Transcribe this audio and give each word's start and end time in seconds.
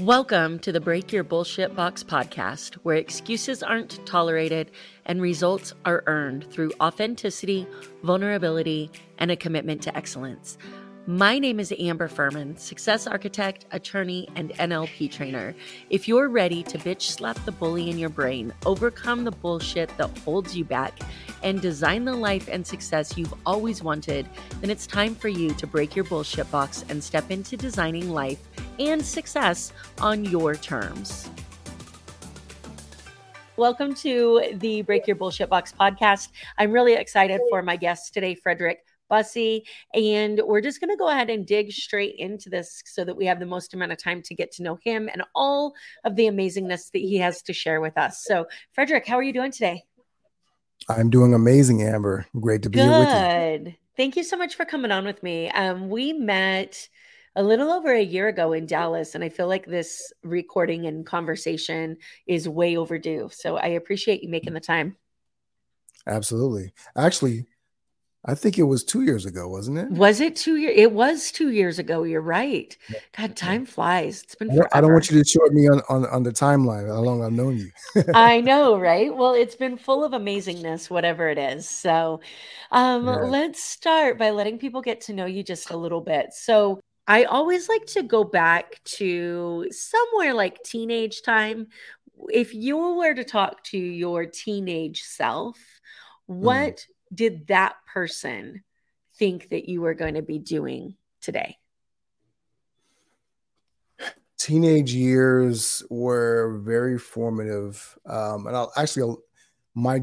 Welcome 0.00 0.58
to 0.60 0.72
the 0.72 0.80
Break 0.80 1.12
Your 1.12 1.22
Bullshit 1.22 1.76
Box 1.76 2.02
podcast, 2.02 2.76
where 2.76 2.96
excuses 2.96 3.62
aren't 3.62 4.04
tolerated 4.06 4.70
and 5.04 5.20
results 5.20 5.74
are 5.84 6.02
earned 6.06 6.50
through 6.50 6.72
authenticity, 6.80 7.66
vulnerability, 8.02 8.90
and 9.18 9.30
a 9.30 9.36
commitment 9.36 9.82
to 9.82 9.94
excellence. 9.94 10.56
My 11.08 11.36
name 11.36 11.58
is 11.58 11.74
Amber 11.80 12.08
Fuhriman, 12.08 12.56
success 12.56 13.08
architect, 13.08 13.66
attorney, 13.72 14.28
and 14.36 14.50
NLP 14.50 15.10
trainer. 15.10 15.52
If 15.90 16.06
you're 16.06 16.28
ready 16.28 16.62
to 16.62 16.78
bitch 16.78 17.02
slap 17.02 17.44
the 17.44 17.50
bully 17.50 17.90
in 17.90 17.98
your 17.98 18.08
brain, 18.08 18.52
overcome 18.64 19.24
the 19.24 19.32
bullshit 19.32 19.90
that 19.98 20.16
holds 20.18 20.56
you 20.56 20.64
back, 20.64 20.96
and 21.42 21.60
design 21.60 22.04
the 22.04 22.14
life 22.14 22.48
and 22.48 22.64
success 22.64 23.18
you've 23.18 23.34
always 23.44 23.82
wanted, 23.82 24.28
then 24.60 24.70
it's 24.70 24.86
time 24.86 25.16
for 25.16 25.26
you 25.26 25.52
to 25.54 25.66
break 25.66 25.96
your 25.96 26.04
bullshit 26.04 26.48
box 26.52 26.84
and 26.88 27.02
step 27.02 27.32
into 27.32 27.56
designing 27.56 28.10
life 28.10 28.38
and 28.78 29.04
success 29.04 29.72
on 30.00 30.24
your 30.24 30.54
terms. 30.54 31.28
Welcome 33.56 33.92
to 33.96 34.54
the 34.54 34.82
Break 34.82 35.08
Your 35.08 35.16
Bullshit 35.16 35.48
Box 35.48 35.74
podcast. 35.78 36.28
I'm 36.58 36.70
really 36.70 36.94
excited 36.94 37.40
for 37.50 37.60
my 37.60 37.74
guest 37.74 38.14
today, 38.14 38.36
Fredrick 38.36 38.76
Bussey. 39.12 39.64
And 39.92 40.40
we're 40.42 40.62
just 40.62 40.80
going 40.80 40.88
to 40.88 40.96
go 40.96 41.08
ahead 41.08 41.28
and 41.28 41.46
dig 41.46 41.70
straight 41.70 42.16
into 42.16 42.48
this 42.48 42.82
so 42.86 43.04
that 43.04 43.14
we 43.14 43.26
have 43.26 43.40
the 43.40 43.46
most 43.46 43.74
amount 43.74 43.92
of 43.92 43.98
time 43.98 44.22
to 44.22 44.34
get 44.34 44.52
to 44.52 44.62
know 44.62 44.78
him 44.82 45.10
and 45.12 45.22
all 45.34 45.74
of 46.04 46.16
the 46.16 46.24
amazingness 46.24 46.90
that 46.92 47.00
he 47.00 47.18
has 47.18 47.42
to 47.42 47.52
share 47.52 47.82
with 47.82 47.98
us. 47.98 48.24
So, 48.24 48.46
Fredrick, 48.74 49.06
how 49.06 49.16
are 49.16 49.22
you 49.22 49.34
doing 49.34 49.52
today? 49.52 49.82
I'm 50.88 51.10
doing 51.10 51.34
amazing, 51.34 51.82
Amber. 51.82 52.26
Great 52.40 52.62
to 52.62 52.70
be 52.70 52.78
Good. 52.78 52.88
here 52.88 52.98
with 52.98 53.66
you. 53.66 53.74
Thank 53.98 54.16
you 54.16 54.24
so 54.24 54.38
much 54.38 54.54
for 54.54 54.64
coming 54.64 54.90
on 54.90 55.04
with 55.04 55.22
me. 55.22 55.50
Um, 55.50 55.90
we 55.90 56.14
met 56.14 56.88
a 57.36 57.42
little 57.42 57.70
over 57.70 57.92
a 57.92 58.02
year 58.02 58.28
ago 58.28 58.54
in 58.54 58.64
Dallas, 58.64 59.14
and 59.14 59.22
I 59.22 59.28
feel 59.28 59.46
like 59.46 59.66
this 59.66 60.10
recording 60.22 60.86
and 60.86 61.04
conversation 61.04 61.98
is 62.26 62.48
way 62.48 62.78
overdue. 62.78 63.28
So 63.30 63.58
I 63.58 63.68
appreciate 63.68 64.22
you 64.22 64.30
making 64.30 64.54
the 64.54 64.60
time. 64.60 64.96
Absolutely. 66.06 66.72
Actually, 66.96 67.46
I 68.24 68.36
think 68.36 68.56
it 68.56 68.62
was 68.62 68.84
two 68.84 69.02
years 69.02 69.26
ago, 69.26 69.48
wasn't 69.48 69.78
it? 69.78 69.90
Was 69.90 70.20
it 70.20 70.36
two 70.36 70.54
years? 70.56 70.74
It 70.76 70.92
was 70.92 71.32
two 71.32 71.50
years 71.50 71.80
ago. 71.80 72.04
You're 72.04 72.20
right. 72.20 72.76
God, 73.18 73.34
time 73.34 73.66
flies. 73.66 74.22
It's 74.22 74.36
been 74.36 74.48
I 74.48 74.54
don't, 74.54 74.62
forever. 74.62 74.76
I 74.76 74.80
don't 74.80 74.92
want 74.92 75.10
you 75.10 75.18
to 75.20 75.28
short 75.28 75.52
me 75.52 75.68
on, 75.68 75.82
on, 75.88 76.06
on 76.06 76.22
the 76.22 76.30
timeline, 76.30 76.86
how 76.86 77.00
long 77.00 77.24
I've 77.24 77.32
known 77.32 77.58
you. 77.58 77.70
I 78.14 78.40
know, 78.42 78.78
right? 78.78 79.14
Well, 79.14 79.34
it's 79.34 79.56
been 79.56 79.76
full 79.76 80.04
of 80.04 80.12
amazingness, 80.12 80.88
whatever 80.88 81.28
it 81.30 81.38
is. 81.38 81.68
So, 81.68 82.20
um, 82.70 83.08
Right. 83.08 83.28
let's 83.28 83.60
start 83.60 84.18
by 84.18 84.30
letting 84.30 84.56
people 84.58 84.82
get 84.82 85.00
to 85.02 85.12
know 85.12 85.26
you 85.26 85.42
just 85.42 85.70
a 85.70 85.76
little 85.76 86.00
bit. 86.00 86.32
So, 86.32 86.80
I 87.08 87.24
always 87.24 87.68
like 87.68 87.86
to 87.86 88.04
go 88.04 88.22
back 88.22 88.80
to 88.84 89.66
somewhere 89.72 90.32
like 90.32 90.62
teenage 90.62 91.22
time. 91.22 91.66
If 92.32 92.54
you 92.54 92.76
were 92.76 93.14
to 93.14 93.24
talk 93.24 93.64
to 93.64 93.78
your 93.78 94.26
teenage 94.26 95.02
self, 95.02 95.58
what 96.26 96.86
did 97.12 97.48
that 97.48 97.76
person 97.92 98.62
think 99.16 99.50
that 99.50 99.68
you 99.68 99.80
were 99.80 99.94
going 99.94 100.14
to 100.14 100.22
be 100.22 100.38
doing 100.38 100.96
today? 101.20 101.56
Teenage 104.38 104.92
years 104.92 105.82
were 105.88 106.60
very 106.64 106.98
formative. 106.98 107.96
Um, 108.06 108.46
and 108.46 108.56
I'll 108.56 108.72
actually, 108.76 109.14
my, 109.74 110.00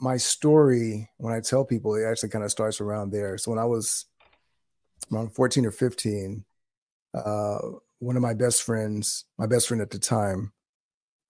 my 0.00 0.16
story, 0.16 1.08
when 1.18 1.32
I 1.32 1.40
tell 1.40 1.64
people, 1.64 1.94
it 1.94 2.04
actually 2.04 2.30
kind 2.30 2.44
of 2.44 2.50
starts 2.50 2.80
around 2.80 3.12
there. 3.12 3.38
So 3.38 3.50
when 3.50 3.60
I 3.60 3.64
was 3.64 4.06
around 5.12 5.34
14 5.34 5.66
or 5.66 5.70
15, 5.70 6.44
uh, 7.14 7.58
one 7.98 8.16
of 8.16 8.22
my 8.22 8.34
best 8.34 8.62
friends, 8.62 9.24
my 9.38 9.46
best 9.46 9.68
friend 9.68 9.80
at 9.80 9.90
the 9.90 9.98
time, 9.98 10.52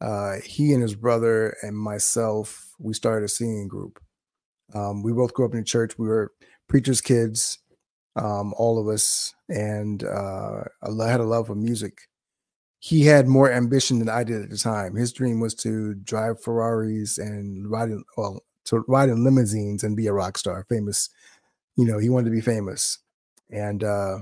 uh, 0.00 0.36
he 0.44 0.72
and 0.72 0.82
his 0.82 0.94
brother 0.94 1.56
and 1.62 1.76
myself, 1.76 2.74
we 2.78 2.94
started 2.94 3.24
a 3.24 3.28
singing 3.28 3.68
group. 3.68 4.00
Um, 4.74 5.02
we 5.02 5.12
both 5.12 5.32
grew 5.32 5.46
up 5.46 5.52
in 5.52 5.60
the 5.60 5.64
church. 5.64 5.98
We 5.98 6.08
were 6.08 6.32
preachers' 6.68 7.00
kids, 7.00 7.58
um, 8.16 8.54
all 8.56 8.78
of 8.78 8.88
us, 8.88 9.34
and 9.48 10.02
uh, 10.04 10.64
I 10.82 11.08
had 11.08 11.20
a 11.20 11.24
love 11.24 11.46
for 11.46 11.54
music. 11.54 12.08
He 12.78 13.02
had 13.02 13.26
more 13.26 13.50
ambition 13.50 13.98
than 13.98 14.08
I 14.08 14.24
did 14.24 14.42
at 14.42 14.50
the 14.50 14.56
time. 14.56 14.94
His 14.94 15.12
dream 15.12 15.40
was 15.40 15.54
to 15.56 15.94
drive 15.94 16.42
Ferraris 16.42 17.18
and 17.18 17.70
ride 17.70 17.90
in, 17.90 18.04
well, 18.16 18.42
to 18.66 18.84
ride 18.86 19.08
in 19.08 19.24
limousines 19.24 19.84
and 19.84 19.96
be 19.96 20.06
a 20.06 20.12
rock 20.12 20.38
star, 20.38 20.64
famous. 20.68 21.08
You 21.76 21.84
know, 21.84 21.98
he 21.98 22.08
wanted 22.08 22.26
to 22.26 22.36
be 22.36 22.40
famous, 22.40 22.98
and 23.50 23.82
uh, 23.84 24.18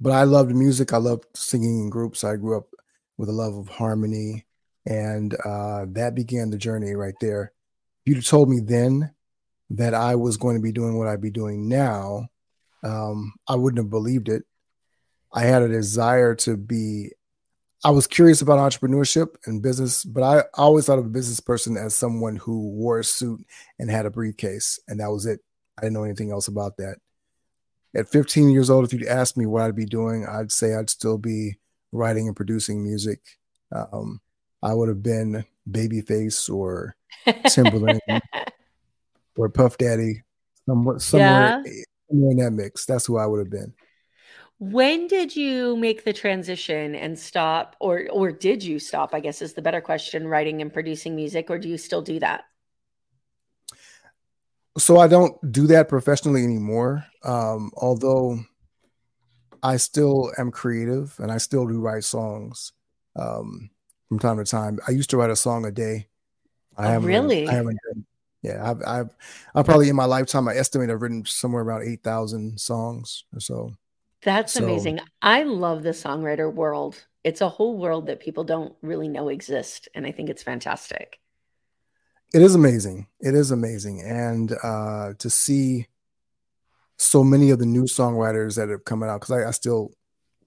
but 0.00 0.12
I 0.12 0.24
loved 0.24 0.54
music. 0.54 0.92
I 0.92 0.98
loved 0.98 1.24
singing 1.34 1.80
in 1.80 1.90
groups. 1.90 2.24
I 2.24 2.36
grew 2.36 2.56
up 2.56 2.68
with 3.16 3.28
a 3.28 3.32
love 3.32 3.56
of 3.56 3.68
harmony, 3.68 4.46
and 4.86 5.34
uh, 5.44 5.86
that 5.90 6.14
began 6.14 6.50
the 6.50 6.58
journey 6.58 6.94
right 6.94 7.14
there. 7.20 7.52
If 8.04 8.14
you'd 8.14 8.26
told 8.26 8.48
me 8.48 8.60
then 8.60 9.12
that 9.70 9.94
I 9.94 10.14
was 10.14 10.36
going 10.36 10.56
to 10.56 10.62
be 10.62 10.72
doing 10.72 10.98
what 10.98 11.08
I'd 11.08 11.20
be 11.20 11.30
doing 11.30 11.68
now, 11.68 12.28
um, 12.82 13.34
I 13.46 13.56
wouldn't 13.56 13.78
have 13.78 13.90
believed 13.90 14.28
it. 14.28 14.44
I 15.32 15.42
had 15.42 15.62
a 15.62 15.68
desire 15.68 16.34
to 16.36 16.56
be. 16.56 17.12
I 17.84 17.90
was 17.90 18.08
curious 18.08 18.42
about 18.42 18.58
entrepreneurship 18.58 19.36
and 19.46 19.62
business, 19.62 20.04
but 20.04 20.22
I 20.22 20.42
always 20.54 20.86
thought 20.86 20.98
of 20.98 21.06
a 21.06 21.10
business 21.10 21.38
person 21.38 21.76
as 21.76 21.94
someone 21.94 22.34
who 22.34 22.70
wore 22.70 22.98
a 22.98 23.04
suit 23.04 23.44
and 23.78 23.88
had 23.88 24.04
a 24.04 24.10
briefcase, 24.10 24.80
and 24.88 24.98
that 25.00 25.10
was 25.10 25.26
it. 25.26 25.40
I 25.76 25.82
didn't 25.82 25.94
know 25.94 26.02
anything 26.02 26.32
else 26.32 26.48
about 26.48 26.78
that 26.78 26.96
at 27.94 28.08
15 28.08 28.50
years 28.50 28.70
old, 28.70 28.84
if 28.84 28.92
you'd 28.92 29.06
asked 29.06 29.36
me 29.36 29.46
what 29.46 29.62
I'd 29.62 29.76
be 29.76 29.86
doing, 29.86 30.26
I'd 30.26 30.52
say 30.52 30.74
I'd 30.74 30.90
still 30.90 31.18
be 31.18 31.58
writing 31.92 32.26
and 32.26 32.36
producing 32.36 32.84
music. 32.84 33.20
Um, 33.72 34.20
I 34.62 34.74
would 34.74 34.88
have 34.88 35.02
been 35.02 35.44
Babyface 35.70 36.52
or 36.52 36.96
Timbaland 37.26 38.00
or 39.38 39.48
Puff 39.48 39.78
Daddy, 39.78 40.22
somewhere, 40.66 40.98
somewhere, 40.98 41.62
somewhere 42.10 42.30
in 42.32 42.36
that 42.38 42.50
mix. 42.50 42.84
That's 42.84 43.06
who 43.06 43.16
I 43.16 43.24
would 43.24 43.38
have 43.38 43.50
been. 43.50 43.72
When 44.58 45.06
did 45.06 45.36
you 45.36 45.76
make 45.76 46.04
the 46.04 46.12
transition 46.12 46.96
and 46.96 47.16
stop, 47.16 47.76
or 47.78 48.08
or 48.10 48.32
did 48.32 48.62
you 48.64 48.80
stop? 48.80 49.14
I 49.14 49.20
guess 49.20 49.40
is 49.40 49.54
the 49.54 49.62
better 49.62 49.80
question. 49.80 50.26
Writing 50.26 50.60
and 50.60 50.72
producing 50.72 51.14
music, 51.14 51.48
or 51.48 51.58
do 51.58 51.68
you 51.68 51.78
still 51.78 52.02
do 52.02 52.18
that? 52.18 52.44
So 54.76 54.98
I 54.98 55.06
don't 55.06 55.34
do 55.52 55.68
that 55.68 55.88
professionally 55.88 56.42
anymore. 56.42 57.06
Um, 57.24 57.70
although 57.76 58.40
I 59.62 59.76
still 59.76 60.32
am 60.38 60.50
creative 60.50 61.14
and 61.18 61.30
I 61.32 61.38
still 61.38 61.66
do 61.66 61.80
write 61.80 62.04
songs 62.04 62.72
um, 63.16 63.70
from 64.08 64.18
time 64.18 64.38
to 64.38 64.44
time. 64.44 64.78
I 64.86 64.92
used 64.92 65.10
to 65.10 65.16
write 65.16 65.30
a 65.30 65.36
song 65.36 65.64
a 65.66 65.70
day. 65.70 66.08
I 66.76 66.86
Oh, 66.86 66.90
haven't 66.90 67.08
really? 67.08 67.48
I 67.48 67.54
haven't. 67.54 67.78
Yeah, 68.42 68.70
I've, 68.70 68.82
I've, 68.86 69.16
I'm 69.54 69.64
probably 69.64 69.88
in 69.88 69.96
my 69.96 70.04
lifetime, 70.04 70.46
I 70.48 70.54
estimate 70.56 70.90
I've 70.90 71.02
written 71.02 71.24
somewhere 71.24 71.62
around 71.62 71.82
eight 71.88 72.02
thousand 72.02 72.58
songs 72.60 73.24
or 73.34 73.40
so. 73.40 73.74
That's 74.22 74.54
So- 74.54 74.64
amazing. 74.64 75.00
I 75.22 75.42
love 75.42 75.82
the 75.82 75.90
songwriter 75.90 76.52
world. 76.52 77.04
It's 77.24 77.40
a 77.40 77.48
whole 77.48 77.76
world 77.78 78.06
that 78.06 78.20
people 78.20 78.44
don't 78.44 78.74
really 78.80 79.08
know 79.08 79.28
exist, 79.28 79.88
and 79.94 80.06
I 80.06 80.12
think 80.12 80.30
it's 80.30 80.42
fantastic. 80.42 81.18
It 82.32 82.42
is 82.42 82.54
amazing. 82.54 83.06
It 83.20 83.34
is 83.34 83.50
amazing, 83.50 84.02
and 84.02 84.52
uh, 84.62 85.14
to 85.18 85.30
see 85.30 85.88
so 86.96 87.24
many 87.24 87.50
of 87.50 87.58
the 87.58 87.66
new 87.66 87.84
songwriters 87.84 88.56
that 88.56 88.68
have 88.68 88.84
come 88.84 89.02
out 89.02 89.20
because 89.20 89.32
I, 89.44 89.48
I 89.48 89.50
still 89.52 89.92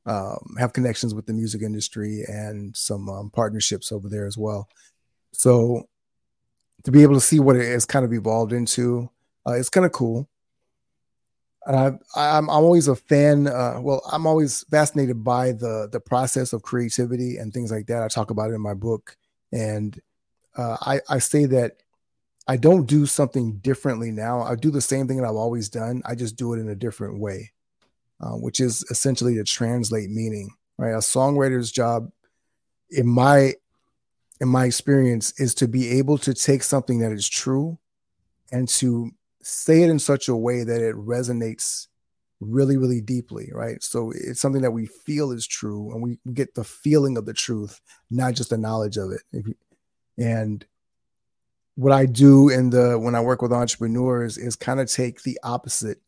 um, 0.06 0.56
have 0.59 0.73
connections 0.73 1.13
with 1.13 1.25
the 1.25 1.34
music 1.34 1.62
industry 1.62 2.23
and 2.28 2.75
some 2.75 3.09
um, 3.09 3.29
partnerships 3.29 3.91
over 3.91 4.09
there 4.09 4.25
as 4.28 4.38
well. 4.38 4.68
So 5.34 5.88
to 6.84 6.92
be 6.92 7.03
able 7.03 7.16
to 7.16 7.22
see 7.22 7.40
what 7.40 7.56
it 7.56 7.68
has 7.68 7.86
kind 7.86 8.06
of 8.06 8.14
evolved 8.14 8.53
into, 8.53 9.09
uh, 9.47 9.53
it's 9.53 9.69
kind 9.69 9.86
of 9.86 9.92
cool. 9.92 10.28
And 11.66 12.00
I, 12.16 12.38
I'm, 12.38 12.50
always 12.50 12.88
a 12.88 12.96
fan. 12.96 13.47
Uh, 13.47 13.80
well, 13.81 14.02
I'm 14.12 14.25
always 14.25 14.64
fascinated 14.72 15.24
by 15.24 15.52
the 15.52 15.88
the 15.91 16.00
process 16.00 16.53
of 16.53 16.64
creativity 16.64 17.38
and 17.38 17.53
things 17.53 17.72
like 17.72 17.86
that. 17.86 18.02
I 18.02 18.08
talk 18.08 18.31
about 18.31 18.50
it 18.50 18.55
in 18.55 18.61
my 18.61 18.73
book, 18.73 19.16
and 19.52 20.00
uh, 20.58 20.78
I, 20.82 21.02
I 21.08 21.20
say 21.20 21.46
that 21.46 21.84
I 22.47 22.58
don't 22.58 22.88
do 22.88 23.05
something 23.05 23.58
differently 23.58 24.11
now. 24.11 24.41
I 24.41 24.55
do 24.55 24.72
the 24.72 24.82
same 24.82 25.08
thing 25.08 25.17
that 25.17 25.28
I've 25.28 25.35
always 25.35 25.70
done. 25.70 26.02
I 26.03 26.16
just 26.16 26.35
do 26.35 26.53
it 26.53 26.59
in 26.59 26.67
a 26.67 26.76
different 26.76 27.20
way, 27.20 27.52
uh, 28.20 28.32
which 28.32 28.59
is 28.59 28.84
essentially 28.90 29.35
to 29.35 29.44
translate 29.44 30.09
meaning. 30.09 30.50
Right, 30.79 30.96
a 30.96 30.97
songwriter's 30.97 31.72
job, 31.72 32.09
in 32.90 33.08
my 33.08 33.53
in 34.41 34.49
my 34.49 34.66
experience, 34.66 35.40
is 35.40 35.53
to 35.55 35.67
be 35.67 35.88
able 35.99 36.17
to 36.17 36.34
take 36.34 36.64
something 36.64 36.99
that 36.99 37.14
is 37.14 37.29
true 37.29 37.78
and 38.52 38.67
to 38.67 39.11
say 39.41 39.84
it 39.84 39.90
in 39.90 39.99
such 39.99 40.28
a 40.28 40.35
way 40.35 40.64
that 40.64 40.82
it 40.82 40.96
resonates 40.96 41.88
really, 42.41 42.76
really 42.76 42.99
deeply. 42.99 43.52
Right, 43.53 43.82
so 43.82 44.11
it's 44.14 44.41
something 44.41 44.64
that 44.64 44.72
we 44.72 44.88
feel 44.88 45.32
is 45.32 45.47
true, 45.47 45.93
and 45.93 46.02
we 46.02 46.20
get 46.34 46.55
the 46.55 46.64
feeling 46.64 47.17
of 47.17 47.26
the 47.26 47.34
truth, 47.34 47.79
not 48.09 48.34
just 48.34 48.49
the 48.49 48.58
knowledge 48.58 48.97
of 48.97 49.11
it. 49.11 49.55
And 50.17 50.66
what 51.76 51.93
I 51.93 52.05
do 52.05 52.49
in 52.49 52.70
the 52.72 52.99
when 52.99 53.16
I 53.16 53.22
work 53.22 53.41
with 53.41 53.53
entrepreneurs 53.53 54.38
is 54.38 54.55
kind 54.55 54.79
of 54.79 54.91
take 54.91 55.23
the 55.23 55.40
opposite. 55.43 55.99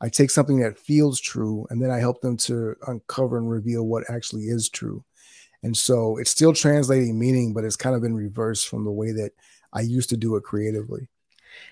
I 0.00 0.10
take 0.10 0.30
something 0.30 0.60
that 0.60 0.78
feels 0.78 1.18
true 1.18 1.66
and 1.70 1.82
then 1.82 1.90
I 1.90 1.98
help 2.00 2.20
them 2.20 2.36
to 2.38 2.76
uncover 2.86 3.38
and 3.38 3.50
reveal 3.50 3.84
what 3.86 4.04
actually 4.10 4.42
is 4.42 4.68
true. 4.68 5.02
And 5.62 5.76
so 5.76 6.18
it's 6.18 6.30
still 6.30 6.52
translating 6.52 7.18
meaning, 7.18 7.52
but 7.52 7.64
it's 7.64 7.76
kind 7.76 7.96
of 7.96 8.04
in 8.04 8.14
reverse 8.14 8.64
from 8.64 8.84
the 8.84 8.92
way 8.92 9.12
that 9.12 9.32
I 9.72 9.80
used 9.80 10.10
to 10.10 10.16
do 10.16 10.36
it 10.36 10.42
creatively. 10.42 11.08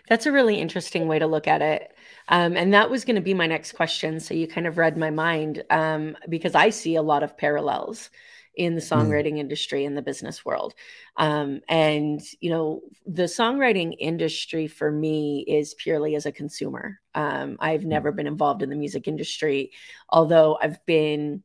That's 0.08 0.26
a 0.26 0.32
really 0.32 0.60
interesting 0.60 1.08
way 1.08 1.18
to 1.18 1.26
look 1.26 1.46
at 1.46 1.62
it. 1.62 1.94
Um, 2.28 2.56
and 2.56 2.72
that 2.72 2.90
was 2.90 3.04
going 3.04 3.16
to 3.16 3.22
be 3.22 3.34
my 3.34 3.46
next 3.46 3.72
question. 3.72 4.18
So 4.20 4.34
you 4.34 4.48
kind 4.48 4.66
of 4.66 4.78
read 4.78 4.96
my 4.96 5.10
mind 5.10 5.62
um, 5.70 6.16
because 6.28 6.54
I 6.54 6.70
see 6.70 6.96
a 6.96 7.02
lot 7.02 7.22
of 7.22 7.36
parallels 7.36 8.10
in 8.54 8.74
the 8.74 8.80
mm. 8.80 8.88
songwriting 8.88 9.34
mm. 9.34 9.40
industry 9.40 9.84
in 9.84 9.94
the 9.94 10.02
business 10.02 10.44
world. 10.44 10.74
Um, 11.16 11.60
and, 11.68 12.20
you 12.40 12.50
know, 12.50 12.82
the 13.04 13.24
songwriting 13.24 13.94
industry 13.98 14.66
for 14.68 14.90
me 14.90 15.44
is 15.46 15.74
purely 15.74 16.14
as 16.14 16.24
a 16.24 16.32
consumer. 16.32 17.00
Um, 17.14 17.56
I've 17.60 17.82
mm. 17.82 17.86
never 17.86 18.12
been 18.12 18.26
involved 18.26 18.62
in 18.62 18.70
the 18.70 18.76
music 18.76 19.06
industry, 19.08 19.72
although 20.08 20.56
I've 20.60 20.84
been 20.86 21.42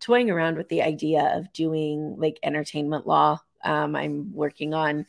toying 0.00 0.30
around 0.30 0.56
with 0.56 0.68
the 0.68 0.82
idea 0.82 1.32
of 1.34 1.52
doing 1.52 2.16
like 2.18 2.38
entertainment 2.42 3.06
law. 3.06 3.40
Um, 3.64 3.96
I'm 3.96 4.32
working 4.34 4.74
on 4.74 5.06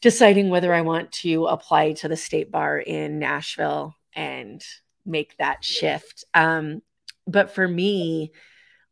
deciding 0.00 0.50
whether 0.50 0.74
I 0.74 0.82
want 0.82 1.12
to 1.12 1.46
apply 1.46 1.92
to 1.92 2.08
the 2.08 2.16
state 2.16 2.50
bar 2.50 2.78
in 2.78 3.18
Nashville 3.18 3.94
and 4.14 4.62
make 5.06 5.36
that 5.38 5.64
shift. 5.64 6.24
Um, 6.34 6.82
but 7.26 7.50
for 7.50 7.66
me, 7.66 8.32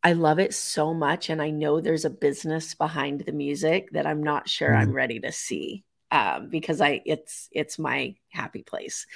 I 0.03 0.15
love 0.15 0.39
it 0.39 0.55
so 0.55 0.95
much. 0.95 1.31
And 1.31 1.41
I 1.41 1.51
know 1.51 1.81
there's 1.81 2.05
a 2.05 2.11
business 2.11 2.75
behind 2.75 3.21
the 3.21 3.33
music 3.33 3.91
that 3.93 4.07
I'm 4.07 4.23
not 4.23 4.49
sure. 4.49 4.75
I'm 4.75 4.93
ready 4.93 5.21
to 5.21 5.33
see 5.33 5.85
um, 6.11 6.49
because 6.49 6.81
I 6.81 7.03
it's 7.05 7.49
it's 7.53 7.79
my 7.79 8.15
happy 8.31 8.63
place. 8.63 9.07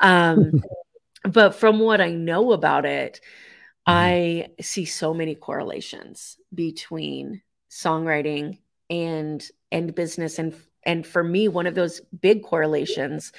Um, 0.00 0.62
but 1.24 1.54
from 1.54 1.78
what 1.78 2.00
I 2.00 2.10
know 2.10 2.52
about 2.52 2.84
it. 2.84 3.20
I 3.86 4.48
see 4.60 4.84
so 4.84 5.12
many 5.12 5.34
correlations 5.34 6.38
between 6.54 7.42
songwriting 7.70 8.58
and 8.88 9.46
and 9.72 9.94
business 9.94 10.38
and 10.38 10.54
and 10.84 11.06
for 11.06 11.24
me 11.24 11.48
one 11.48 11.66
of 11.66 11.74
those 11.74 12.00
big 12.20 12.42
correlations 12.42 13.32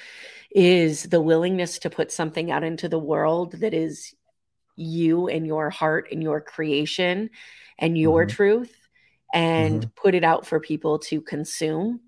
is 0.50 1.04
the 1.04 1.20
willingness 1.20 1.78
to 1.80 1.90
put 1.90 2.12
something 2.12 2.50
out 2.50 2.64
into 2.64 2.88
the 2.88 2.98
world 2.98 3.52
that 3.52 3.72
is 3.72 4.14
you 4.76 5.28
and 5.28 5.46
your 5.46 5.70
heart 5.70 6.08
and 6.12 6.22
your 6.22 6.40
creation 6.40 7.30
and 7.78 7.96
your 7.96 8.26
mm-hmm. 8.26 8.34
truth 8.34 8.88
and 9.32 9.82
mm-hmm. 9.82 9.90
put 9.94 10.14
it 10.14 10.24
out 10.24 10.46
for 10.46 10.60
people 10.60 10.98
to 10.98 11.20
consume 11.20 12.00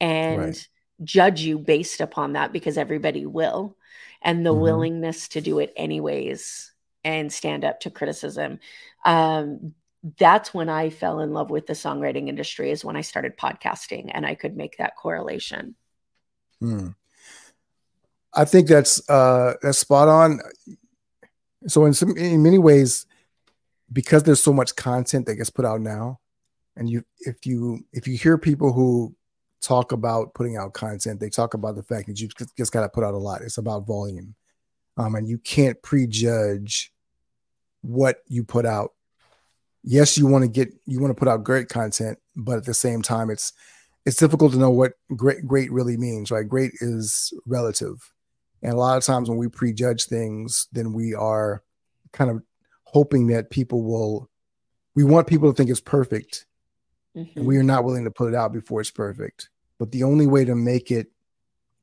and 0.00 0.40
right. 0.40 0.68
judge 1.02 1.40
you 1.40 1.58
based 1.58 2.00
upon 2.00 2.34
that 2.34 2.52
because 2.52 2.78
everybody 2.78 3.26
will 3.26 3.76
and 4.22 4.44
the 4.44 4.50
mm-hmm. 4.52 4.60
willingness 4.60 5.28
to 5.28 5.40
do 5.40 5.58
it 5.58 5.72
anyways 5.76 6.73
and 7.04 7.32
stand 7.32 7.64
up 7.64 7.80
to 7.80 7.90
criticism 7.90 8.58
um, 9.04 9.74
that's 10.18 10.52
when 10.52 10.68
i 10.68 10.90
fell 10.90 11.20
in 11.20 11.32
love 11.32 11.50
with 11.50 11.66
the 11.66 11.72
songwriting 11.72 12.28
industry 12.28 12.70
is 12.70 12.84
when 12.84 12.96
i 12.96 13.00
started 13.00 13.36
podcasting 13.36 14.10
and 14.12 14.26
i 14.26 14.34
could 14.34 14.56
make 14.56 14.76
that 14.76 14.96
correlation 14.96 15.74
hmm. 16.60 16.88
i 18.34 18.44
think 18.44 18.68
that's 18.68 19.08
uh 19.08 19.54
that's 19.62 19.78
spot 19.78 20.08
on 20.08 20.40
so 21.66 21.84
in 21.84 21.94
some 21.94 22.16
in 22.16 22.42
many 22.42 22.58
ways, 22.58 23.06
because 23.92 24.22
there's 24.22 24.42
so 24.42 24.52
much 24.52 24.76
content 24.76 25.26
that 25.26 25.36
gets 25.36 25.50
put 25.50 25.64
out 25.64 25.80
now, 25.80 26.20
and 26.76 26.88
you 26.88 27.04
if 27.20 27.46
you 27.46 27.84
if 27.92 28.06
you 28.06 28.16
hear 28.16 28.38
people 28.38 28.72
who 28.72 29.14
talk 29.62 29.92
about 29.92 30.34
putting 30.34 30.56
out 30.56 30.74
content, 30.74 31.20
they 31.20 31.30
talk 31.30 31.54
about 31.54 31.74
the 31.74 31.82
fact 31.82 32.06
that 32.08 32.20
you 32.20 32.28
just 32.56 32.72
got 32.72 32.82
to 32.82 32.88
put 32.88 33.04
out 33.04 33.14
a 33.14 33.18
lot. 33.18 33.42
It's 33.42 33.58
about 33.58 33.86
volume, 33.86 34.34
um, 34.96 35.14
and 35.14 35.28
you 35.28 35.38
can't 35.38 35.80
prejudge 35.82 36.92
what 37.84 38.18
you 38.28 38.44
put 38.44 38.66
out. 38.66 38.92
Yes, 39.82 40.16
you 40.16 40.26
want 40.26 40.42
to 40.42 40.48
get 40.48 40.72
you 40.86 41.00
want 41.00 41.10
to 41.10 41.18
put 41.18 41.28
out 41.28 41.44
great 41.44 41.68
content, 41.68 42.18
but 42.34 42.56
at 42.56 42.64
the 42.64 42.74
same 42.74 43.02
time, 43.02 43.30
it's 43.30 43.52
it's 44.06 44.16
difficult 44.16 44.52
to 44.52 44.58
know 44.58 44.70
what 44.70 44.92
great 45.14 45.46
great 45.46 45.70
really 45.70 45.96
means. 45.96 46.30
Right? 46.30 46.48
Great 46.48 46.72
is 46.80 47.32
relative. 47.46 48.10
And 48.62 48.72
a 48.72 48.76
lot 48.76 48.96
of 48.96 49.04
times 49.04 49.28
when 49.28 49.38
we 49.38 49.48
prejudge 49.48 50.06
things, 50.06 50.68
then 50.72 50.94
we 50.94 51.14
are 51.14 51.62
kind 52.12 52.30
of 52.30 52.42
hoping 52.84 53.26
that 53.26 53.50
people 53.50 53.82
will, 53.82 54.30
we 54.94 55.04
want 55.04 55.26
people 55.26 55.52
to 55.52 55.56
think 55.56 55.68
it's 55.68 55.80
perfect. 55.80 56.46
Mm-hmm. 57.14 57.38
And 57.38 57.46
we 57.46 57.58
are 57.58 57.62
not 57.62 57.84
willing 57.84 58.04
to 58.04 58.10
put 58.10 58.32
it 58.32 58.34
out 58.34 58.54
before 58.54 58.80
it's 58.80 58.90
perfect. 58.90 59.50
But 59.78 59.92
the 59.92 60.04
only 60.04 60.26
way 60.26 60.46
to 60.46 60.54
make 60.54 60.90
it 60.90 61.08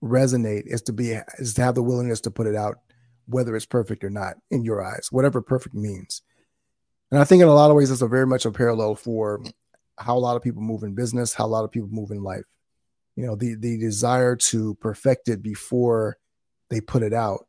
resonate 0.04 0.64
is 0.66 0.82
to 0.84 0.94
be, 0.94 1.12
is 1.38 1.54
to 1.54 1.62
have 1.62 1.76
the 1.76 1.84
willingness 1.84 2.22
to 2.22 2.32
put 2.32 2.48
it 2.48 2.56
out, 2.56 2.80
whether 3.32 3.56
it's 3.56 3.66
perfect 3.66 4.04
or 4.04 4.10
not 4.10 4.36
in 4.50 4.64
your 4.64 4.84
eyes, 4.84 5.08
whatever 5.12 5.42
perfect 5.42 5.76
means. 5.76 6.22
And 7.10 7.20
I 7.20 7.24
think 7.24 7.42
in 7.42 7.48
a 7.48 7.54
lot 7.54 7.70
of 7.70 7.76
ways, 7.76 7.92
it's 7.92 8.02
a 8.02 8.08
very 8.08 8.28
much 8.28 8.46
a 8.46 8.52
parallel 8.52 8.96
for 8.96 9.44
how 9.98 10.18
a 10.18 10.20
lot 10.20 10.36
of 10.36 10.42
people 10.42 10.62
move 10.62 10.84
in 10.84 10.96
business, 10.96 11.34
how 11.34 11.46
a 11.46 11.48
lot 11.48 11.64
of 11.64 11.72
people 11.72 11.90
move 11.90 12.12
in 12.12 12.24
life. 12.24 12.46
You 13.16 13.26
know, 13.26 13.36
the 13.36 13.56
the 13.56 13.78
desire 13.78 14.36
to 14.38 14.76
perfect 14.76 15.28
it 15.28 15.44
before 15.44 16.18
they 16.70 16.80
put 16.80 17.04
it 17.04 17.14
out. 17.14 17.46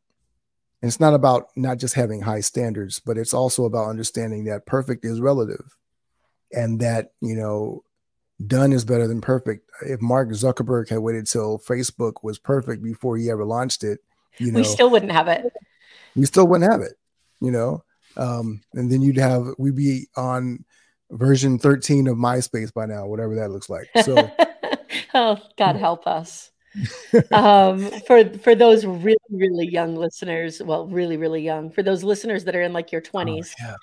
And 0.81 0.89
it's 0.89 0.99
not 0.99 1.13
about 1.13 1.47
not 1.55 1.77
just 1.77 1.95
having 1.95 2.21
high 2.21 2.41
standards, 2.41 2.99
but 2.99 3.17
it's 3.17 3.33
also 3.33 3.63
about 3.63 3.89
understanding 3.89 4.43
that 4.45 4.65
perfect 4.65 5.05
is 5.05 5.21
relative 5.21 5.77
and 6.51 6.81
that, 6.81 7.11
you 7.21 7.35
know, 7.35 7.83
done 8.45 8.73
is 8.73 8.83
better 8.83 9.07
than 9.07 9.21
perfect. 9.21 9.69
If 9.81 10.01
Mark 10.01 10.29
Zuckerberg 10.29 10.89
had 10.89 10.99
waited 10.99 11.25
till 11.25 11.57
Facebook 11.59 12.15
was 12.21 12.37
perfect 12.37 12.83
before 12.83 13.15
he 13.15 13.29
ever 13.29 13.45
launched 13.45 13.85
it, 13.85 13.99
you 14.39 14.51
know, 14.51 14.59
we 14.59 14.65
still 14.65 14.89
wouldn't 14.89 15.13
have 15.13 15.29
it. 15.29 15.45
We 16.15 16.25
still 16.25 16.47
wouldn't 16.47 16.71
have 16.71 16.81
it, 16.81 16.93
you 17.41 17.51
know. 17.51 17.83
Um, 18.15 18.61
and 18.73 18.91
then 18.91 19.01
you'd 19.01 19.17
have 19.17 19.47
we'd 19.57 19.75
be 19.75 20.07
on 20.15 20.63
version 21.11 21.57
13 21.59 22.07
of 22.07 22.17
MySpace 22.17 22.73
by 22.73 22.85
now, 22.85 23.07
whatever 23.07 23.35
that 23.35 23.51
looks 23.51 23.69
like. 23.69 23.87
So 24.03 24.31
oh, 25.13 25.37
God 25.57 25.75
help 25.75 26.07
us 26.07 26.51
um, 27.31 27.89
for 28.07 28.27
for 28.39 28.55
those 28.55 28.85
really 28.85 29.17
really 29.29 29.67
young 29.67 29.95
listeners, 29.95 30.61
well, 30.61 30.87
really 30.87 31.17
really 31.17 31.41
young, 31.41 31.71
for 31.71 31.83
those 31.83 32.03
listeners 32.03 32.45
that 32.45 32.55
are 32.55 32.61
in 32.61 32.73
like 32.73 32.91
your 32.91 33.01
twenties, 33.01 33.53
oh, 33.63 33.75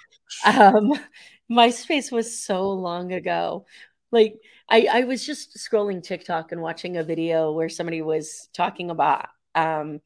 yeah. 0.44 0.68
um, 0.68 0.92
MySpace 1.50 2.12
was 2.12 2.38
so 2.38 2.70
long 2.70 3.12
ago. 3.12 3.66
Like 4.12 4.36
I, 4.68 4.88
I 4.90 5.04
was 5.04 5.24
just 5.24 5.56
scrolling 5.56 6.02
TikTok 6.02 6.52
and 6.52 6.60
watching 6.60 6.96
a 6.96 7.04
video 7.04 7.52
where 7.52 7.68
somebody 7.68 8.02
was 8.02 8.48
talking 8.54 8.90
about 8.90 9.28
um, 9.54 10.00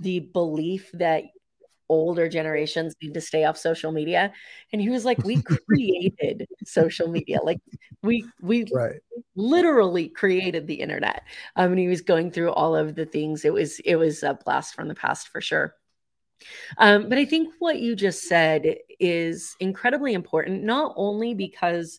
the 0.00 0.20
belief 0.20 0.90
that 0.94 1.24
older 1.88 2.28
generations 2.28 2.94
need 3.02 3.14
to 3.14 3.20
stay 3.20 3.44
off 3.44 3.56
social 3.56 3.92
media. 3.92 4.32
And 4.72 4.80
he 4.80 4.90
was 4.90 5.04
like 5.04 5.18
we 5.24 5.42
created 5.68 6.46
social 6.64 7.08
media. 7.08 7.38
Like 7.42 7.60
we 8.02 8.24
we 8.40 8.66
right. 8.72 9.00
literally 9.34 10.08
created 10.08 10.66
the 10.66 10.74
internet. 10.74 11.22
Um, 11.56 11.72
and 11.72 11.78
he 11.78 11.88
was 11.88 12.00
going 12.00 12.30
through 12.30 12.52
all 12.52 12.76
of 12.76 12.94
the 12.94 13.06
things. 13.06 13.44
It 13.44 13.52
was 13.52 13.78
it 13.80 13.96
was 13.96 14.22
a 14.22 14.34
blast 14.34 14.74
from 14.74 14.88
the 14.88 14.94
past 14.94 15.28
for 15.28 15.40
sure. 15.40 15.74
Um, 16.76 17.08
but 17.08 17.16
i 17.16 17.24
think 17.24 17.54
what 17.60 17.80
you 17.80 17.96
just 17.96 18.24
said 18.24 18.76
is 19.00 19.56
incredibly 19.58 20.12
important 20.12 20.64
not 20.64 20.92
only 20.94 21.32
because 21.32 21.98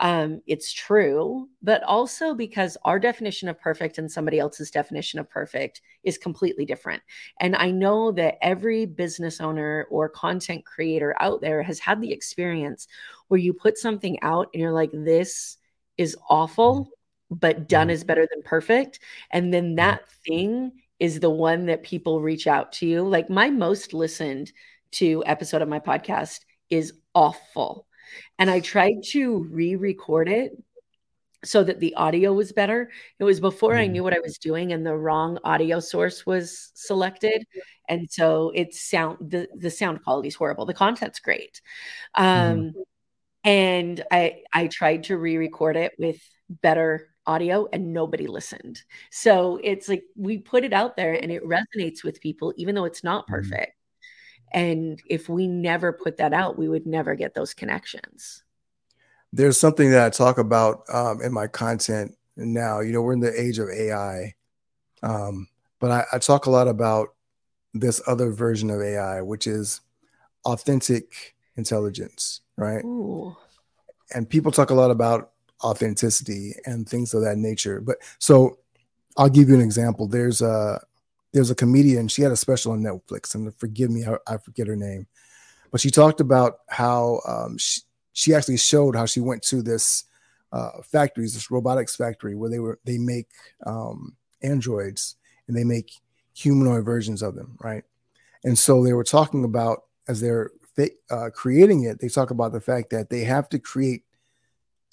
um, 0.00 0.40
it's 0.46 0.72
true, 0.72 1.48
but 1.62 1.82
also 1.84 2.34
because 2.34 2.76
our 2.84 2.98
definition 2.98 3.48
of 3.48 3.60
perfect 3.60 3.98
and 3.98 4.10
somebody 4.10 4.38
else's 4.38 4.70
definition 4.70 5.18
of 5.18 5.30
perfect 5.30 5.80
is 6.02 6.18
completely 6.18 6.64
different. 6.64 7.02
And 7.40 7.54
I 7.54 7.70
know 7.70 8.12
that 8.12 8.38
every 8.42 8.86
business 8.86 9.40
owner 9.40 9.86
or 9.90 10.08
content 10.08 10.64
creator 10.64 11.14
out 11.20 11.40
there 11.40 11.62
has 11.62 11.78
had 11.78 12.00
the 12.00 12.12
experience 12.12 12.88
where 13.28 13.38
you 13.38 13.52
put 13.52 13.78
something 13.78 14.18
out 14.22 14.48
and 14.52 14.60
you're 14.60 14.72
like, 14.72 14.90
this 14.92 15.58
is 15.98 16.16
awful, 16.28 16.90
but 17.30 17.68
done 17.68 17.86
mm-hmm. 17.86 17.94
is 17.94 18.04
better 18.04 18.26
than 18.30 18.42
perfect. 18.42 19.00
And 19.30 19.52
then 19.52 19.76
that 19.76 20.08
thing 20.26 20.72
is 20.98 21.20
the 21.20 21.30
one 21.30 21.66
that 21.66 21.82
people 21.82 22.20
reach 22.20 22.46
out 22.46 22.72
to 22.72 22.86
you. 22.86 23.02
Like 23.02 23.28
my 23.28 23.50
most 23.50 23.92
listened 23.92 24.52
to 24.92 25.22
episode 25.26 25.62
of 25.62 25.68
my 25.68 25.80
podcast 25.80 26.40
is 26.70 26.92
awful 27.14 27.86
and 28.38 28.50
I 28.50 28.60
tried 28.60 29.02
to 29.10 29.44
re 29.50 29.76
record 29.76 30.28
it 30.28 30.52
so 31.44 31.64
that 31.64 31.80
the 31.80 31.94
audio 31.94 32.32
was 32.32 32.52
better. 32.52 32.90
It 33.18 33.24
was 33.24 33.40
before 33.40 33.74
I 33.74 33.88
mm. 33.88 33.92
knew 33.92 34.02
what 34.04 34.14
I 34.14 34.20
was 34.20 34.38
doing 34.38 34.72
and 34.72 34.86
the 34.86 34.94
wrong 34.94 35.38
audio 35.44 35.80
source 35.80 36.24
was 36.24 36.70
selected. 36.74 37.44
And 37.88 38.10
so 38.10 38.52
it's 38.54 38.80
sound 38.80 39.18
the, 39.20 39.48
the 39.54 39.70
sound 39.70 40.04
quality 40.04 40.28
is 40.28 40.34
horrible. 40.34 40.66
The 40.66 40.74
content's 40.74 41.18
great. 41.18 41.60
Um, 42.14 42.26
mm. 42.26 42.72
and 43.44 44.04
I 44.10 44.42
I 44.52 44.68
tried 44.68 45.04
to 45.04 45.16
re-record 45.16 45.76
it 45.76 45.92
with 45.98 46.20
better 46.48 47.08
audio 47.26 47.66
and 47.72 47.92
nobody 47.92 48.26
listened. 48.26 48.82
So 49.10 49.58
it's 49.62 49.88
like 49.88 50.04
we 50.16 50.38
put 50.38 50.64
it 50.64 50.72
out 50.72 50.96
there 50.96 51.14
and 51.14 51.30
it 51.32 51.42
resonates 51.44 52.04
with 52.04 52.20
people 52.20 52.52
even 52.56 52.74
though 52.74 52.84
it's 52.84 53.04
not 53.04 53.26
mm. 53.26 53.30
perfect. 53.30 53.72
And 54.54 55.00
if 55.06 55.28
we 55.28 55.46
never 55.46 55.92
put 55.92 56.18
that 56.18 56.32
out, 56.32 56.58
we 56.58 56.68
would 56.68 56.86
never 56.86 57.14
get 57.14 57.34
those 57.34 57.54
connections. 57.54 58.42
There's 59.32 59.58
something 59.58 59.90
that 59.90 60.04
I 60.04 60.10
talk 60.10 60.38
about 60.38 60.82
um, 60.92 61.22
in 61.22 61.32
my 61.32 61.46
content 61.46 62.14
now. 62.36 62.80
You 62.80 62.92
know, 62.92 63.00
we're 63.02 63.14
in 63.14 63.20
the 63.20 63.40
age 63.40 63.58
of 63.58 63.70
AI, 63.70 64.34
um, 65.02 65.48
but 65.80 65.90
I, 65.90 66.04
I 66.12 66.18
talk 66.18 66.46
a 66.46 66.50
lot 66.50 66.68
about 66.68 67.14
this 67.72 68.02
other 68.06 68.30
version 68.30 68.68
of 68.68 68.82
AI, 68.82 69.22
which 69.22 69.46
is 69.46 69.80
authentic 70.44 71.34
intelligence, 71.56 72.42
right? 72.56 72.84
Ooh. 72.84 73.36
and 74.14 74.28
people 74.28 74.52
talk 74.52 74.70
a 74.70 74.74
lot 74.74 74.90
about 74.90 75.30
authenticity 75.64 76.54
and 76.66 76.88
things 76.88 77.14
of 77.14 77.22
that 77.22 77.38
nature. 77.38 77.80
But 77.80 77.98
so 78.18 78.58
I'll 79.16 79.28
give 79.28 79.48
you 79.48 79.54
an 79.54 79.60
example. 79.60 80.06
There's 80.06 80.42
a 80.42 80.80
there's 81.32 81.50
a 81.50 81.54
comedian. 81.54 82.08
She 82.08 82.22
had 82.22 82.32
a 82.32 82.36
special 82.36 82.72
on 82.72 82.82
Netflix, 82.82 83.34
and 83.34 83.54
forgive 83.56 83.90
me, 83.90 84.04
I, 84.26 84.36
forget 84.36 84.66
her 84.66 84.76
name, 84.76 85.06
but 85.70 85.80
she 85.80 85.90
talked 85.90 86.20
about 86.20 86.58
how 86.68 87.20
um, 87.26 87.58
she 87.58 87.80
she 88.14 88.34
actually 88.34 88.58
showed 88.58 88.94
how 88.94 89.06
she 89.06 89.20
went 89.20 89.42
to 89.42 89.62
this 89.62 90.04
uh, 90.52 90.82
factories, 90.84 91.32
this 91.32 91.50
robotics 91.50 91.96
factory 91.96 92.34
where 92.34 92.50
they 92.50 92.58
were 92.58 92.78
they 92.84 92.98
make 92.98 93.28
um, 93.64 94.14
androids 94.42 95.16
and 95.48 95.56
they 95.56 95.64
make 95.64 95.92
humanoid 96.34 96.84
versions 96.84 97.22
of 97.22 97.34
them, 97.34 97.56
right? 97.60 97.84
And 98.44 98.58
so 98.58 98.84
they 98.84 98.92
were 98.92 99.04
talking 99.04 99.44
about 99.44 99.84
as 100.08 100.20
they're 100.20 100.50
uh, 101.10 101.30
creating 101.32 101.84
it, 101.84 102.00
they 102.00 102.08
talk 102.08 102.30
about 102.30 102.52
the 102.52 102.60
fact 102.60 102.90
that 102.90 103.10
they 103.10 103.24
have 103.24 103.48
to 103.50 103.58
create 103.58 104.04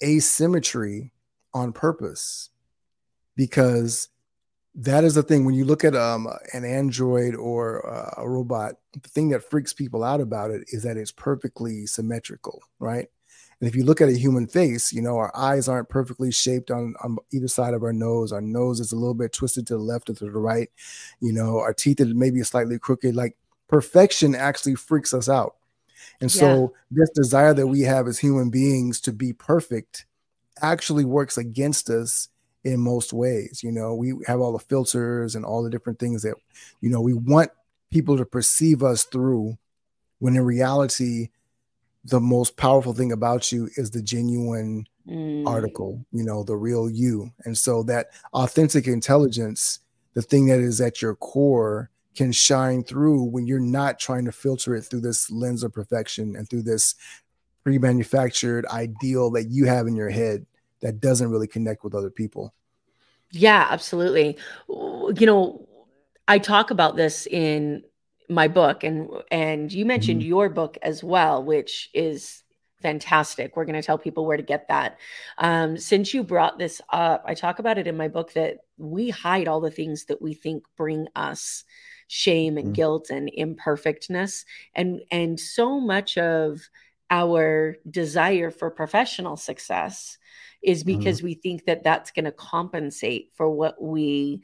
asymmetry 0.02 1.12
on 1.52 1.72
purpose 1.72 2.50
because 3.36 4.08
that 4.74 5.02
is 5.04 5.14
the 5.14 5.22
thing 5.22 5.44
when 5.44 5.54
you 5.54 5.64
look 5.64 5.84
at 5.84 5.96
um, 5.96 6.28
an 6.52 6.64
android 6.64 7.34
or 7.34 7.88
uh, 7.88 8.22
a 8.22 8.28
robot 8.28 8.74
the 8.92 9.08
thing 9.08 9.28
that 9.30 9.48
freaks 9.48 9.72
people 9.72 10.04
out 10.04 10.20
about 10.20 10.50
it 10.50 10.62
is 10.68 10.82
that 10.82 10.96
it's 10.96 11.12
perfectly 11.12 11.86
symmetrical 11.86 12.62
right? 12.78 13.08
And 13.60 13.68
if 13.68 13.76
you 13.76 13.84
look 13.84 14.00
at 14.00 14.08
a 14.08 14.16
human 14.16 14.46
face 14.46 14.92
you 14.92 15.02
know 15.02 15.16
our 15.16 15.36
eyes 15.36 15.68
aren't 15.68 15.88
perfectly 15.88 16.30
shaped 16.30 16.70
on, 16.70 16.94
on 17.02 17.18
either 17.32 17.48
side 17.48 17.74
of 17.74 17.82
our 17.82 17.92
nose. 17.92 18.32
Our 18.32 18.40
nose 18.40 18.80
is 18.80 18.92
a 18.92 18.96
little 18.96 19.14
bit 19.14 19.32
twisted 19.32 19.66
to 19.68 19.74
the 19.74 19.82
left 19.82 20.08
or 20.08 20.14
to 20.14 20.24
the 20.24 20.30
right. 20.30 20.70
You 21.20 21.32
know 21.32 21.58
our 21.58 21.74
teeth 21.74 22.00
are 22.00 22.06
maybe 22.06 22.42
slightly 22.42 22.78
crooked. 22.78 23.14
Like 23.14 23.36
perfection 23.68 24.34
actually 24.34 24.74
freaks 24.74 25.14
us 25.14 25.28
out. 25.28 25.56
And 26.20 26.30
so 26.30 26.46
yeah. 26.90 27.02
this 27.02 27.10
desire 27.10 27.54
that 27.54 27.66
we 27.66 27.82
have 27.82 28.06
as 28.06 28.18
human 28.18 28.50
beings 28.50 29.00
to 29.02 29.12
be 29.12 29.32
perfect 29.32 30.06
actually 30.60 31.04
works 31.04 31.38
against 31.38 31.88
us 31.88 32.28
in 32.64 32.80
most 32.80 33.12
ways. 33.12 33.62
You 33.62 33.72
know, 33.72 33.94
we 33.94 34.14
have 34.26 34.40
all 34.40 34.52
the 34.52 34.58
filters 34.58 35.34
and 35.34 35.44
all 35.44 35.62
the 35.62 35.70
different 35.70 35.98
things 35.98 36.22
that, 36.22 36.34
you 36.80 36.90
know, 36.90 37.00
we 37.00 37.14
want 37.14 37.50
people 37.90 38.16
to 38.16 38.24
perceive 38.24 38.82
us 38.82 39.04
through 39.04 39.58
when 40.18 40.36
in 40.36 40.44
reality, 40.44 41.30
the 42.04 42.20
most 42.20 42.56
powerful 42.56 42.94
thing 42.94 43.12
about 43.12 43.52
you 43.52 43.68
is 43.76 43.90
the 43.90 44.02
genuine 44.02 44.86
mm. 45.06 45.46
article, 45.46 46.04
you 46.12 46.24
know, 46.24 46.42
the 46.42 46.56
real 46.56 46.88
you. 46.88 47.30
And 47.44 47.56
so 47.56 47.82
that 47.84 48.08
authentic 48.32 48.86
intelligence, 48.86 49.80
the 50.14 50.22
thing 50.22 50.46
that 50.46 50.60
is 50.60 50.80
at 50.80 51.02
your 51.02 51.14
core, 51.14 51.90
can 52.14 52.32
shine 52.32 52.82
through 52.82 53.22
when 53.22 53.46
you're 53.46 53.60
not 53.60 53.98
trying 53.98 54.24
to 54.24 54.32
filter 54.32 54.74
it 54.74 54.82
through 54.82 55.00
this 55.00 55.30
lens 55.30 55.62
of 55.62 55.72
perfection 55.72 56.34
and 56.36 56.48
through 56.48 56.62
this 56.62 56.94
pre-manufactured 57.62 58.66
ideal 58.66 59.30
that 59.30 59.48
you 59.48 59.66
have 59.66 59.86
in 59.86 59.94
your 59.94 60.10
head 60.10 60.44
that 60.80 61.00
doesn't 61.00 61.30
really 61.30 61.46
connect 61.46 61.84
with 61.84 61.94
other 61.94 62.10
people. 62.10 62.54
Yeah, 63.30 63.66
absolutely. 63.70 64.38
You 64.68 65.26
know, 65.26 65.68
I 66.26 66.38
talk 66.38 66.70
about 66.70 66.96
this 66.96 67.26
in 67.26 67.84
my 68.28 68.48
book 68.48 68.84
and 68.84 69.08
and 69.30 69.72
you 69.72 69.84
mentioned 69.84 70.20
mm-hmm. 70.20 70.28
your 70.28 70.48
book 70.48 70.78
as 70.82 71.02
well, 71.02 71.42
which 71.44 71.90
is 71.94 72.42
fantastic. 72.80 73.56
We're 73.56 73.66
going 73.66 73.80
to 73.80 73.82
tell 73.82 73.98
people 73.98 74.24
where 74.24 74.36
to 74.36 74.42
get 74.42 74.68
that. 74.68 74.98
Um, 75.38 75.76
since 75.76 76.14
you 76.14 76.24
brought 76.24 76.58
this 76.58 76.80
up, 76.90 77.22
I 77.26 77.34
talk 77.34 77.58
about 77.58 77.76
it 77.76 77.86
in 77.86 77.96
my 77.96 78.08
book 78.08 78.32
that 78.32 78.58
we 78.78 79.10
hide 79.10 79.48
all 79.48 79.60
the 79.60 79.70
things 79.70 80.06
that 80.06 80.22
we 80.22 80.32
think 80.34 80.64
bring 80.76 81.06
us 81.14 81.64
shame 82.08 82.56
and 82.56 82.68
mm-hmm. 82.68 82.74
guilt 82.74 83.10
and 83.10 83.30
imperfectness 83.32 84.44
and 84.74 85.00
and 85.12 85.38
so 85.38 85.78
much 85.78 86.18
of 86.18 86.60
our 87.10 87.76
desire 87.88 88.50
for 88.50 88.70
professional 88.70 89.36
success 89.36 90.18
is 90.62 90.84
mm-hmm. 90.84 90.98
because 90.98 91.18
mm-hmm. 91.18 91.26
we 91.26 91.34
think 91.34 91.64
that 91.66 91.84
that's 91.84 92.10
going 92.10 92.24
to 92.24 92.32
compensate 92.32 93.30
for 93.34 93.50
what 93.50 93.80
we 93.80 94.42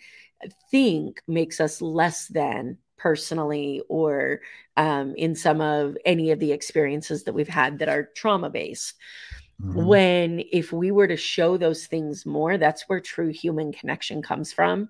think 0.70 1.22
makes 1.26 1.60
us 1.60 1.80
less 1.80 2.28
than 2.28 2.78
personally 2.96 3.82
or 3.88 4.40
um, 4.76 5.14
in 5.16 5.34
some 5.34 5.60
of 5.60 5.96
any 6.04 6.30
of 6.30 6.38
the 6.38 6.52
experiences 6.52 7.24
that 7.24 7.34
we've 7.34 7.48
had 7.48 7.78
that 7.78 7.88
are 7.88 8.10
trauma 8.14 8.50
based. 8.50 8.94
Mm-hmm. 9.62 9.86
When 9.86 10.42
if 10.52 10.72
we 10.72 10.90
were 10.90 11.08
to 11.08 11.16
show 11.16 11.56
those 11.56 11.86
things 11.86 12.26
more, 12.26 12.58
that's 12.58 12.84
where 12.88 13.00
true 13.00 13.28
human 13.28 13.72
connection 13.72 14.20
comes 14.22 14.52
from. 14.52 14.88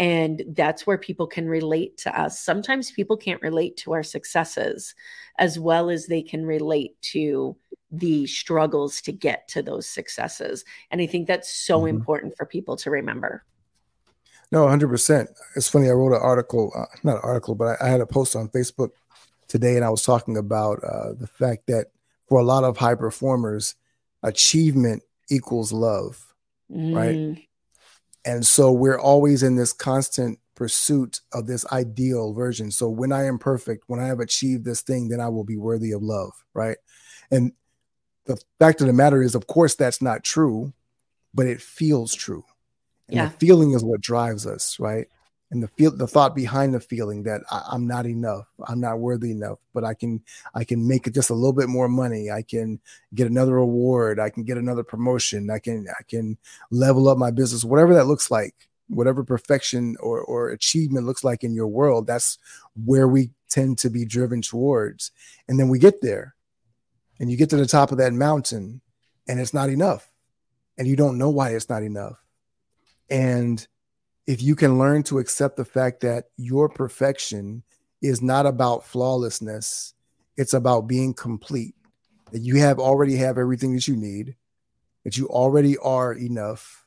And 0.00 0.42
that's 0.48 0.86
where 0.86 0.96
people 0.96 1.26
can 1.26 1.46
relate 1.46 1.98
to 1.98 2.18
us. 2.18 2.40
Sometimes 2.40 2.90
people 2.90 3.18
can't 3.18 3.42
relate 3.42 3.76
to 3.78 3.92
our 3.92 4.02
successes 4.02 4.94
as 5.38 5.58
well 5.58 5.90
as 5.90 6.06
they 6.06 6.22
can 6.22 6.46
relate 6.46 7.00
to 7.02 7.54
the 7.92 8.26
struggles 8.26 9.02
to 9.02 9.12
get 9.12 9.46
to 9.48 9.62
those 9.62 9.86
successes. 9.86 10.64
And 10.90 11.02
I 11.02 11.06
think 11.06 11.26
that's 11.26 11.52
so 11.52 11.80
mm-hmm. 11.80 11.98
important 11.98 12.34
for 12.34 12.46
people 12.46 12.76
to 12.78 12.90
remember. 12.90 13.44
No, 14.50 14.64
100%. 14.64 15.28
It's 15.54 15.68
funny. 15.68 15.88
I 15.88 15.92
wrote 15.92 16.14
an 16.14 16.22
article, 16.22 16.72
uh, 16.74 16.86
not 17.02 17.16
an 17.16 17.22
article, 17.22 17.54
but 17.54 17.76
I, 17.78 17.86
I, 17.86 17.88
had 17.90 18.00
a 18.00 18.06
post 18.06 18.34
on 18.34 18.48
Facebook 18.48 18.92
today, 19.48 19.76
and 19.76 19.84
I 19.84 19.90
was 19.90 20.02
talking 20.02 20.38
about 20.38 20.82
uh, 20.82 21.12
the 21.12 21.26
fact 21.26 21.66
that 21.66 21.88
for 22.26 22.40
a 22.40 22.44
lot 22.44 22.64
of 22.64 22.78
high 22.78 22.94
performers, 22.94 23.74
achievement 24.22 25.02
equals 25.28 25.72
love, 25.72 26.34
mm. 26.72 26.96
right? 26.96 27.46
And 28.24 28.46
so 28.46 28.72
we're 28.72 28.98
always 28.98 29.42
in 29.42 29.56
this 29.56 29.72
constant 29.72 30.38
pursuit 30.54 31.20
of 31.32 31.46
this 31.46 31.64
ideal 31.72 32.34
version. 32.34 32.70
So 32.70 32.88
when 32.88 33.12
I 33.12 33.24
am 33.24 33.38
perfect, 33.38 33.84
when 33.86 33.98
I 33.98 34.06
have 34.06 34.20
achieved 34.20 34.64
this 34.64 34.82
thing, 34.82 35.08
then 35.08 35.20
I 35.20 35.28
will 35.28 35.44
be 35.44 35.56
worthy 35.56 35.92
of 35.92 36.02
love, 36.02 36.32
right? 36.52 36.76
And 37.30 37.52
the 38.26 38.38
fact 38.58 38.80
of 38.82 38.86
the 38.86 38.92
matter 38.92 39.22
is, 39.22 39.34
of 39.34 39.46
course, 39.46 39.74
that's 39.74 40.02
not 40.02 40.22
true, 40.22 40.72
but 41.32 41.46
it 41.46 41.62
feels 41.62 42.14
true. 42.14 42.44
And 43.08 43.16
yeah. 43.16 43.26
the 43.26 43.38
feeling 43.38 43.72
is 43.72 43.82
what 43.82 44.02
drives 44.02 44.46
us, 44.46 44.78
right? 44.78 45.06
And 45.50 45.62
the 45.62 45.68
feel, 45.68 45.90
the 45.90 46.06
thought 46.06 46.34
behind 46.36 46.74
the 46.74 46.80
feeling 46.80 47.24
that 47.24 47.40
I, 47.50 47.74
am 47.74 47.86
not 47.86 48.06
enough, 48.06 48.46
I'm 48.68 48.80
not 48.80 49.00
worthy 49.00 49.32
enough, 49.32 49.58
but 49.74 49.82
I 49.82 49.94
can, 49.94 50.22
I 50.54 50.62
can 50.62 50.86
make 50.86 51.12
just 51.12 51.30
a 51.30 51.34
little 51.34 51.52
bit 51.52 51.68
more 51.68 51.88
money. 51.88 52.30
I 52.30 52.42
can 52.42 52.78
get 53.14 53.26
another 53.26 53.56
award. 53.56 54.20
I 54.20 54.30
can 54.30 54.44
get 54.44 54.58
another 54.58 54.84
promotion. 54.84 55.50
I 55.50 55.58
can, 55.58 55.86
I 55.88 56.02
can 56.04 56.38
level 56.70 57.08
up 57.08 57.18
my 57.18 57.32
business, 57.32 57.64
whatever 57.64 57.94
that 57.94 58.06
looks 58.06 58.30
like, 58.30 58.54
whatever 58.88 59.24
perfection 59.24 59.96
or, 59.98 60.20
or 60.20 60.50
achievement 60.50 61.06
looks 61.06 61.24
like 61.24 61.42
in 61.42 61.52
your 61.52 61.66
world. 61.66 62.06
That's 62.06 62.38
where 62.84 63.08
we 63.08 63.32
tend 63.48 63.78
to 63.78 63.90
be 63.90 64.04
driven 64.04 64.42
towards. 64.42 65.10
And 65.48 65.58
then 65.58 65.68
we 65.68 65.80
get 65.80 66.00
there 66.00 66.36
and 67.18 67.28
you 67.28 67.36
get 67.36 67.50
to 67.50 67.56
the 67.56 67.66
top 67.66 67.90
of 67.90 67.98
that 67.98 68.12
mountain 68.12 68.80
and 69.28 69.40
it's 69.40 69.54
not 69.54 69.68
enough 69.68 70.10
and 70.78 70.86
you 70.86 70.94
don't 70.94 71.18
know 71.18 71.30
why 71.30 71.50
it's 71.50 71.68
not 71.68 71.82
enough 71.82 72.22
and 73.10 73.66
if 74.30 74.40
you 74.42 74.54
can 74.54 74.78
learn 74.78 75.02
to 75.02 75.18
accept 75.18 75.56
the 75.56 75.64
fact 75.64 76.00
that 76.00 76.26
your 76.36 76.68
perfection 76.68 77.62
is 78.00 78.22
not 78.22 78.46
about 78.46 78.86
flawlessness 78.86 79.94
it's 80.36 80.54
about 80.54 80.86
being 80.86 81.12
complete 81.12 81.74
that 82.32 82.40
you 82.40 82.56
have 82.56 82.78
already 82.78 83.16
have 83.16 83.38
everything 83.38 83.74
that 83.74 83.88
you 83.88 83.96
need 83.96 84.36
that 85.04 85.16
you 85.16 85.28
already 85.28 85.76
are 85.78 86.12
enough. 86.12 86.86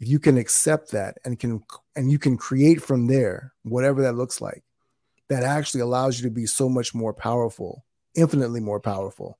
If 0.00 0.08
you 0.08 0.18
can 0.18 0.36
accept 0.36 0.90
that 0.90 1.18
and 1.24 1.38
can 1.38 1.62
and 1.94 2.10
you 2.10 2.18
can 2.18 2.36
create 2.36 2.82
from 2.82 3.06
there 3.06 3.52
whatever 3.62 4.02
that 4.02 4.16
looks 4.16 4.40
like 4.40 4.64
that 5.28 5.44
actually 5.44 5.80
allows 5.80 6.18
you 6.20 6.28
to 6.28 6.34
be 6.34 6.46
so 6.46 6.68
much 6.68 6.94
more 6.94 7.14
powerful 7.14 7.84
infinitely 8.14 8.60
more 8.60 8.80
powerful 8.80 9.38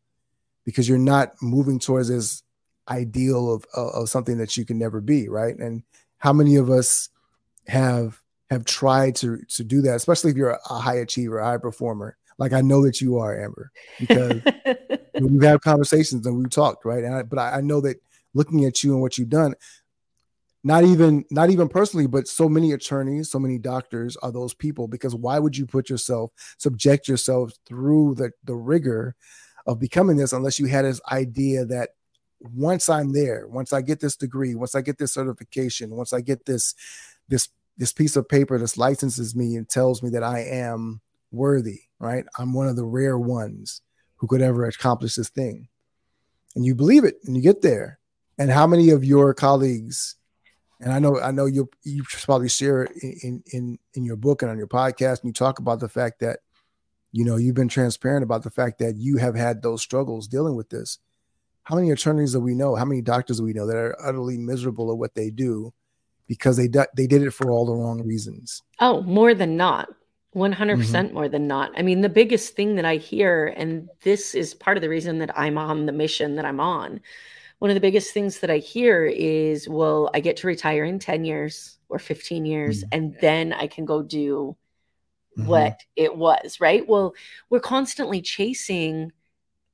because 0.65 0.89
you're 0.89 0.99
not 0.99 1.35
moving 1.43 1.79
towards 1.79 2.09
this 2.09 2.43
ideal 2.89 3.53
of, 3.53 3.67
of 3.75 4.09
something 4.09 4.39
that 4.39 4.57
you 4.57 4.65
can 4.65 4.79
never 4.79 5.01
be 5.01 5.29
right? 5.29 5.57
And 5.59 5.83
how 6.19 6.33
many 6.33 6.57
of 6.57 6.71
us 6.71 7.11
have 7.67 8.21
have 8.51 8.65
tried 8.65 9.17
to 9.17 9.39
to 9.49 9.65
do 9.65 9.81
that 9.81 9.97
especially 9.97 10.31
if 10.31 10.37
you're 10.37 10.59
a 10.69 10.79
high 10.79 10.97
achiever 10.97 11.39
a 11.39 11.45
high 11.45 11.59
performer. 11.59 12.17
Like 12.39 12.53
i 12.53 12.61
know 12.61 12.83
that 12.85 13.01
you 13.01 13.19
are 13.19 13.41
amber 13.45 13.71
because 14.01 14.41
we've 15.21 15.43
had 15.43 15.61
conversations 15.61 16.27
and 16.27 16.37
we've 16.37 16.51
talked 16.51 16.85
right? 16.85 17.05
And 17.05 17.15
I, 17.15 17.23
but 17.23 17.39
I, 17.39 17.59
I 17.59 17.61
know 17.61 17.81
that 17.83 17.99
looking 18.35 18.65
at 18.65 18.83
you 18.83 18.93
and 18.93 19.03
what 19.03 19.19
you've 19.19 19.29
done 19.29 19.55
not 20.65 20.85
even 20.85 21.25
not 21.31 21.51
even 21.51 21.69
personally 21.69 22.07
but 22.07 22.29
so 22.29 22.49
many 22.49 22.73
attorneys 22.73 23.31
so 23.31 23.39
many 23.39 23.59
doctors 23.59 24.17
are 24.19 24.33
those 24.33 24.55
people 24.55 24.89
because 24.89 25.15
why 25.15 25.39
would 25.39 25.57
you 25.57 25.67
put 25.67 25.91
yourself 25.91 26.31
subject 26.59 27.09
yourself 27.09 27.53
through 27.67 28.15
the 28.15 28.31
the 28.45 28.55
rigor 28.55 29.15
of 29.67 29.79
becoming 29.79 30.17
this 30.17 30.33
unless 30.33 30.59
you 30.59 30.67
had 30.67 30.85
this 30.85 31.01
idea 31.11 31.65
that 31.65 31.91
once 32.43 32.89
I'm 32.89 33.13
there, 33.13 33.47
once 33.47 33.73
I 33.73 33.83
get 33.83 34.01
this 34.01 34.17
degree, 34.17 34.55
once 34.55 34.75
I 34.75 34.81
get 34.81 34.99
this 34.99 35.15
certification, 35.15 35.97
once 35.97 36.13
I 36.13 36.21
get 36.21 36.45
this 36.47 36.75
this 37.29 37.49
this 37.77 37.93
piece 37.93 38.17
of 38.17 38.29
paper 38.29 38.59
that 38.59 38.77
licenses 38.77 39.35
me 39.35 39.57
and 39.57 39.69
tells 39.69 40.03
me 40.03 40.11
that 40.11 40.23
I 40.23 40.41
am 40.41 41.01
worthy, 41.31 41.81
right? 41.99 42.25
I'm 42.39 42.53
one 42.53 42.69
of 42.69 42.77
the 42.77 42.85
rare 42.85 43.19
ones 43.19 43.81
who 44.17 44.27
could 44.27 44.43
ever 44.43 44.67
accomplish 44.67 45.15
this 45.15 45.31
thing. 45.31 45.69
And 46.55 46.65
you 46.65 46.75
believe 46.75 47.05
it 47.05 47.17
and 47.25 47.35
you 47.35 47.43
get 47.43 47.63
there. 47.63 47.99
And 48.39 48.51
how 48.51 48.67
many 48.67 48.91
of 48.91 49.05
your 49.05 49.33
colleagues 49.35 50.17
and 50.81 50.93
I 50.93 50.99
know 50.99 51.21
I 51.21 51.31
know 51.31 51.47
you 51.47 51.71
you 51.85 52.03
probably 52.25 52.49
share 52.49 52.83
it 52.83 52.93
in 53.23 53.43
in 53.53 53.79
in 53.95 54.05
your 54.05 54.17
book 54.17 54.43
and 54.43 54.51
on 54.51 54.59
your 54.59 54.67
podcast 54.67 55.21
and 55.21 55.29
you 55.29 55.33
talk 55.33 55.61
about 55.61 55.81
the 55.81 55.89
fact 55.89 56.21
that 56.21 56.41
you 57.13 57.25
know 57.25 57.37
you've 57.37 57.55
been 57.55 57.69
transparent 57.69 58.25
about 58.25 58.43
the 58.43 58.51
fact 58.51 58.81
that 58.81 58.97
you 58.97 59.17
have 59.19 59.37
had 59.37 59.63
those 59.63 59.81
struggles 59.81 60.27
dealing 60.27 60.57
with 60.57 60.71
this 60.71 60.99
how 61.65 61.77
many 61.77 61.91
attorneys 61.91 62.33
do 62.33 62.41
we 62.41 62.55
know? 62.55 62.75
How 62.75 62.85
many 62.85 63.03
doctors 63.03 63.39
do 63.39 63.45
we 63.45 63.53
know 63.53 63.67
that 63.67 63.77
are 63.77 63.97
utterly 64.03 64.37
miserable 64.37 64.91
at 64.91 64.99
what 64.99 65.15
they 65.15 65.31
do 65.31 65.73
because 66.27 66.57
they 66.57 66.69
they 66.97 67.07
did 67.07 67.23
it 67.23 67.33
for 67.33 67.51
all 67.51 67.67
the 67.67 67.75
wrong 67.75 68.03
reasons? 68.03 68.63
Oh, 68.81 69.03
more 69.03 69.35
than 69.35 69.57
not. 69.57 69.89
100% 70.35 70.57
mm-hmm. 70.57 70.81
percent 70.81 71.09
mm 71.09 71.11
hmm 71.11 71.15
more 71.15 71.29
than 71.29 71.47
not. 71.47 71.73
I 71.77 71.83
mean, 71.83 72.01
the 72.01 72.09
biggest 72.09 72.57
thing 72.57 72.77
that 72.77 72.87
I 72.87 72.97
hear, 72.97 73.49
and 73.49 73.89
this 74.03 74.35
is 74.35 74.55
part 74.55 74.79
of 74.79 74.81
the 74.81 74.89
reason 74.89 75.19
that 75.19 75.39
I'm 75.39 75.59
on 75.59 75.85
the 75.85 75.93
mission 75.93 76.37
that 76.37 76.47
I'm 76.47 76.59
on, 76.59 77.01
one 77.59 77.71
of 77.71 77.75
the 77.75 77.81
biggest 77.81 78.15
things 78.15 78.41
that 78.41 78.51
I 78.51 78.59
hear 78.59 79.05
is, 79.05 79.69
well, 79.69 80.11
I 80.15 80.21
get 80.21 80.39
to 80.39 80.47
retire 80.47 80.85
in 80.85 80.99
10 80.99 81.25
years 81.25 81.79
or 81.91 81.99
15 81.99 82.47
years, 82.47 82.83
mm-hmm. 82.83 82.89
and 82.93 83.17
then 83.21 83.53
I 83.53 83.67
can 83.67 83.85
go 83.85 84.03
do 84.03 84.57
mm-hmm. 85.39 85.47
what 85.47 85.81
it 85.97 86.17
was, 86.17 86.61
right? 86.61 86.89
Well, 86.89 87.15
we're 87.51 87.61
constantly 87.61 88.23
chasing 88.23 89.13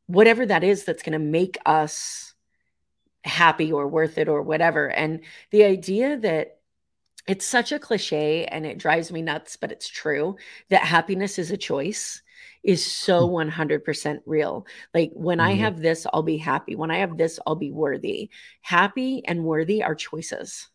whatever 0.08 0.44
that 0.44 0.64
is 0.64 0.84
that's 0.84 1.04
going 1.04 1.12
to 1.12 1.18
make 1.18 1.56
us 1.64 2.34
happy 3.24 3.70
or 3.70 3.86
worth 3.86 4.18
it 4.18 4.28
or 4.28 4.42
whatever. 4.42 4.88
And 4.88 5.20
the 5.50 5.64
idea 5.64 6.16
that 6.16 6.58
it's 7.28 7.46
such 7.46 7.72
a 7.72 7.78
cliche 7.78 8.46
and 8.46 8.66
it 8.66 8.78
drives 8.78 9.12
me 9.12 9.22
nuts, 9.22 9.56
but 9.56 9.70
it's 9.70 9.88
true 9.88 10.36
that 10.70 10.82
happiness 10.82 11.38
is 11.38 11.50
a 11.50 11.56
choice 11.56 12.22
is 12.64 12.84
so 12.84 13.28
100% 13.28 14.12
hmm. 14.24 14.30
real. 14.30 14.66
Like 14.94 15.10
when 15.14 15.38
mm-hmm. 15.38 15.46
I 15.46 15.52
have 15.52 15.80
this, 15.80 16.06
I'll 16.12 16.22
be 16.22 16.38
happy. 16.38 16.74
When 16.74 16.90
I 16.90 16.98
have 16.98 17.16
this, 17.16 17.38
I'll 17.46 17.54
be 17.54 17.70
worthy. 17.70 18.30
Happy 18.62 19.22
and 19.26 19.44
worthy 19.44 19.82
are 19.82 19.94
choices, 19.94 20.68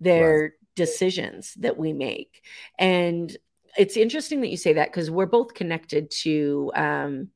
they're 0.00 0.42
right. 0.42 0.50
decisions 0.74 1.54
that 1.60 1.78
we 1.78 1.92
make. 1.92 2.44
And 2.78 3.34
it's 3.78 3.96
interesting 3.96 4.40
that 4.40 4.50
you 4.50 4.56
say 4.56 4.74
that 4.74 4.90
because 4.90 5.10
we're 5.10 5.26
both 5.26 5.54
connected 5.54 6.10
to, 6.22 6.72
um, 6.74 7.28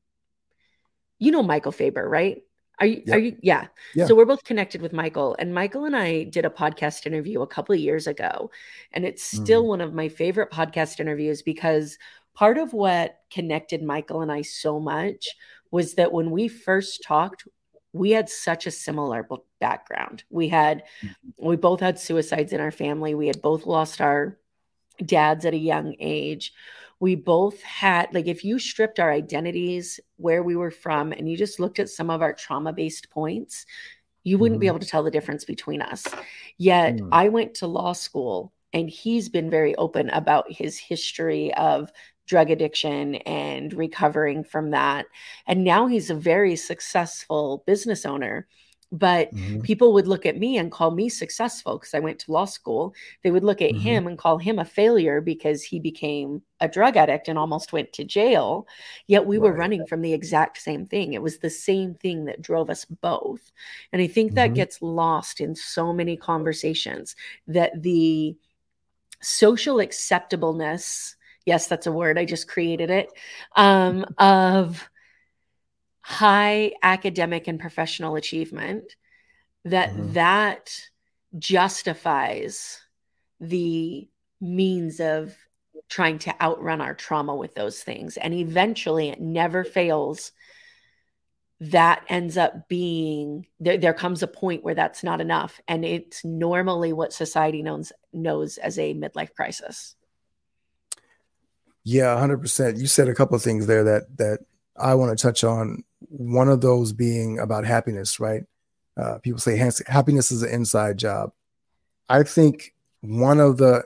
you 1.19 1.31
know, 1.31 1.43
Michael 1.43 1.71
Faber, 1.71 2.07
right? 2.07 2.41
Are 2.79 2.85
you, 2.85 3.01
yep. 3.05 3.15
are 3.15 3.19
you, 3.19 3.37
yeah. 3.41 3.67
yeah. 3.95 4.05
So 4.05 4.13
we're 4.13 4.25
both 4.25 4.43
connected 4.43 4.81
with 4.81 4.93
Michael, 4.93 5.35
and 5.39 5.53
Michael 5.53 5.85
and 5.85 5.95
I 5.95 6.25
did 6.25 6.45
a 6.45 6.49
podcast 6.49 7.07
interview 7.07 7.41
a 7.41 7.47
couple 7.47 7.73
of 7.73 7.81
years 7.81 8.05
ago, 8.05 8.51
and 8.93 9.03
it's 9.03 9.23
still 9.23 9.61
mm-hmm. 9.61 9.69
one 9.69 9.81
of 9.81 9.93
my 9.93 10.09
favorite 10.09 10.51
podcast 10.51 10.99
interviews 10.99 11.41
because 11.41 11.97
part 12.35 12.59
of 12.59 12.73
what 12.73 13.17
connected 13.31 13.81
Michael 13.81 14.21
and 14.21 14.31
I 14.31 14.43
so 14.43 14.79
much 14.79 15.27
was 15.71 15.95
that 15.95 16.13
when 16.13 16.29
we 16.29 16.47
first 16.47 17.01
talked, 17.03 17.47
we 17.93 18.11
had 18.11 18.29
such 18.29 18.67
a 18.67 18.71
similar 18.71 19.27
background. 19.59 20.23
We 20.29 20.47
had, 20.47 20.83
mm-hmm. 21.01 21.47
we 21.47 21.55
both 21.55 21.79
had 21.79 21.97
suicides 21.97 22.53
in 22.53 22.61
our 22.61 22.71
family. 22.71 23.15
We 23.15 23.25
had 23.25 23.41
both 23.41 23.65
lost 23.65 24.01
our 24.01 24.37
dads 25.03 25.45
at 25.45 25.53
a 25.53 25.57
young 25.57 25.95
age 25.99 26.53
we 26.99 27.15
both 27.15 27.61
had 27.61 28.13
like 28.13 28.27
if 28.27 28.43
you 28.43 28.59
stripped 28.59 28.99
our 28.99 29.11
identities 29.11 29.99
where 30.17 30.43
we 30.43 30.55
were 30.55 30.71
from 30.71 31.11
and 31.11 31.29
you 31.29 31.37
just 31.37 31.59
looked 31.59 31.79
at 31.79 31.89
some 31.89 32.09
of 32.09 32.21
our 32.21 32.33
trauma 32.33 32.73
based 32.73 33.09
points 33.09 33.65
you 34.23 34.37
wouldn't 34.37 34.57
mm. 34.57 34.61
be 34.61 34.67
mm-hmm. 34.67 34.75
able 34.75 34.79
to 34.79 34.87
tell 34.87 35.03
the 35.03 35.11
difference 35.11 35.45
between 35.45 35.81
us 35.81 36.05
yet 36.57 36.95
mm. 36.95 37.09
i 37.11 37.29
went 37.29 37.53
to 37.53 37.67
law 37.67 37.93
school 37.93 38.51
and 38.73 38.89
he's 38.89 39.29
been 39.29 39.49
very 39.49 39.75
open 39.75 40.09
about 40.09 40.51
his 40.51 40.77
history 40.77 41.53
of 41.55 41.91
drug 42.25 42.49
addiction 42.49 43.15
and 43.15 43.73
recovering 43.73 44.43
from 44.43 44.71
that 44.71 45.05
and 45.47 45.63
now 45.63 45.87
he's 45.87 46.09
a 46.09 46.15
very 46.15 46.55
successful 46.55 47.63
business 47.65 48.05
owner 48.05 48.47
but 48.91 49.33
mm-hmm. 49.33 49.61
people 49.61 49.93
would 49.93 50.07
look 50.07 50.25
at 50.25 50.37
me 50.37 50.57
and 50.57 50.71
call 50.71 50.91
me 50.91 51.09
successful 51.09 51.77
because 51.77 51.93
I 51.93 51.99
went 51.99 52.19
to 52.19 52.31
law 52.31 52.45
school. 52.45 52.93
They 53.23 53.31
would 53.31 53.43
look 53.43 53.61
at 53.61 53.71
mm-hmm. 53.71 53.79
him 53.79 54.07
and 54.07 54.17
call 54.17 54.37
him 54.37 54.59
a 54.59 54.65
failure 54.65 55.19
because 55.19 55.63
he 55.63 55.79
became 55.79 56.41
a 56.59 56.67
drug 56.67 56.95
addict 56.95 57.27
and 57.27 57.37
almost 57.37 57.73
went 57.73 57.91
to 57.93 58.03
jail. 58.03 58.67
Yet 59.07 59.25
we 59.25 59.37
right. 59.37 59.43
were 59.43 59.53
running 59.53 59.85
from 59.85 60.01
the 60.01 60.13
exact 60.13 60.57
same 60.59 60.85
thing. 60.85 61.13
It 61.13 61.21
was 61.21 61.39
the 61.39 61.49
same 61.49 61.95
thing 61.95 62.25
that 62.25 62.41
drove 62.41 62.69
us 62.69 62.85
both. 62.85 63.51
And 63.91 64.01
I 64.01 64.07
think 64.07 64.33
that 64.33 64.47
mm-hmm. 64.47 64.55
gets 64.55 64.81
lost 64.81 65.41
in 65.41 65.55
so 65.55 65.91
many 65.91 66.15
conversations 66.15 67.15
that 67.47 67.81
the 67.81 68.37
social 69.21 69.77
acceptableness 69.77 71.15
yes, 71.47 71.67
that's 71.67 71.87
a 71.87 71.91
word, 71.93 72.19
I 72.19 72.25
just 72.25 72.49
created 72.49 72.89
it 72.91 73.09
um, 73.55 74.05
of 74.17 74.87
high 76.07 76.71
academic 76.83 77.49
and 77.49 77.59
professional 77.59 78.15
achievement 78.15 78.95
that 79.65 79.89
mm-hmm. 79.89 80.13
that 80.13 80.73
justifies 81.37 82.79
the 83.41 84.07
means 84.39 85.01
of 85.01 85.35
trying 85.89 86.17
to 86.17 86.41
outrun 86.41 86.79
our 86.79 86.95
trauma 86.95 87.35
with 87.35 87.55
those 87.55 87.83
things. 87.83 88.15
And 88.15 88.33
eventually 88.33 89.09
it 89.09 89.19
never 89.19 89.65
fails. 89.65 90.31
That 91.59 92.05
ends 92.07 92.37
up 92.37 92.69
being 92.69 93.45
there, 93.59 93.77
there 93.77 93.93
comes 93.93 94.23
a 94.23 94.27
point 94.27 94.63
where 94.63 94.75
that's 94.75 95.03
not 95.03 95.19
enough. 95.19 95.59
And 95.67 95.83
it's 95.83 96.23
normally 96.23 96.93
what 96.93 97.11
society 97.11 97.61
knows 97.61 97.91
knows 98.13 98.57
as 98.57 98.79
a 98.79 98.93
midlife 98.93 99.33
crisis. 99.33 99.95
Yeah 101.83 102.15
100% 102.15 102.79
you 102.79 102.87
said 102.87 103.09
a 103.09 103.13
couple 103.13 103.35
of 103.35 103.41
things 103.41 103.65
there 103.65 103.83
that 103.83 104.17
that 104.17 104.39
i 104.77 104.93
want 104.93 105.17
to 105.17 105.21
touch 105.21 105.43
on 105.43 105.83
one 105.99 106.49
of 106.49 106.61
those 106.61 106.93
being 106.93 107.39
about 107.39 107.65
happiness, 107.65 108.19
right? 108.19 108.43
Uh, 108.95 109.19
people 109.19 109.39
say 109.39 109.57
happiness 109.87 110.31
is 110.31 110.43
an 110.43 110.49
inside 110.49 110.97
job. 110.97 111.31
I 112.09 112.23
think 112.23 112.73
one 113.01 113.39
of 113.39 113.57
the 113.57 113.85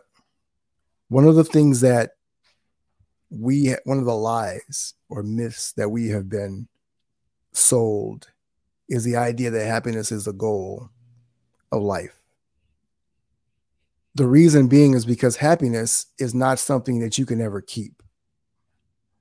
one 1.10 1.26
of 1.26 1.36
the 1.36 1.43
things 1.43 1.82
that 1.82 2.12
we 3.30 3.76
one 3.84 3.97
of 3.97 4.06
the 4.06 4.15
lies 4.15 4.93
or 5.10 5.24
myths 5.24 5.74
that 5.74 5.89
we 5.89 6.10
have 6.10 6.30
been 6.30 6.67
sold 7.54 8.28
is 8.88 9.04
the 9.04 9.15
idea 9.15 9.50
that 9.50 9.65
happiness 9.65 10.12
is 10.12 10.26
the 10.26 10.34
goal 10.34 10.89
of 11.71 11.82
life. 11.82 12.21
The 14.15 14.28
reason 14.28 14.67
being 14.67 14.93
is 14.93 15.06
because 15.06 15.38
happiness 15.38 16.08
is 16.19 16.34
not 16.34 16.60
something 16.60 17.00
that 17.00 17.17
you 17.17 17.26
can 17.26 17.39
ever 17.39 17.62
keep. 17.62 18.04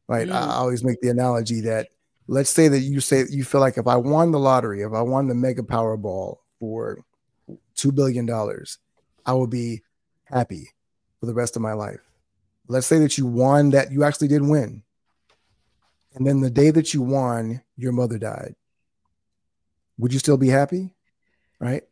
Right? 0.09 0.27
Mm. 0.27 0.33
I 0.33 0.55
always 0.57 0.83
make 0.83 1.01
the 1.01 1.11
analogy 1.11 1.61
that 1.63 1.89
let's 2.31 2.51
say 2.51 2.69
that 2.69 2.79
you 2.79 3.01
say 3.01 3.25
you 3.29 3.43
feel 3.43 3.61
like 3.61 3.77
if 3.77 3.89
I 3.89 3.97
won 3.97 4.31
the 4.31 4.39
lottery, 4.39 4.83
if 4.83 4.93
I 4.93 5.03
won 5.03 5.27
the 5.27 5.35
mega 5.35 5.63
Powerball 5.63 6.37
for 6.61 7.05
two 7.75 7.91
billion 7.91 8.25
dollars, 8.25 8.79
I 9.27 9.33
will 9.33 9.49
be 9.49 9.83
happy 10.25 10.71
for 11.19 11.27
the 11.27 11.35
rest 11.35 11.57
of 11.57 11.63
my 11.63 11.73
life. 11.73 12.01
Let's 12.69 12.87
say 12.87 12.99
that 13.01 13.19
you 13.19 13.27
won 13.27 13.71
that 13.71 13.91
you 13.91 14.05
actually 14.05 14.29
did 14.29 14.43
win. 14.43 14.85
And 16.15 16.25
then 16.25 16.41
the 16.41 16.51
day 16.51 16.71
that 16.71 16.95
you 16.95 17.03
won, 17.03 17.63
your 17.77 17.91
mother 17.91 18.17
died. 18.17 18.55
Would 19.99 20.13
you 20.13 20.21
still 20.21 20.37
be 20.37 20.49
happy? 20.49 20.95
Right. 21.59 21.83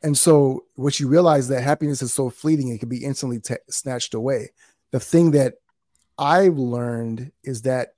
And 0.00 0.16
so, 0.16 0.64
what 0.76 1.00
you 1.00 1.08
realize 1.08 1.48
that 1.48 1.62
happiness 1.62 2.02
is 2.02 2.12
so 2.12 2.30
fleeting, 2.30 2.68
it 2.68 2.78
can 2.78 2.88
be 2.88 3.04
instantly 3.04 3.40
t- 3.40 3.56
snatched 3.68 4.14
away. 4.14 4.50
The 4.92 5.00
thing 5.00 5.32
that 5.32 5.54
I've 6.18 6.56
learned 6.56 7.32
is 7.42 7.62
that 7.62 7.94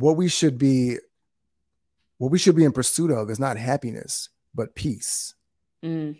what 0.00 0.16
we 0.16 0.28
should 0.28 0.58
be 0.58 0.98
what 2.18 2.30
we 2.30 2.38
should 2.38 2.56
be 2.56 2.64
in 2.64 2.72
pursuit 2.72 3.10
of 3.10 3.30
is 3.30 3.38
not 3.38 3.56
happiness 3.56 4.28
but 4.54 4.74
peace. 4.74 5.34
Mm. 5.84 6.16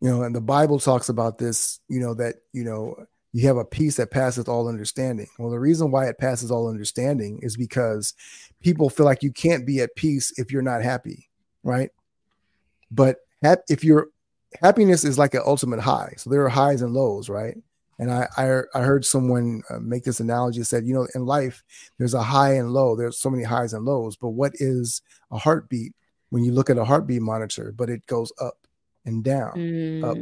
you 0.00 0.08
know 0.08 0.22
and 0.22 0.34
the 0.34 0.40
bible 0.40 0.78
talks 0.78 1.10
about 1.10 1.36
this 1.36 1.80
you 1.88 2.00
know 2.00 2.14
that 2.14 2.36
you 2.54 2.64
know 2.64 2.96
you 3.32 3.46
have 3.46 3.58
a 3.58 3.64
peace 3.64 3.96
that 3.96 4.10
passeth 4.10 4.48
all 4.48 4.68
understanding. 4.68 5.26
Well 5.38 5.50
the 5.50 5.58
reason 5.58 5.90
why 5.90 6.06
it 6.06 6.18
passes 6.18 6.50
all 6.50 6.68
understanding 6.68 7.40
is 7.42 7.56
because 7.56 8.14
people 8.62 8.88
feel 8.88 9.04
like 9.04 9.22
you 9.22 9.32
can't 9.32 9.66
be 9.66 9.80
at 9.80 9.96
peace 9.96 10.32
if 10.38 10.50
you're 10.52 10.62
not 10.62 10.82
happy 10.82 11.28
right? 11.64 11.90
But 12.90 13.16
if 13.68 13.82
you're 13.82 14.08
happiness 14.60 15.02
is 15.02 15.18
like 15.18 15.34
an 15.34 15.42
ultimate 15.44 15.80
high. 15.80 16.14
So 16.16 16.30
there 16.30 16.44
are 16.44 16.48
highs 16.48 16.80
and 16.82 16.92
lows 16.92 17.28
right 17.28 17.56
and 17.98 18.10
I, 18.10 18.28
I, 18.36 18.60
I 18.74 18.82
heard 18.82 19.04
someone 19.04 19.62
uh, 19.70 19.78
make 19.78 20.04
this 20.04 20.20
analogy 20.20 20.62
said, 20.64 20.84
you 20.84 20.94
know, 20.94 21.06
in 21.14 21.26
life, 21.26 21.62
there's 21.98 22.14
a 22.14 22.22
high 22.22 22.54
and 22.54 22.72
low. 22.72 22.96
There's 22.96 23.18
so 23.18 23.30
many 23.30 23.44
highs 23.44 23.72
and 23.72 23.84
lows. 23.84 24.16
But 24.16 24.30
what 24.30 24.52
is 24.56 25.02
a 25.30 25.38
heartbeat 25.38 25.94
when 26.30 26.44
you 26.44 26.52
look 26.52 26.70
at 26.70 26.78
a 26.78 26.84
heartbeat 26.84 27.22
monitor? 27.22 27.72
But 27.76 27.90
it 27.90 28.06
goes 28.06 28.32
up 28.40 28.58
and 29.04 29.22
down, 29.22 29.52
mm. 29.52 30.04
up 30.04 30.16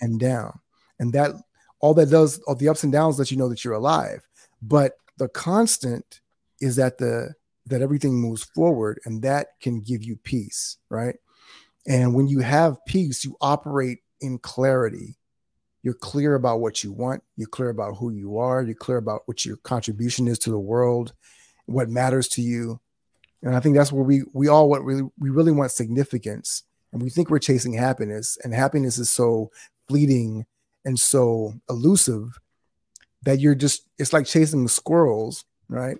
and 0.00 0.18
down. 0.18 0.58
And 0.98 1.12
that 1.12 1.32
all 1.80 1.94
that 1.94 2.10
does, 2.10 2.40
all 2.46 2.54
the 2.54 2.68
ups 2.68 2.84
and 2.84 2.92
downs 2.92 3.18
let 3.18 3.30
you 3.30 3.36
know 3.36 3.48
that 3.48 3.64
you're 3.64 3.74
alive. 3.74 4.26
But 4.62 4.96
the 5.18 5.28
constant 5.28 6.20
is 6.60 6.76
that 6.76 6.98
the 6.98 7.34
that 7.66 7.82
everything 7.82 8.14
moves 8.14 8.42
forward 8.42 8.98
and 9.04 9.22
that 9.22 9.48
can 9.60 9.80
give 9.80 10.02
you 10.02 10.16
peace, 10.16 10.78
right? 10.88 11.16
And 11.86 12.14
when 12.14 12.26
you 12.26 12.40
have 12.40 12.84
peace, 12.86 13.24
you 13.24 13.36
operate 13.40 13.98
in 14.20 14.38
clarity 14.38 15.16
you're 15.82 15.94
clear 15.94 16.34
about 16.34 16.60
what 16.60 16.84
you 16.84 16.92
want. 16.92 17.22
You're 17.36 17.48
clear 17.48 17.70
about 17.70 17.96
who 17.96 18.10
you 18.10 18.38
are. 18.38 18.62
You're 18.62 18.74
clear 18.74 18.98
about 18.98 19.22
what 19.26 19.44
your 19.44 19.56
contribution 19.58 20.28
is 20.28 20.38
to 20.40 20.50
the 20.50 20.58
world 20.58 21.14
what 21.70 21.88
matters 21.88 22.28
to 22.28 22.42
you. 22.42 22.80
And 23.42 23.56
i 23.56 23.60
think 23.60 23.74
that's 23.74 23.92
where 23.92 24.04
we 24.04 24.22
we 24.34 24.48
all 24.48 24.68
what 24.68 24.84
really 24.84 25.08
we 25.18 25.30
really 25.30 25.52
want 25.52 25.72
significance. 25.72 26.64
And 26.92 27.00
we 27.00 27.08
think 27.08 27.30
we're 27.30 27.38
chasing 27.38 27.72
happiness. 27.72 28.36
And 28.42 28.52
happiness 28.52 28.98
is 28.98 29.10
so 29.10 29.50
fleeting 29.88 30.44
and 30.84 30.98
so 30.98 31.54
elusive 31.68 32.38
that 33.22 33.38
you're 33.38 33.54
just 33.54 33.88
it's 33.98 34.12
like 34.12 34.26
chasing 34.26 34.66
squirrels 34.68 35.44
right 35.68 35.96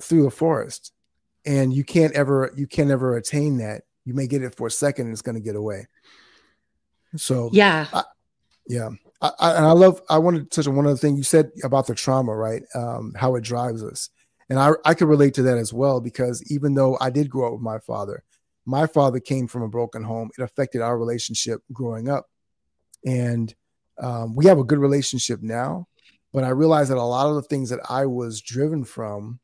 through 0.00 0.24
the 0.24 0.30
forest. 0.30 0.92
And 1.44 1.72
you 1.72 1.84
can't 1.84 2.14
ever 2.14 2.52
you 2.56 2.66
can't 2.66 2.90
ever 2.90 3.16
attain 3.16 3.58
that. 3.58 3.82
You 4.04 4.14
may 4.14 4.26
get 4.26 4.42
it 4.42 4.56
for 4.56 4.66
a 4.66 4.70
second, 4.70 5.06
and 5.06 5.12
it's 5.12 5.22
going 5.22 5.36
to 5.36 5.40
get 5.40 5.54
away. 5.54 5.86
So 7.16 7.50
yeah, 7.52 7.86
I, 7.92 8.02
yeah. 8.66 8.90
I, 9.20 9.30
I, 9.38 9.56
and 9.56 9.66
I 9.66 9.72
love. 9.72 10.02
I 10.08 10.18
wanted 10.18 10.50
to 10.50 10.56
touch 10.56 10.66
on 10.66 10.76
one 10.76 10.86
other 10.86 10.96
thing 10.96 11.16
you 11.16 11.22
said 11.22 11.50
about 11.64 11.86
the 11.86 11.94
trauma, 11.94 12.34
right? 12.34 12.62
Um, 12.74 13.14
how 13.16 13.34
it 13.36 13.44
drives 13.44 13.82
us, 13.82 14.10
and 14.48 14.58
I 14.58 14.72
I 14.84 14.94
could 14.94 15.08
relate 15.08 15.34
to 15.34 15.42
that 15.42 15.58
as 15.58 15.72
well 15.72 16.00
because 16.00 16.42
even 16.50 16.74
though 16.74 16.98
I 17.00 17.10
did 17.10 17.30
grow 17.30 17.48
up 17.48 17.52
with 17.54 17.62
my 17.62 17.78
father, 17.78 18.22
my 18.64 18.86
father 18.86 19.20
came 19.20 19.46
from 19.46 19.62
a 19.62 19.68
broken 19.68 20.02
home. 20.02 20.30
It 20.36 20.42
affected 20.42 20.80
our 20.80 20.98
relationship 20.98 21.62
growing 21.72 22.08
up, 22.08 22.28
and 23.04 23.54
um, 23.98 24.34
we 24.34 24.46
have 24.46 24.58
a 24.58 24.64
good 24.64 24.78
relationship 24.78 25.40
now. 25.42 25.88
But 26.32 26.44
I 26.44 26.48
realized 26.48 26.90
that 26.90 26.98
a 26.98 27.02
lot 27.02 27.28
of 27.28 27.34
the 27.34 27.42
things 27.42 27.70
that 27.70 27.80
I 27.88 28.06
was 28.06 28.40
driven 28.40 28.84
from 28.84 29.38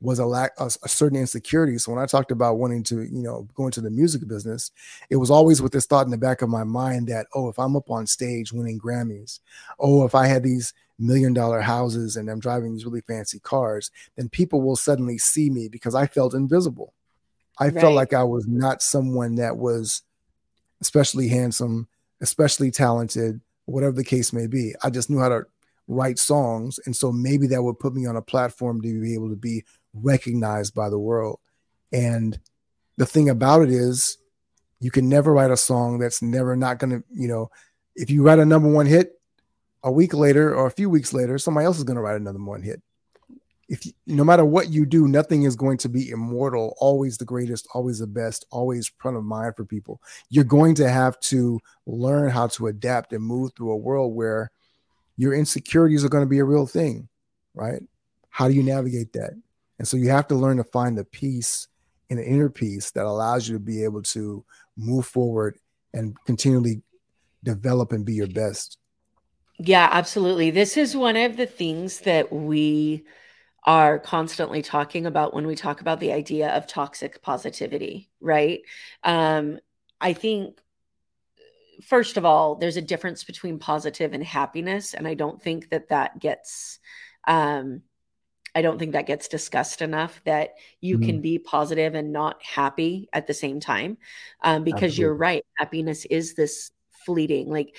was 0.00 0.18
a 0.18 0.26
lack 0.26 0.52
a, 0.58 0.66
a 0.66 0.88
certain 0.88 1.18
insecurity. 1.18 1.78
So 1.78 1.92
when 1.92 2.02
I 2.02 2.06
talked 2.06 2.30
about 2.30 2.58
wanting 2.58 2.82
to, 2.84 3.02
you 3.02 3.22
know, 3.22 3.48
go 3.54 3.66
into 3.66 3.80
the 3.80 3.90
music 3.90 4.26
business, 4.28 4.70
it 5.10 5.16
was 5.16 5.30
always 5.30 5.62
with 5.62 5.72
this 5.72 5.86
thought 5.86 6.04
in 6.04 6.10
the 6.10 6.18
back 6.18 6.42
of 6.42 6.48
my 6.48 6.64
mind 6.64 7.08
that, 7.08 7.26
oh, 7.34 7.48
if 7.48 7.58
I'm 7.58 7.76
up 7.76 7.90
on 7.90 8.06
stage 8.06 8.52
winning 8.52 8.78
Grammys, 8.78 9.40
oh, 9.78 10.04
if 10.04 10.14
I 10.14 10.26
had 10.26 10.42
these 10.42 10.74
million 10.98 11.32
dollar 11.32 11.60
houses 11.60 12.16
and 12.16 12.28
I'm 12.28 12.40
driving 12.40 12.72
these 12.72 12.84
really 12.84 13.00
fancy 13.02 13.38
cars, 13.38 13.90
then 14.16 14.28
people 14.28 14.62
will 14.62 14.76
suddenly 14.76 15.18
see 15.18 15.50
me 15.50 15.68
because 15.68 15.94
I 15.94 16.06
felt 16.06 16.34
invisible. 16.34 16.92
I 17.58 17.66
right. 17.66 17.80
felt 17.80 17.94
like 17.94 18.12
I 18.12 18.22
was 18.22 18.46
not 18.46 18.82
someone 18.82 19.36
that 19.36 19.56
was 19.56 20.02
especially 20.80 21.28
handsome, 21.28 21.88
especially 22.20 22.70
talented, 22.70 23.40
whatever 23.64 23.92
the 23.92 24.04
case 24.04 24.32
may 24.32 24.46
be. 24.46 24.74
I 24.82 24.90
just 24.90 25.08
knew 25.08 25.18
how 25.18 25.30
to 25.30 25.46
write 25.88 26.18
songs. 26.18 26.80
And 26.84 26.94
so 26.94 27.12
maybe 27.12 27.46
that 27.48 27.62
would 27.62 27.78
put 27.78 27.94
me 27.94 28.06
on 28.06 28.16
a 28.16 28.22
platform 28.22 28.80
to 28.82 29.00
be 29.00 29.14
able 29.14 29.30
to 29.30 29.36
be 29.36 29.64
recognized 30.02 30.74
by 30.74 30.88
the 30.88 30.98
world. 30.98 31.38
And 31.92 32.38
the 32.96 33.06
thing 33.06 33.28
about 33.28 33.62
it 33.62 33.70
is, 33.70 34.18
you 34.80 34.90
can 34.90 35.08
never 35.08 35.32
write 35.32 35.50
a 35.50 35.56
song 35.56 35.98
that's 35.98 36.20
never 36.20 36.54
not 36.54 36.78
going 36.78 36.90
to, 36.90 37.04
you 37.10 37.28
know, 37.28 37.50
if 37.94 38.10
you 38.10 38.22
write 38.22 38.38
a 38.38 38.44
number 38.44 38.68
one 38.68 38.86
hit 38.86 39.18
a 39.82 39.90
week 39.90 40.12
later 40.12 40.54
or 40.54 40.66
a 40.66 40.70
few 40.70 40.90
weeks 40.90 41.14
later, 41.14 41.38
somebody 41.38 41.64
else 41.64 41.78
is 41.78 41.84
going 41.84 41.96
to 41.96 42.02
write 42.02 42.20
another 42.20 42.38
one 42.38 42.62
hit. 42.62 42.82
If 43.68 43.86
you, 43.86 43.92
no 44.06 44.22
matter 44.22 44.44
what 44.44 44.68
you 44.68 44.86
do, 44.86 45.08
nothing 45.08 45.42
is 45.42 45.56
going 45.56 45.78
to 45.78 45.88
be 45.88 46.10
immortal, 46.10 46.76
always 46.78 47.16
the 47.16 47.24
greatest, 47.24 47.66
always 47.74 47.98
the 47.98 48.06
best, 48.06 48.44
always 48.50 48.92
front 48.98 49.16
of 49.16 49.24
mind 49.24 49.56
for 49.56 49.64
people. 49.64 50.00
You're 50.28 50.44
going 50.44 50.74
to 50.76 50.88
have 50.88 51.18
to 51.20 51.58
learn 51.86 52.30
how 52.30 52.48
to 52.48 52.68
adapt 52.68 53.12
and 53.12 53.24
move 53.24 53.52
through 53.56 53.72
a 53.72 53.76
world 53.76 54.14
where 54.14 54.52
your 55.16 55.34
insecurities 55.34 56.04
are 56.04 56.10
going 56.10 56.24
to 56.24 56.28
be 56.28 56.38
a 56.38 56.44
real 56.44 56.66
thing, 56.66 57.08
right? 57.54 57.82
How 58.28 58.46
do 58.46 58.54
you 58.54 58.62
navigate 58.62 59.14
that? 59.14 59.32
And 59.78 59.86
so 59.86 59.96
you 59.96 60.10
have 60.10 60.28
to 60.28 60.34
learn 60.34 60.56
to 60.56 60.64
find 60.64 60.96
the 60.96 61.04
peace 61.04 61.68
in 62.08 62.18
the 62.18 62.24
inner 62.24 62.48
peace 62.48 62.90
that 62.92 63.04
allows 63.04 63.48
you 63.48 63.54
to 63.54 63.60
be 63.60 63.84
able 63.84 64.02
to 64.02 64.44
move 64.76 65.06
forward 65.06 65.58
and 65.92 66.16
continually 66.24 66.82
develop 67.42 67.92
and 67.92 68.04
be 68.04 68.14
your 68.14 68.26
best. 68.26 68.78
Yeah, 69.58 69.88
absolutely. 69.90 70.50
This 70.50 70.76
is 70.76 70.96
one 70.96 71.16
of 71.16 71.36
the 71.36 71.46
things 71.46 72.00
that 72.00 72.32
we 72.32 73.04
are 73.64 73.98
constantly 73.98 74.62
talking 74.62 75.06
about 75.06 75.34
when 75.34 75.46
we 75.46 75.56
talk 75.56 75.80
about 75.80 75.98
the 75.98 76.12
idea 76.12 76.50
of 76.50 76.66
toxic 76.66 77.22
positivity, 77.22 78.10
right? 78.20 78.60
Um, 79.02 79.58
I 80.00 80.12
think 80.12 80.60
first 81.82 82.16
of 82.16 82.24
all, 82.24 82.54
there's 82.54 82.76
a 82.76 82.82
difference 82.82 83.24
between 83.24 83.58
positive 83.58 84.12
and 84.12 84.22
happiness, 84.22 84.94
and 84.94 85.06
I 85.06 85.14
don't 85.14 85.42
think 85.42 85.70
that 85.70 85.88
that 85.88 86.18
gets. 86.18 86.78
Um, 87.26 87.82
I 88.56 88.62
don't 88.62 88.78
think 88.78 88.92
that 88.92 89.06
gets 89.06 89.28
discussed 89.28 89.82
enough 89.82 90.22
that 90.24 90.54
you 90.80 90.96
mm-hmm. 90.96 91.06
can 91.06 91.20
be 91.20 91.38
positive 91.38 91.94
and 91.94 92.10
not 92.10 92.42
happy 92.42 93.06
at 93.12 93.26
the 93.26 93.34
same 93.34 93.60
time. 93.60 93.98
Um, 94.40 94.64
because 94.64 94.92
Absolutely. 94.92 95.00
you're 95.02 95.14
right, 95.14 95.46
happiness 95.58 96.06
is 96.06 96.34
this 96.34 96.70
fleeting, 97.04 97.50
like, 97.50 97.76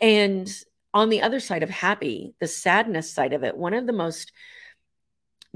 and 0.00 0.50
on 0.94 1.10
the 1.10 1.20
other 1.20 1.40
side 1.40 1.62
of 1.62 1.68
happy, 1.68 2.34
the 2.40 2.48
sadness 2.48 3.12
side 3.12 3.34
of 3.34 3.44
it, 3.44 3.54
one 3.54 3.74
of 3.74 3.86
the 3.86 3.92
most 3.92 4.32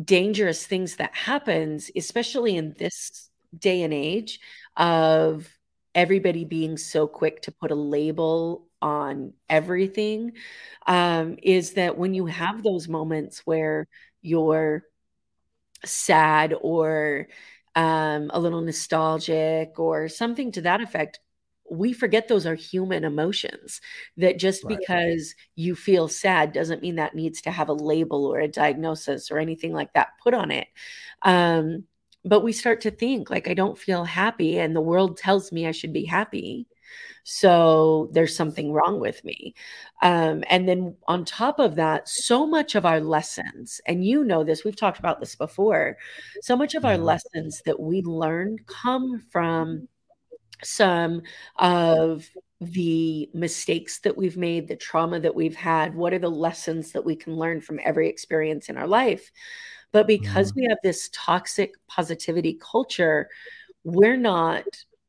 dangerous 0.03 0.67
things 0.67 0.97
that 0.97 1.15
happens, 1.15 1.91
especially 1.97 2.59
in 2.59 2.75
this 2.79 3.31
day 3.59 3.83
and 3.83 3.95
age 3.95 4.39
of 4.77 5.49
everybody 5.95 6.45
being 6.45 6.77
so 6.77 7.07
quick 7.07 7.41
to 7.41 7.53
put 7.53 7.71
a 7.71 7.75
label 7.75 8.67
on 8.83 9.33
everything 9.49 10.33
um, 10.87 11.37
is 11.43 11.73
that 11.73 11.97
when 11.97 12.15
you 12.15 12.27
have 12.27 12.63
those 12.63 12.87
moments 12.87 13.41
where 13.47 13.89
you're 14.23 14.85
sad 15.85 16.55
or 16.61 17.29
um, 17.75 18.31
a 18.33 18.41
little 18.41 18.63
nostalgic 18.63 19.79
or 19.79 20.09
something 20.09 20.53
to 20.53 20.63
that 20.63 20.81
effect, 20.81 21.21
we 21.71 21.93
forget 21.93 22.29
those 22.29 22.47
are 22.47 22.55
human 22.55 23.05
emotions. 23.05 23.81
That 24.17 24.39
just 24.39 24.65
right. 24.65 24.79
because 24.79 25.35
you 25.55 25.75
feel 25.75 26.09
sad 26.09 26.53
doesn't 26.53 26.83
mean 26.83 26.97
that 26.97 27.15
needs 27.15 27.43
to 27.43 27.51
have 27.51 27.69
a 27.69 27.75
label 27.75 28.25
or 28.25 28.41
a 28.41 28.49
diagnosis 28.49 29.31
or 29.31 29.39
anything 29.39 29.73
like 29.73 29.93
that 29.95 30.09
put 30.23 30.35
on 30.35 30.51
it. 30.51 30.69
Um, 31.23 31.85
but 32.27 32.41
we 32.43 32.53
start 32.53 32.81
to 32.83 32.91
think 32.91 33.31
like 33.31 33.49
i 33.49 33.55
don't 33.55 33.79
feel 33.79 34.05
happy 34.05 34.59
and 34.59 34.75
the 34.75 34.81
world 34.81 35.17
tells 35.17 35.53
me 35.53 35.67
i 35.67 35.71
should 35.71 35.93
be 35.93 36.05
happy 36.05 36.67
so 37.25 38.09
there's 38.13 38.37
something 38.37 38.73
wrong 38.73 39.01
with 39.01 39.25
me 39.25 39.55
um, 40.03 40.43
and 40.49 40.69
then 40.69 40.95
on 41.09 41.25
top 41.25 41.59
of 41.59 41.75
that 41.77 42.09
so 42.09 42.47
much 42.47 42.75
of 42.75 42.87
our 42.87 43.01
lessons 43.01 43.81
and 43.87 44.05
you 44.05 44.25
know 44.25 44.45
this 44.45 44.65
we've 44.65 44.77
talked 44.77 44.99
about 44.99 45.21
this 45.21 45.35
before 45.35 45.97
so 46.43 46.57
much 46.57 46.75
of 46.75 46.85
our 46.85 46.95
mm-hmm. 46.95 47.05
lessons 47.05 47.63
that 47.65 47.79
we 47.79 48.03
learn 48.03 48.57
come 48.67 49.23
from 49.31 49.89
some 50.63 51.21
of 51.57 52.27
the 52.61 53.29
mistakes 53.35 53.99
that 53.99 54.17
we've 54.17 54.39
made 54.39 54.67
the 54.67 54.77
trauma 54.77 55.21
that 55.21 55.35
we've 55.35 55.57
had 55.57 55.95
what 55.95 56.15
are 56.15 56.19
the 56.19 56.31
lessons 56.31 56.93
that 56.93 57.05
we 57.05 57.15
can 57.15 57.37
learn 57.37 57.61
from 57.61 57.79
every 57.85 58.09
experience 58.09 58.69
in 58.69 58.77
our 58.77 58.87
life 58.87 59.31
but 59.93 60.07
because 60.07 60.53
mm. 60.53 60.57
we 60.57 60.67
have 60.69 60.79
this 60.83 61.09
toxic 61.13 61.73
positivity 61.89 62.59
culture, 62.61 63.29
we're 63.85 64.17
not 64.17 64.65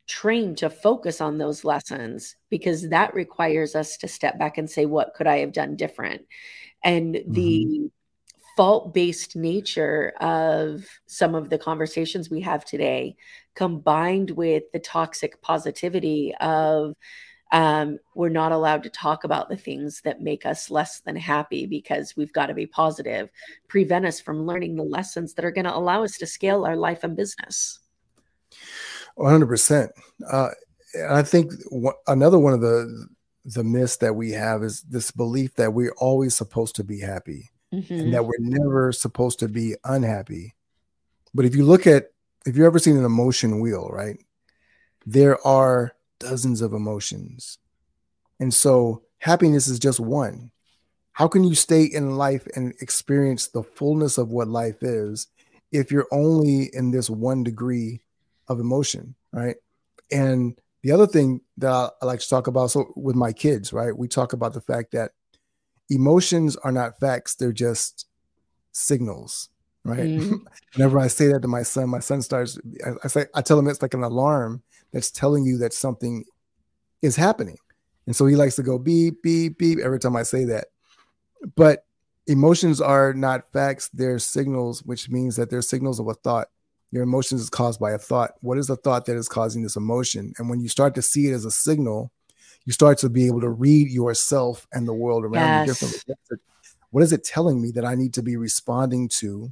trained 0.07 0.57
to 0.57 0.69
focus 0.69 1.21
on 1.21 1.37
those 1.37 1.63
lessons 1.63 2.35
because 2.49 2.89
that 2.89 3.13
requires 3.13 3.75
us 3.75 3.97
to 3.97 4.07
step 4.07 4.39
back 4.39 4.57
and 4.57 4.69
say, 4.69 4.85
what 4.85 5.13
could 5.13 5.27
I 5.27 5.39
have 5.39 5.51
done 5.51 5.75
different? 5.75 6.25
And 6.83 7.15
mm-hmm. 7.15 7.31
the 7.31 7.91
fault 8.55 8.93
based 8.93 9.35
nature 9.35 10.13
of 10.19 10.83
some 11.05 11.35
of 11.35 11.49
the 11.49 11.59
conversations 11.59 12.29
we 12.29 12.41
have 12.41 12.65
today, 12.65 13.15
combined 13.53 14.31
with 14.31 14.63
the 14.73 14.79
toxic 14.79 15.41
positivity 15.41 16.33
of 16.41 16.95
um, 17.51 17.97
we're 18.15 18.29
not 18.29 18.51
allowed 18.51 18.83
to 18.83 18.89
talk 18.89 19.23
about 19.23 19.47
the 19.47 19.55
things 19.55 20.01
that 20.01 20.21
make 20.21 20.45
us 20.45 20.69
less 20.69 20.99
than 21.01 21.15
happy 21.15 21.65
because 21.65 22.15
we've 22.17 22.33
got 22.33 22.47
to 22.47 22.53
be 22.53 22.65
positive, 22.65 23.29
prevent 23.67 24.05
us 24.05 24.19
from 24.19 24.45
learning 24.45 24.75
the 24.75 24.83
lessons 24.83 25.33
that 25.33 25.45
are 25.45 25.51
going 25.51 25.65
to 25.65 25.75
allow 25.75 26.03
us 26.03 26.17
to 26.17 26.27
scale 26.27 26.65
our 26.65 26.75
life 26.75 27.03
and 27.03 27.15
business. 27.15 27.79
100%. 29.17 29.89
Uh, 30.29 30.49
I 31.09 31.21
think 31.21 31.51
another 32.07 32.39
one 32.39 32.53
of 32.53 32.61
the 32.61 33.07
the 33.45 33.63
myths 33.63 33.95
that 33.97 34.13
we 34.13 34.31
have 34.31 34.61
is 34.61 34.81
this 34.81 35.09
belief 35.09 35.55
that 35.55 35.73
we're 35.73 35.95
always 35.99 36.35
supposed 36.35 36.75
to 36.75 36.83
be 36.83 36.99
happy 36.99 37.49
mm-hmm. 37.73 37.93
and 37.93 38.13
that 38.13 38.25
we're 38.25 38.33
never 38.39 38.91
supposed 38.91 39.39
to 39.39 39.47
be 39.47 39.73
unhappy. 39.85 40.53
But 41.33 41.45
if 41.45 41.55
you 41.55 41.63
look 41.63 41.87
at 41.87 42.11
if 42.45 42.57
you've 42.57 42.65
ever 42.65 42.79
seen 42.79 42.97
an 42.97 43.05
emotion 43.05 43.59
wheel, 43.59 43.89
right? 43.89 44.17
There 45.05 45.45
are 45.47 45.93
dozens 46.19 46.61
of 46.61 46.73
emotions. 46.73 47.57
And 48.39 48.53
so 48.53 49.03
happiness 49.19 49.67
is 49.67 49.79
just 49.79 49.99
one. 49.99 50.51
How 51.13 51.27
can 51.27 51.43
you 51.43 51.55
stay 51.55 51.83
in 51.83 52.17
life 52.17 52.47
and 52.55 52.73
experience 52.81 53.47
the 53.47 53.63
fullness 53.63 54.17
of 54.17 54.29
what 54.29 54.47
life 54.47 54.83
is 54.83 55.27
if 55.71 55.91
you're 55.91 56.07
only 56.11 56.69
in 56.73 56.91
this 56.91 57.09
one 57.09 57.43
degree 57.43 58.01
of 58.47 58.59
emotion, 58.59 59.15
right? 59.31 59.55
And 60.11 60.59
the 60.83 60.91
other 60.91 61.07
thing 61.07 61.41
that 61.57 61.91
I, 62.01 62.05
like 62.05 62.19
to 62.19 62.29
talk 62.29 62.47
about, 62.47 62.71
so 62.71 62.93
with 62.95 63.15
my 63.15 63.33
kids, 63.33 63.73
right? 63.73 63.95
We 63.95 64.07
talk 64.07 64.33
about 64.33 64.53
the 64.53 64.61
fact 64.61 64.91
that 64.91 65.11
emotions 65.89 66.55
are 66.57 66.71
not 66.71 66.99
facts; 66.99 67.35
they're 67.35 67.51
just 67.51 68.07
signals, 68.71 69.49
right? 69.83 69.99
Mm. 69.99 70.39
Whenever 70.75 70.99
I 70.99 71.07
say 71.07 71.27
that 71.27 71.41
to 71.41 71.47
my 71.47 71.63
son, 71.63 71.89
my 71.89 71.99
son 71.99 72.21
starts. 72.21 72.57
I, 72.85 72.91
I 73.03 73.07
say, 73.07 73.25
I 73.35 73.41
tell 73.41 73.59
him 73.59 73.67
it's 73.67 73.81
like 73.81 73.93
an 73.93 74.03
alarm 74.03 74.63
that's 74.91 75.11
telling 75.11 75.45
you 75.45 75.57
that 75.59 75.73
something 75.73 76.23
is 77.01 77.15
happening. 77.15 77.57
And 78.05 78.15
so 78.15 78.25
he 78.25 78.35
likes 78.35 78.55
to 78.55 78.63
go 78.63 78.79
beep, 78.79 79.21
beep, 79.21 79.57
beep 79.57 79.79
every 79.79 79.99
time 79.99 80.15
I 80.15 80.23
say 80.23 80.45
that. 80.45 80.67
But 81.55 81.85
emotions 82.25 82.81
are 82.81 83.13
not 83.13 83.51
facts, 83.51 83.89
they're 83.89 84.19
signals, 84.19 84.83
which 84.83 85.09
means 85.09 85.35
that 85.35 85.49
they're 85.49 85.61
signals 85.61 85.99
of 85.99 86.07
a 86.07 86.13
thought. 86.13 86.47
Your 86.91 87.03
emotions 87.03 87.41
is 87.41 87.49
caused 87.49 87.79
by 87.79 87.91
a 87.91 87.97
thought. 87.97 88.31
What 88.41 88.57
is 88.57 88.67
the 88.67 88.77
thought 88.77 89.05
that 89.05 89.17
is 89.17 89.27
causing 89.27 89.63
this 89.63 89.75
emotion? 89.75 90.33
And 90.37 90.49
when 90.49 90.59
you 90.59 90.69
start 90.69 90.95
to 90.95 91.01
see 91.01 91.27
it 91.27 91.33
as 91.33 91.45
a 91.45 91.51
signal, 91.51 92.11
you 92.65 92.73
start 92.73 92.97
to 92.99 93.09
be 93.09 93.27
able 93.27 93.41
to 93.41 93.49
read 93.49 93.89
yourself 93.89 94.67
and 94.73 94.87
the 94.87 94.93
world 94.93 95.23
around 95.23 95.33
yes. 95.33 95.67
you 95.67 95.73
differently. 95.73 96.37
What 96.91 97.03
is 97.03 97.11
it 97.11 97.23
telling 97.23 97.61
me 97.61 97.71
that 97.71 97.85
I 97.85 97.95
need 97.95 98.13
to 98.15 98.23
be 98.23 98.37
responding 98.37 99.09
to 99.19 99.51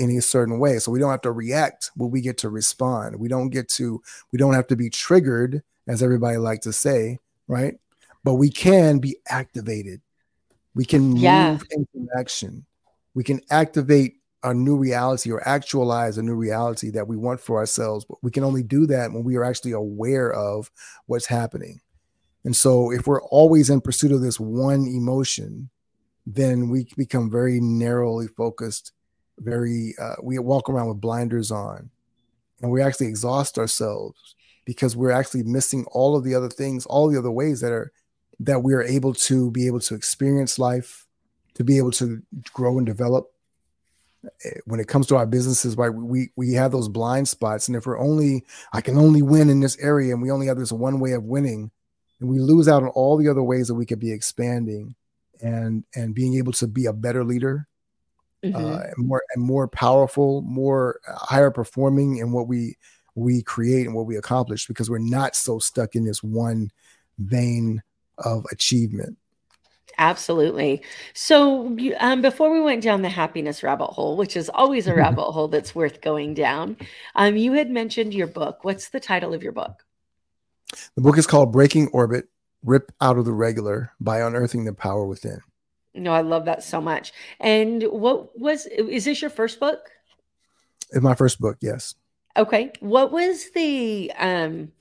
in 0.00 0.16
a 0.16 0.22
certain 0.22 0.58
way. 0.58 0.78
So 0.78 0.90
we 0.90 0.98
don't 0.98 1.10
have 1.10 1.20
to 1.20 1.30
react, 1.30 1.90
but 1.94 2.06
we 2.06 2.22
get 2.22 2.38
to 2.38 2.48
respond. 2.48 3.16
We 3.16 3.28
don't 3.28 3.50
get 3.50 3.68
to, 3.72 4.02
we 4.32 4.38
don't 4.38 4.54
have 4.54 4.66
to 4.68 4.76
be 4.76 4.88
triggered, 4.88 5.62
as 5.86 6.02
everybody 6.02 6.38
like 6.38 6.62
to 6.62 6.72
say, 6.72 7.18
right? 7.46 7.74
But 8.24 8.34
we 8.34 8.48
can 8.48 8.98
be 8.98 9.18
activated. 9.28 10.00
We 10.74 10.86
can 10.86 11.16
yeah. 11.16 11.52
move 11.52 11.66
into 11.70 12.08
action. 12.18 12.64
We 13.12 13.24
can 13.24 13.42
activate 13.50 14.19
a 14.42 14.54
new 14.54 14.76
reality 14.76 15.30
or 15.30 15.46
actualize 15.46 16.16
a 16.16 16.22
new 16.22 16.34
reality 16.34 16.90
that 16.90 17.06
we 17.06 17.16
want 17.16 17.40
for 17.40 17.58
ourselves. 17.58 18.04
But 18.04 18.22
we 18.22 18.30
can 18.30 18.44
only 18.44 18.62
do 18.62 18.86
that 18.86 19.12
when 19.12 19.24
we 19.24 19.36
are 19.36 19.44
actually 19.44 19.72
aware 19.72 20.32
of 20.32 20.70
what's 21.06 21.26
happening. 21.26 21.80
And 22.44 22.56
so 22.56 22.90
if 22.90 23.06
we're 23.06 23.22
always 23.22 23.68
in 23.68 23.80
pursuit 23.80 24.12
of 24.12 24.22
this 24.22 24.40
one 24.40 24.86
emotion, 24.86 25.68
then 26.26 26.68
we 26.70 26.86
become 26.96 27.30
very 27.30 27.60
narrowly 27.60 28.28
focused 28.28 28.92
very 29.40 29.94
uh, 30.00 30.16
we 30.22 30.38
walk 30.38 30.68
around 30.68 30.88
with 30.88 31.00
blinders 31.00 31.50
on 31.50 31.90
and 32.60 32.70
we 32.70 32.82
actually 32.82 33.06
exhaust 33.06 33.58
ourselves 33.58 34.34
because 34.64 34.94
we're 34.94 35.10
actually 35.10 35.42
missing 35.42 35.84
all 35.90 36.16
of 36.16 36.24
the 36.24 36.34
other 36.34 36.48
things 36.48 36.86
all 36.86 37.08
the 37.08 37.18
other 37.18 37.30
ways 37.30 37.60
that 37.60 37.72
are 37.72 37.90
that 38.38 38.62
we 38.62 38.74
are 38.74 38.82
able 38.82 39.14
to 39.14 39.50
be 39.50 39.66
able 39.66 39.80
to 39.80 39.94
experience 39.94 40.58
life 40.58 41.06
to 41.54 41.64
be 41.64 41.78
able 41.78 41.90
to 41.90 42.22
grow 42.52 42.78
and 42.78 42.86
develop 42.86 43.32
when 44.66 44.80
it 44.80 44.88
comes 44.88 45.06
to 45.06 45.16
our 45.16 45.26
businesses 45.26 45.76
right 45.76 45.94
we 45.94 46.30
we 46.36 46.52
have 46.52 46.72
those 46.72 46.88
blind 46.88 47.26
spots 47.26 47.68
and 47.68 47.76
if 47.76 47.86
we're 47.86 47.98
only 47.98 48.44
i 48.72 48.80
can 48.80 48.98
only 48.98 49.22
win 49.22 49.48
in 49.48 49.60
this 49.60 49.78
area 49.78 50.12
and 50.12 50.22
we 50.22 50.30
only 50.30 50.46
have 50.46 50.58
this 50.58 50.72
one 50.72 51.00
way 51.00 51.12
of 51.12 51.24
winning 51.24 51.70
and 52.20 52.28
we 52.28 52.38
lose 52.38 52.68
out 52.68 52.82
on 52.82 52.90
all 52.90 53.16
the 53.16 53.28
other 53.28 53.42
ways 53.42 53.68
that 53.68 53.74
we 53.74 53.86
could 53.86 53.98
be 53.98 54.12
expanding 54.12 54.94
and 55.42 55.84
and 55.94 56.14
being 56.14 56.34
able 56.34 56.52
to 56.52 56.66
be 56.66 56.86
a 56.86 56.92
better 56.92 57.24
leader 57.24 57.66
mm-hmm. 58.44 58.56
uh, 58.56 58.78
and 58.78 59.06
more 59.06 59.22
and 59.34 59.44
more 59.44 59.68
powerful, 59.68 60.42
more 60.42 61.00
uh, 61.08 61.14
higher 61.16 61.50
performing 61.50 62.16
in 62.16 62.32
what 62.32 62.46
we 62.46 62.76
we 63.14 63.42
create 63.42 63.86
and 63.86 63.94
what 63.94 64.06
we 64.06 64.16
accomplish 64.16 64.66
because 64.66 64.88
we're 64.88 64.98
not 64.98 65.34
so 65.34 65.58
stuck 65.58 65.94
in 65.94 66.04
this 66.04 66.22
one 66.22 66.70
vein 67.18 67.82
of 68.18 68.44
achievement. 68.52 69.16
Absolutely. 70.00 70.82
So, 71.12 71.76
um, 71.98 72.22
before 72.22 72.50
we 72.50 72.62
went 72.62 72.82
down 72.82 73.02
the 73.02 73.10
happiness 73.10 73.62
rabbit 73.62 73.88
hole, 73.88 74.16
which 74.16 74.34
is 74.34 74.48
always 74.48 74.86
a 74.86 74.94
rabbit 74.94 75.30
hole 75.30 75.46
that's 75.46 75.74
worth 75.74 76.00
going 76.00 76.32
down, 76.32 76.78
um, 77.14 77.36
you 77.36 77.52
had 77.52 77.70
mentioned 77.70 78.14
your 78.14 78.26
book. 78.26 78.64
What's 78.64 78.88
the 78.88 78.98
title 78.98 79.34
of 79.34 79.42
your 79.42 79.52
book? 79.52 79.84
The 80.94 81.02
book 81.02 81.18
is 81.18 81.26
called 81.26 81.52
Breaking 81.52 81.88
Orbit 81.88 82.28
Rip 82.64 82.90
Out 83.02 83.18
of 83.18 83.26
the 83.26 83.34
Regular 83.34 83.92
by 84.00 84.20
Unearthing 84.20 84.64
the 84.64 84.72
Power 84.72 85.04
Within. 85.04 85.42
No, 85.94 86.12
I 86.12 86.22
love 86.22 86.46
that 86.46 86.62
so 86.62 86.80
much. 86.80 87.12
And 87.38 87.82
what 87.82 88.38
was 88.38 88.64
is 88.64 89.04
this 89.04 89.20
your 89.20 89.30
first 89.30 89.60
book? 89.60 89.90
It's 90.92 91.02
my 91.02 91.14
first 91.14 91.40
book, 91.40 91.58
yes. 91.60 91.94
Okay. 92.38 92.72
What 92.80 93.12
was 93.12 93.50
the 93.50 94.10
um 94.18 94.72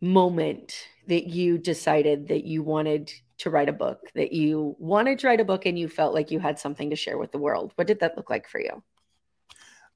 moment 0.00 0.86
that 1.08 1.26
you 1.26 1.58
decided 1.58 2.28
that 2.28 2.44
you 2.44 2.62
wanted 2.62 3.12
to 3.38 3.50
write 3.50 3.68
a 3.68 3.72
book, 3.72 4.10
that 4.14 4.32
you 4.32 4.76
wanted 4.78 5.18
to 5.20 5.26
write 5.26 5.40
a 5.40 5.44
book 5.44 5.66
and 5.66 5.78
you 5.78 5.88
felt 5.88 6.14
like 6.14 6.30
you 6.30 6.38
had 6.38 6.58
something 6.58 6.90
to 6.90 6.96
share 6.96 7.18
with 7.18 7.32
the 7.32 7.38
world? 7.38 7.72
What 7.76 7.86
did 7.86 8.00
that 8.00 8.16
look 8.16 8.30
like 8.30 8.48
for 8.48 8.60
you? 8.60 8.82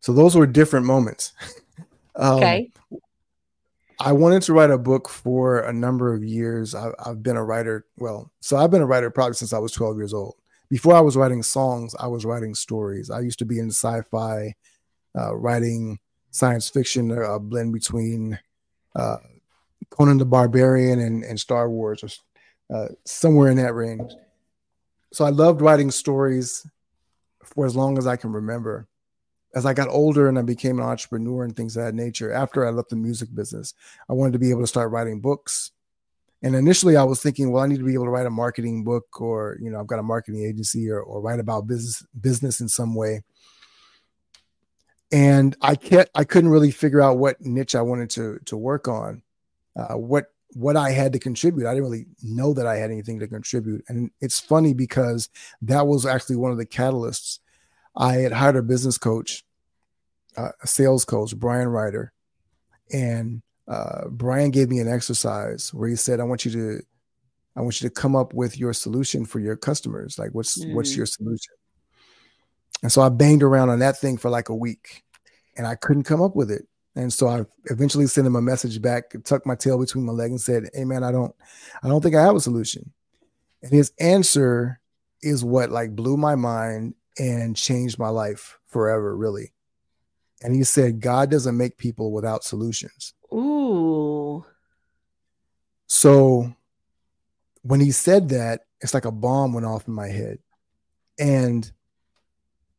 So 0.00 0.12
those 0.12 0.36
were 0.36 0.46
different 0.46 0.86
moments. 0.86 1.32
um, 2.16 2.36
okay. 2.36 2.70
I 4.00 4.12
wanted 4.12 4.42
to 4.42 4.52
write 4.52 4.70
a 4.70 4.78
book 4.78 5.08
for 5.08 5.60
a 5.60 5.72
number 5.72 6.14
of 6.14 6.22
years. 6.22 6.74
I, 6.74 6.92
have 7.04 7.22
been 7.22 7.36
a 7.36 7.44
writer. 7.44 7.86
Well, 7.96 8.30
so 8.40 8.56
I've 8.56 8.70
been 8.70 8.82
a 8.82 8.86
writer 8.86 9.10
probably 9.10 9.34
since 9.34 9.52
I 9.52 9.58
was 9.58 9.72
12 9.72 9.96
years 9.96 10.14
old. 10.14 10.36
Before 10.68 10.94
I 10.94 11.00
was 11.00 11.16
writing 11.16 11.42
songs, 11.42 11.94
I 11.98 12.06
was 12.06 12.24
writing 12.24 12.54
stories. 12.54 13.10
I 13.10 13.20
used 13.20 13.38
to 13.40 13.44
be 13.44 13.58
in 13.58 13.70
sci-fi, 13.70 14.54
uh, 15.18 15.34
writing 15.34 15.98
science 16.30 16.68
fiction, 16.68 17.10
a 17.10 17.40
blend 17.40 17.72
between 17.72 18.38
uh, 18.94 19.16
Conan 19.90 20.18
the 20.18 20.26
Barbarian 20.26 21.00
and, 21.00 21.24
and 21.24 21.40
Star 21.40 21.68
Wars, 21.70 22.04
or 22.04 22.08
uh, 22.72 22.88
somewhere 23.04 23.50
in 23.50 23.56
that 23.56 23.74
range. 23.74 24.12
So 25.12 25.24
I 25.24 25.30
loved 25.30 25.60
writing 25.60 25.90
stories 25.90 26.66
for 27.42 27.66
as 27.66 27.74
long 27.74 27.98
as 27.98 28.06
I 28.06 28.16
can 28.16 28.32
remember 28.32 28.88
as 29.54 29.66
I 29.66 29.74
got 29.74 29.88
older 29.88 30.28
and 30.28 30.38
I 30.38 30.42
became 30.42 30.78
an 30.78 30.84
entrepreneur 30.84 31.44
and 31.44 31.56
things 31.56 31.76
of 31.76 31.84
that 31.84 31.94
nature, 31.94 32.32
after 32.32 32.66
I 32.66 32.70
left 32.70 32.90
the 32.90 32.96
music 32.96 33.34
business, 33.34 33.74
I 34.08 34.12
wanted 34.12 34.34
to 34.34 34.38
be 34.38 34.50
able 34.50 34.60
to 34.60 34.66
start 34.66 34.90
writing 34.90 35.20
books. 35.20 35.72
And 36.42 36.54
initially 36.54 36.96
I 36.96 37.02
was 37.02 37.20
thinking, 37.20 37.50
well, 37.50 37.64
I 37.64 37.66
need 37.66 37.78
to 37.78 37.84
be 37.84 37.94
able 37.94 38.04
to 38.04 38.10
write 38.10 38.26
a 38.26 38.30
marketing 38.30 38.84
book 38.84 39.20
or, 39.20 39.58
you 39.60 39.70
know, 39.70 39.80
I've 39.80 39.86
got 39.86 39.98
a 39.98 40.04
marketing 40.04 40.44
agency 40.44 40.88
or, 40.88 41.00
or 41.00 41.20
write 41.20 41.40
about 41.40 41.66
business 41.66 42.06
business 42.20 42.60
in 42.60 42.68
some 42.68 42.94
way. 42.94 43.22
And 45.10 45.56
I 45.60 45.74
can't 45.74 46.08
I 46.14 46.24
couldn't 46.24 46.50
really 46.50 46.70
figure 46.70 47.00
out 47.00 47.18
what 47.18 47.40
niche 47.40 47.74
I 47.74 47.82
wanted 47.82 48.10
to 48.10 48.38
to 48.44 48.56
work 48.56 48.86
on. 48.86 49.22
Uh, 49.74 49.94
what 49.94 50.26
what 50.52 50.76
I 50.76 50.90
had 50.90 51.12
to 51.12 51.18
contribute. 51.18 51.66
I 51.66 51.74
didn't 51.74 51.84
really 51.84 52.06
know 52.22 52.54
that 52.54 52.66
I 52.66 52.76
had 52.76 52.90
anything 52.90 53.18
to 53.20 53.28
contribute. 53.28 53.84
And 53.88 54.10
it's 54.20 54.40
funny 54.40 54.74
because 54.74 55.28
that 55.62 55.86
was 55.86 56.06
actually 56.06 56.36
one 56.36 56.52
of 56.52 56.58
the 56.58 56.66
catalysts 56.66 57.38
I 57.96 58.14
had 58.14 58.32
hired 58.32 58.56
a 58.56 58.62
business 58.62 58.96
coach, 58.96 59.44
uh, 60.36 60.50
a 60.62 60.66
sales 60.66 61.04
coach, 61.04 61.36
Brian 61.36 61.68
Ryder, 61.68 62.12
and 62.92 63.42
uh, 63.66 64.08
Brian 64.08 64.50
gave 64.50 64.70
me 64.70 64.78
an 64.78 64.88
exercise 64.88 65.74
where 65.74 65.88
he 65.88 65.96
said, 65.96 66.20
"I 66.20 66.24
want 66.24 66.44
you 66.44 66.50
to, 66.52 66.82
I 67.56 67.60
want 67.60 67.80
you 67.82 67.88
to 67.88 67.94
come 67.94 68.16
up 68.16 68.32
with 68.32 68.56
your 68.58 68.72
solution 68.72 69.26
for 69.26 69.40
your 69.40 69.56
customers. 69.56 70.18
Like, 70.18 70.30
what's 70.32 70.64
mm. 70.64 70.74
what's 70.74 70.96
your 70.96 71.06
solution?" 71.06 71.54
And 72.82 72.92
so 72.92 73.02
I 73.02 73.08
banged 73.08 73.42
around 73.42 73.70
on 73.70 73.80
that 73.80 73.98
thing 73.98 74.16
for 74.16 74.30
like 74.30 74.48
a 74.48 74.54
week, 74.54 75.02
and 75.56 75.66
I 75.66 75.74
couldn't 75.74 76.04
come 76.04 76.22
up 76.22 76.36
with 76.36 76.50
it. 76.50 76.66
And 76.98 77.12
so 77.12 77.28
I 77.28 77.44
eventually 77.66 78.08
sent 78.08 78.26
him 78.26 78.34
a 78.34 78.42
message 78.42 78.82
back, 78.82 79.14
tucked 79.24 79.46
my 79.46 79.54
tail 79.54 79.78
between 79.78 80.04
my 80.04 80.12
legs, 80.12 80.32
and 80.32 80.40
said, 80.40 80.70
"Hey, 80.74 80.84
man, 80.84 81.04
I 81.04 81.12
don't, 81.12 81.34
I 81.82 81.88
don't 81.88 82.02
think 82.02 82.16
I 82.16 82.22
have 82.22 82.34
a 82.34 82.40
solution." 82.40 82.92
And 83.62 83.70
his 83.70 83.92
answer 84.00 84.80
is 85.22 85.44
what 85.44 85.70
like 85.70 85.94
blew 85.94 86.16
my 86.16 86.34
mind 86.34 86.94
and 87.18 87.56
changed 87.56 87.98
my 87.98 88.08
life 88.08 88.58
forever, 88.66 89.16
really. 89.16 89.52
And 90.42 90.54
he 90.54 90.64
said, 90.64 91.00
God 91.00 91.30
doesn't 91.30 91.56
make 91.56 91.78
people 91.78 92.12
without 92.12 92.44
solutions. 92.44 93.14
Ooh. 93.32 94.44
So 95.86 96.54
when 97.62 97.80
he 97.80 97.90
said 97.90 98.28
that, 98.30 98.62
it's 98.80 98.94
like 98.94 99.04
a 99.04 99.10
bomb 99.10 99.52
went 99.52 99.66
off 99.66 99.88
in 99.88 99.94
my 99.94 100.08
head. 100.08 100.38
And 101.18 101.70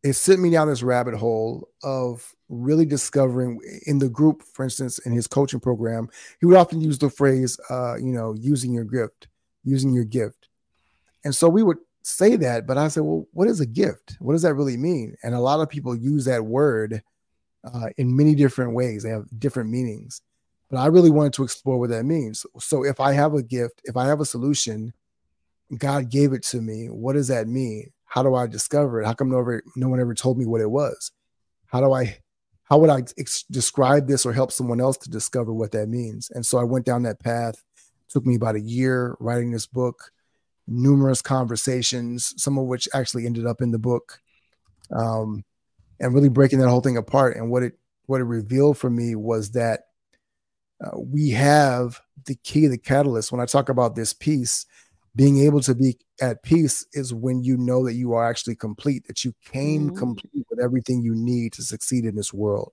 it 0.03 0.13
sent 0.13 0.39
me 0.39 0.49
down 0.49 0.69
this 0.69 0.83
rabbit 0.83 1.15
hole 1.15 1.67
of 1.83 2.33
really 2.49 2.85
discovering 2.85 3.61
in 3.85 3.99
the 3.99 4.09
group, 4.09 4.41
for 4.41 4.63
instance, 4.63 4.99
in 4.99 5.13
his 5.13 5.27
coaching 5.27 5.59
program, 5.59 6.09
he 6.39 6.45
would 6.45 6.57
often 6.57 6.81
use 6.81 6.97
the 6.97 7.09
phrase, 7.09 7.59
uh, 7.69 7.95
you 7.95 8.11
know, 8.11 8.33
using 8.33 8.73
your 8.73 8.83
gift, 8.83 9.27
using 9.63 9.93
your 9.93 10.03
gift. 10.03 10.49
And 11.23 11.33
so 11.33 11.47
we 11.47 11.63
would 11.63 11.77
say 12.01 12.35
that, 12.37 12.65
but 12.65 12.77
I 12.77 12.87
said, 12.87 13.03
well, 13.03 13.27
what 13.31 13.47
is 13.47 13.59
a 13.59 13.65
gift? 13.65 14.17
What 14.19 14.33
does 14.33 14.41
that 14.41 14.55
really 14.55 14.77
mean? 14.77 15.15
And 15.23 15.35
a 15.35 15.39
lot 15.39 15.59
of 15.59 15.69
people 15.69 15.95
use 15.95 16.25
that 16.25 16.43
word 16.43 17.03
uh, 17.63 17.89
in 17.97 18.15
many 18.15 18.35
different 18.35 18.73
ways. 18.73 19.03
They 19.03 19.09
have 19.09 19.27
different 19.37 19.69
meanings. 19.69 20.21
But 20.69 20.77
I 20.77 20.87
really 20.87 21.09
wanted 21.09 21.33
to 21.33 21.43
explore 21.43 21.79
what 21.79 21.89
that 21.89 22.05
means. 22.05 22.45
So 22.59 22.85
if 22.85 22.99
I 22.99 23.13
have 23.13 23.33
a 23.33 23.43
gift, 23.43 23.81
if 23.85 23.97
I 23.97 24.05
have 24.07 24.21
a 24.21 24.25
solution, 24.25 24.93
God 25.77 26.09
gave 26.09 26.33
it 26.33 26.43
to 26.43 26.61
me. 26.61 26.87
What 26.87 27.13
does 27.13 27.27
that 27.27 27.47
mean? 27.47 27.91
How 28.05 28.23
do 28.23 28.33
I 28.33 28.47
discover 28.47 29.01
it? 29.01 29.05
How 29.05 29.13
come 29.13 29.29
no, 29.29 29.39
ever, 29.39 29.61
no 29.75 29.89
one 29.89 29.99
ever 29.99 30.13
told 30.13 30.37
me 30.37 30.45
what 30.45 30.61
it 30.61 30.69
was? 30.69 31.11
How 31.67 31.81
do 31.81 31.91
I, 31.93 32.17
how 32.69 32.77
would 32.77 32.89
I 32.89 33.03
ex- 33.17 33.43
describe 33.43 34.07
this 34.07 34.25
or 34.25 34.33
help 34.33 34.51
someone 34.51 34.79
else 34.79 34.97
to 34.97 35.09
discover 35.09 35.51
what 35.53 35.71
that 35.71 35.87
means? 35.87 36.29
And 36.29 36.45
so 36.45 36.59
I 36.59 36.63
went 36.63 36.85
down 36.85 37.03
that 37.03 37.19
path. 37.19 37.55
It 37.55 38.11
took 38.11 38.25
me 38.25 38.35
about 38.35 38.55
a 38.55 38.61
year 38.61 39.15
writing 39.19 39.51
this 39.51 39.65
book 39.65 40.11
numerous 40.69 41.21
conversations, 41.21 42.33
some 42.41 42.57
of 42.57 42.65
which 42.65 42.87
actually 42.93 43.25
ended 43.25 43.45
up 43.45 43.61
in 43.61 43.71
the 43.71 43.79
book, 43.79 44.21
um, 44.91 45.43
and 45.99 46.13
really 46.13 46.29
breaking 46.29 46.59
that 46.59 46.69
whole 46.69 46.81
thing 46.81 46.97
apart. 46.97 47.35
And 47.35 47.49
what 47.49 47.63
it 47.63 47.73
what 48.05 48.21
it 48.21 48.25
revealed 48.25 48.77
for 48.77 48.89
me 48.89 49.15
was 49.15 49.51
that 49.51 49.81
uh, 50.83 50.97
we 50.97 51.31
have 51.31 51.99
the 52.25 52.35
key, 52.35 52.67
the 52.67 52.77
catalyst. 52.77 53.31
When 53.31 53.41
I 53.41 53.45
talk 53.45 53.69
about 53.69 53.95
this 53.95 54.13
peace, 54.13 54.65
being 55.15 55.39
able 55.39 55.61
to 55.61 55.75
be 55.75 55.97
at 56.21 56.43
peace 56.43 56.85
is 56.93 57.13
when 57.13 57.43
you 57.43 57.57
know 57.57 57.85
that 57.85 57.95
you 57.95 58.13
are 58.13 58.29
actually 58.29 58.55
complete, 58.55 59.07
that 59.07 59.25
you 59.25 59.33
came 59.43 59.87
mm-hmm. 59.87 59.97
complete 59.97 60.45
with 60.49 60.59
everything 60.59 61.01
you 61.01 61.15
need 61.15 61.53
to 61.53 61.63
succeed 61.63 62.05
in 62.05 62.15
this 62.15 62.33
world. 62.33 62.71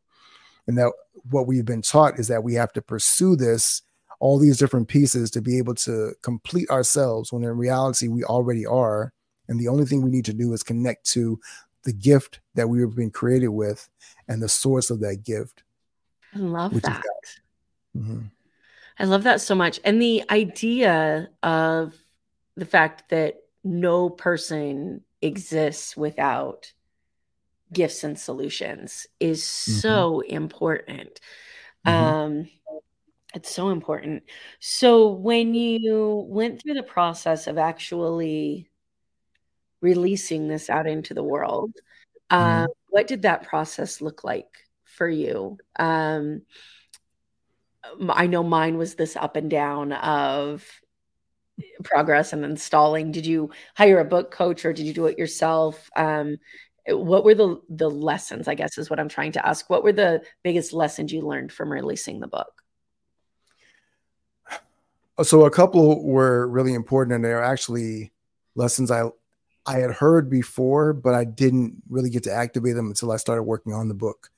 And 0.67 0.77
that 0.79 0.93
what 1.31 1.47
we've 1.47 1.65
been 1.65 1.83
taught 1.83 2.19
is 2.19 2.29
that 2.29 2.43
we 2.43 2.55
have 2.55 2.73
to 2.73 2.83
pursue 2.83 3.37
this 3.37 3.83
all 4.19 4.39
these 4.39 4.59
different 4.59 4.89
pieces 4.89 5.31
to 5.31 5.43
be 5.43 5.59
able 5.59 5.75
to 5.75 6.15
complete 6.23 6.71
ourselves 6.71 7.33
when 7.33 7.45
in 7.45 7.57
reality 7.57 8.09
we 8.09 8.25
already 8.25 8.65
are. 8.65 9.13
And 9.49 9.61
the 9.61 9.69
only 9.69 9.85
thing 9.85 10.03
we 10.03 10.11
need 10.11 10.25
to 10.25 10.33
do 10.33 10.53
is 10.53 10.63
connect 10.63 11.07
to 11.11 11.39
the 11.85 11.93
gift 11.93 12.41
that 12.55 12.69
we 12.69 12.81
have 12.81 12.97
been 12.97 13.11
created 13.11 13.49
with 13.49 13.89
and 14.29 14.43
the 14.43 14.49
source 14.49 14.91
of 14.91 15.01
that 15.01 15.23
gift. 15.25 15.63
I 16.35 16.39
love 16.39 16.81
that. 16.83 17.03
Mm-hmm. 17.97 18.23
I 18.99 19.05
love 19.05 19.23
that 19.25 19.41
so 19.41 19.55
much. 19.55 19.79
And 19.85 20.01
the 20.01 20.25
idea 20.31 21.29
of 21.43 21.95
the 22.57 22.67
fact 22.67 23.11
that 23.11 23.37
no 23.63 24.09
person 24.09 25.03
exists 25.21 25.97
without 25.97 26.73
gifts 27.73 28.05
and 28.05 28.19
solutions 28.19 29.07
is 29.21 29.43
mm-hmm. 29.43 29.73
so 29.73 30.21
important. 30.21 31.21
Mm-hmm. 31.87 32.05
Um, 32.05 32.49
it's 33.35 33.55
so 33.55 33.71
important. 33.71 34.23
So 34.61 35.09
when 35.09 35.55
you 35.55 36.25
went 36.29 36.63
through 36.63 36.75
the 36.75 36.83
process 36.83 37.47
of 37.47 37.59
actually 37.59 38.71
releasing 39.81 40.49
this 40.49 40.71
out 40.71 40.87
into 40.87 41.13
the 41.13 41.25
world, 41.25 41.73
mm-hmm. 42.31 42.65
uh, 42.65 42.67
what 42.89 43.07
did 43.07 43.23
that 43.23 43.43
process 43.43 44.01
look 44.01 44.25
like 44.25 44.49
for 44.85 45.09
you? 45.09 45.59
Um, 45.79 46.43
I 48.09 48.27
know 48.27 48.43
mine 48.43 48.79
was 48.79 48.95
this 48.95 49.17
up 49.17 49.37
and 49.37 49.51
down 49.51 49.93
of 49.93 50.65
progress 51.85 52.33
and 52.33 52.45
installing. 52.45 53.13
Did 53.13 53.27
you 53.27 53.51
hire 53.77 54.01
a 54.01 54.05
book 54.05 54.31
coach 54.31 54.65
or 54.65 54.73
did 54.73 54.87
you 54.87 54.93
do 54.93 55.07
it 55.07 55.19
yourself? 55.19 55.91
Um, 55.97 56.39
what 56.89 57.25
were 57.25 57.35
the 57.35 57.61
the 57.69 57.91
lessons? 57.91 58.49
I 58.49 58.55
guess 58.55 58.79
is 58.79 58.91
what 58.91 59.01
I'm 59.01 59.09
trying 59.09 59.33
to 59.33 59.47
ask. 59.47 59.69
What 59.69 59.83
were 59.83 59.93
the 59.93 60.23
biggest 60.43 60.73
lessons 60.73 61.13
you 61.13 61.23
learned 61.23 61.53
from 61.53 61.73
releasing 61.73 62.21
the 62.21 62.29
book? 62.29 62.63
So 65.23 65.47
a 65.47 65.51
couple 65.51 66.05
were 66.05 66.47
really 66.47 66.75
important, 66.75 67.15
and 67.15 67.25
they're 67.25 67.43
actually 67.43 68.13
lessons 68.55 68.91
I 68.91 69.09
I 69.65 69.79
had 69.79 69.91
heard 69.91 70.31
before, 70.31 70.93
but 70.93 71.15
I 71.15 71.25
didn't 71.25 71.83
really 71.89 72.11
get 72.11 72.23
to 72.25 72.33
activate 72.33 72.77
them 72.77 72.87
until 72.87 73.11
I 73.11 73.17
started 73.17 73.43
working 73.43 73.73
on 73.73 73.89
the 73.89 73.95
book. 73.95 74.31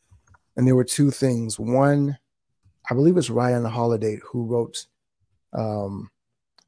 And 0.57 0.66
there 0.66 0.76
were 0.76 0.85
two 0.85 1.11
things. 1.11 1.59
One, 1.59 2.18
I 2.90 2.94
believe 2.94 3.16
it's 3.16 3.31
Ryan 3.31 3.64
Holiday 3.64 4.20
who 4.24 4.46
wrote. 4.46 4.87
Um, 5.52 6.11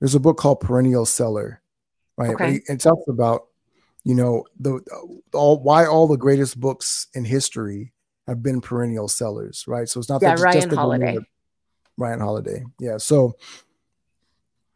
there's 0.01 0.15
a 0.15 0.21
book 0.21 0.39
called 0.39 0.61
Perennial 0.61 1.07
Seller, 1.07 1.63
right? 2.17 2.35
Okay. 2.35 2.61
It 2.67 2.81
talks 2.81 3.07
about, 3.09 3.49
you 4.03 4.15
know, 4.15 4.45
the 4.59 4.81
all 5.33 5.63
why 5.63 5.87
all 5.87 6.09
the 6.09 6.17
greatest 6.17 6.59
books 6.59 7.09
in 7.15 7.25
history 7.25 7.93
have 8.27 8.43
been 8.43 8.61
perennial 8.61 9.09
sellers, 9.09 9.65
right? 9.67 9.89
So 9.89 10.01
it's 10.01 10.09
not 10.09 10.23
yeah, 10.23 10.37
Ryan 10.39 10.63
just 10.63 10.75
Holiday. 10.75 11.19
Ryan 11.97 12.21
Holiday, 12.21 12.65
yeah. 12.79 12.97
So 12.97 13.37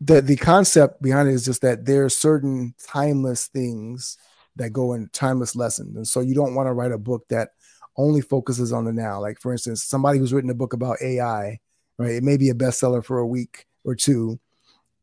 the 0.00 0.20
the 0.20 0.36
concept 0.36 1.00
behind 1.00 1.28
it 1.28 1.34
is 1.34 1.44
just 1.44 1.62
that 1.62 1.86
there 1.86 2.04
are 2.04 2.10
certain 2.10 2.74
timeless 2.86 3.46
things 3.46 4.18
that 4.56 4.70
go 4.70 4.92
in 4.92 5.08
timeless 5.12 5.56
lessons, 5.56 5.96
and 5.96 6.06
so 6.06 6.20
you 6.20 6.34
don't 6.34 6.54
want 6.54 6.66
to 6.66 6.72
write 6.72 6.92
a 6.92 6.98
book 6.98 7.24
that 7.30 7.50
only 7.96 8.20
focuses 8.20 8.72
on 8.72 8.84
the 8.84 8.92
now. 8.92 9.20
Like 9.20 9.40
for 9.40 9.52
instance, 9.52 9.84
somebody 9.84 10.18
who's 10.18 10.32
written 10.32 10.50
a 10.50 10.54
book 10.54 10.74
about 10.74 10.98
AI, 11.00 11.58
right? 11.98 12.10
It 12.10 12.22
may 12.22 12.36
be 12.36 12.50
a 12.50 12.54
bestseller 12.54 13.04
for 13.04 13.18
a 13.18 13.26
week 13.26 13.66
or 13.84 13.94
two. 13.94 14.38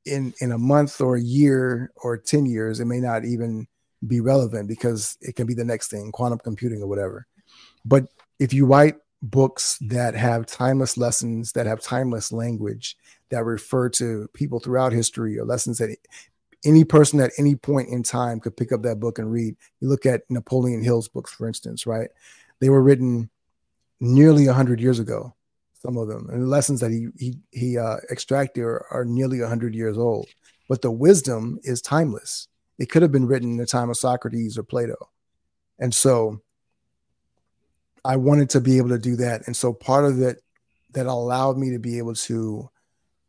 In 0.05 0.33
in 0.41 0.51
a 0.51 0.57
month 0.57 0.99
or 0.99 1.15
a 1.15 1.21
year 1.21 1.91
or 1.97 2.17
10 2.17 2.45
years, 2.45 2.79
it 2.79 2.85
may 2.85 2.99
not 2.99 3.23
even 3.23 3.67
be 4.07 4.19
relevant 4.19 4.67
because 4.67 5.17
it 5.21 5.35
can 5.35 5.45
be 5.45 5.53
the 5.53 5.63
next 5.63 5.89
thing, 5.89 6.11
quantum 6.11 6.39
computing 6.39 6.81
or 6.81 6.87
whatever. 6.87 7.27
But 7.85 8.07
if 8.39 8.53
you 8.53 8.65
write 8.65 8.95
books 9.21 9.77
that 9.81 10.15
have 10.15 10.47
timeless 10.47 10.97
lessons, 10.97 11.51
that 11.51 11.67
have 11.67 11.81
timeless 11.81 12.31
language, 12.31 12.97
that 13.29 13.45
refer 13.45 13.89
to 13.89 14.27
people 14.33 14.59
throughout 14.59 14.91
history 14.91 15.37
or 15.37 15.45
lessons 15.45 15.77
that 15.77 15.95
any 16.65 16.83
person 16.83 17.19
at 17.19 17.31
any 17.37 17.55
point 17.55 17.89
in 17.89 18.03
time 18.03 18.39
could 18.39 18.57
pick 18.57 18.71
up 18.71 18.81
that 18.83 18.99
book 18.99 19.19
and 19.19 19.31
read. 19.31 19.55
You 19.79 19.89
look 19.89 20.05
at 20.05 20.29
Napoleon 20.29 20.83
Hill's 20.83 21.07
books, 21.07 21.33
for 21.33 21.47
instance, 21.47 21.85
right? 21.85 22.09
They 22.59 22.69
were 22.69 22.81
written 22.81 23.29
nearly 23.99 24.47
100 24.47 24.79
years 24.79 24.99
ago, 24.99 25.33
some 25.81 25.97
of 25.97 26.07
them. 26.07 26.29
And 26.29 26.43
the 26.43 26.47
lessons 26.47 26.79
that 26.81 26.91
he, 26.91 27.07
he, 27.17 27.37
he 27.51 27.77
uh, 27.77 27.97
extracted 28.11 28.63
are, 28.63 28.85
are 28.91 29.05
nearly 29.05 29.39
100 29.39 29.73
years 29.73 29.97
old. 29.97 30.27
But 30.69 30.81
the 30.81 30.91
wisdom 30.91 31.59
is 31.63 31.81
timeless. 31.81 32.47
It 32.77 32.89
could 32.89 33.01
have 33.01 33.11
been 33.11 33.25
written 33.25 33.51
in 33.51 33.57
the 33.57 33.65
time 33.65 33.89
of 33.89 33.97
Socrates 33.97 34.57
or 34.57 34.63
Plato. 34.63 35.09
And 35.79 35.93
so 35.93 36.41
I 38.05 38.15
wanted 38.17 38.49
to 38.51 38.61
be 38.61 38.77
able 38.77 38.89
to 38.89 38.99
do 38.99 39.15
that. 39.17 39.47
And 39.47 39.57
so 39.57 39.73
part 39.73 40.05
of 40.05 40.21
it 40.21 40.41
that 40.91 41.07
allowed 41.07 41.57
me 41.57 41.71
to 41.71 41.79
be 41.79 41.97
able 41.97 42.13
to 42.15 42.69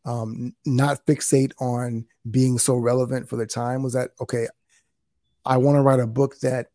um, 0.05 0.55
not 0.67 1.07
fixate 1.07 1.53
on 1.59 2.07
being 2.31 2.59
so 2.59 2.77
relevant 2.77 3.29
for 3.29 3.37
the 3.37 3.47
time 3.47 3.83
was 3.83 3.95
that, 3.95 4.11
okay, 4.21 4.49
I 5.45 5.57
want 5.57 5.77
to 5.77 5.83
write 5.83 6.01
a 6.01 6.07
book 6.07 6.39
that 6.41 6.69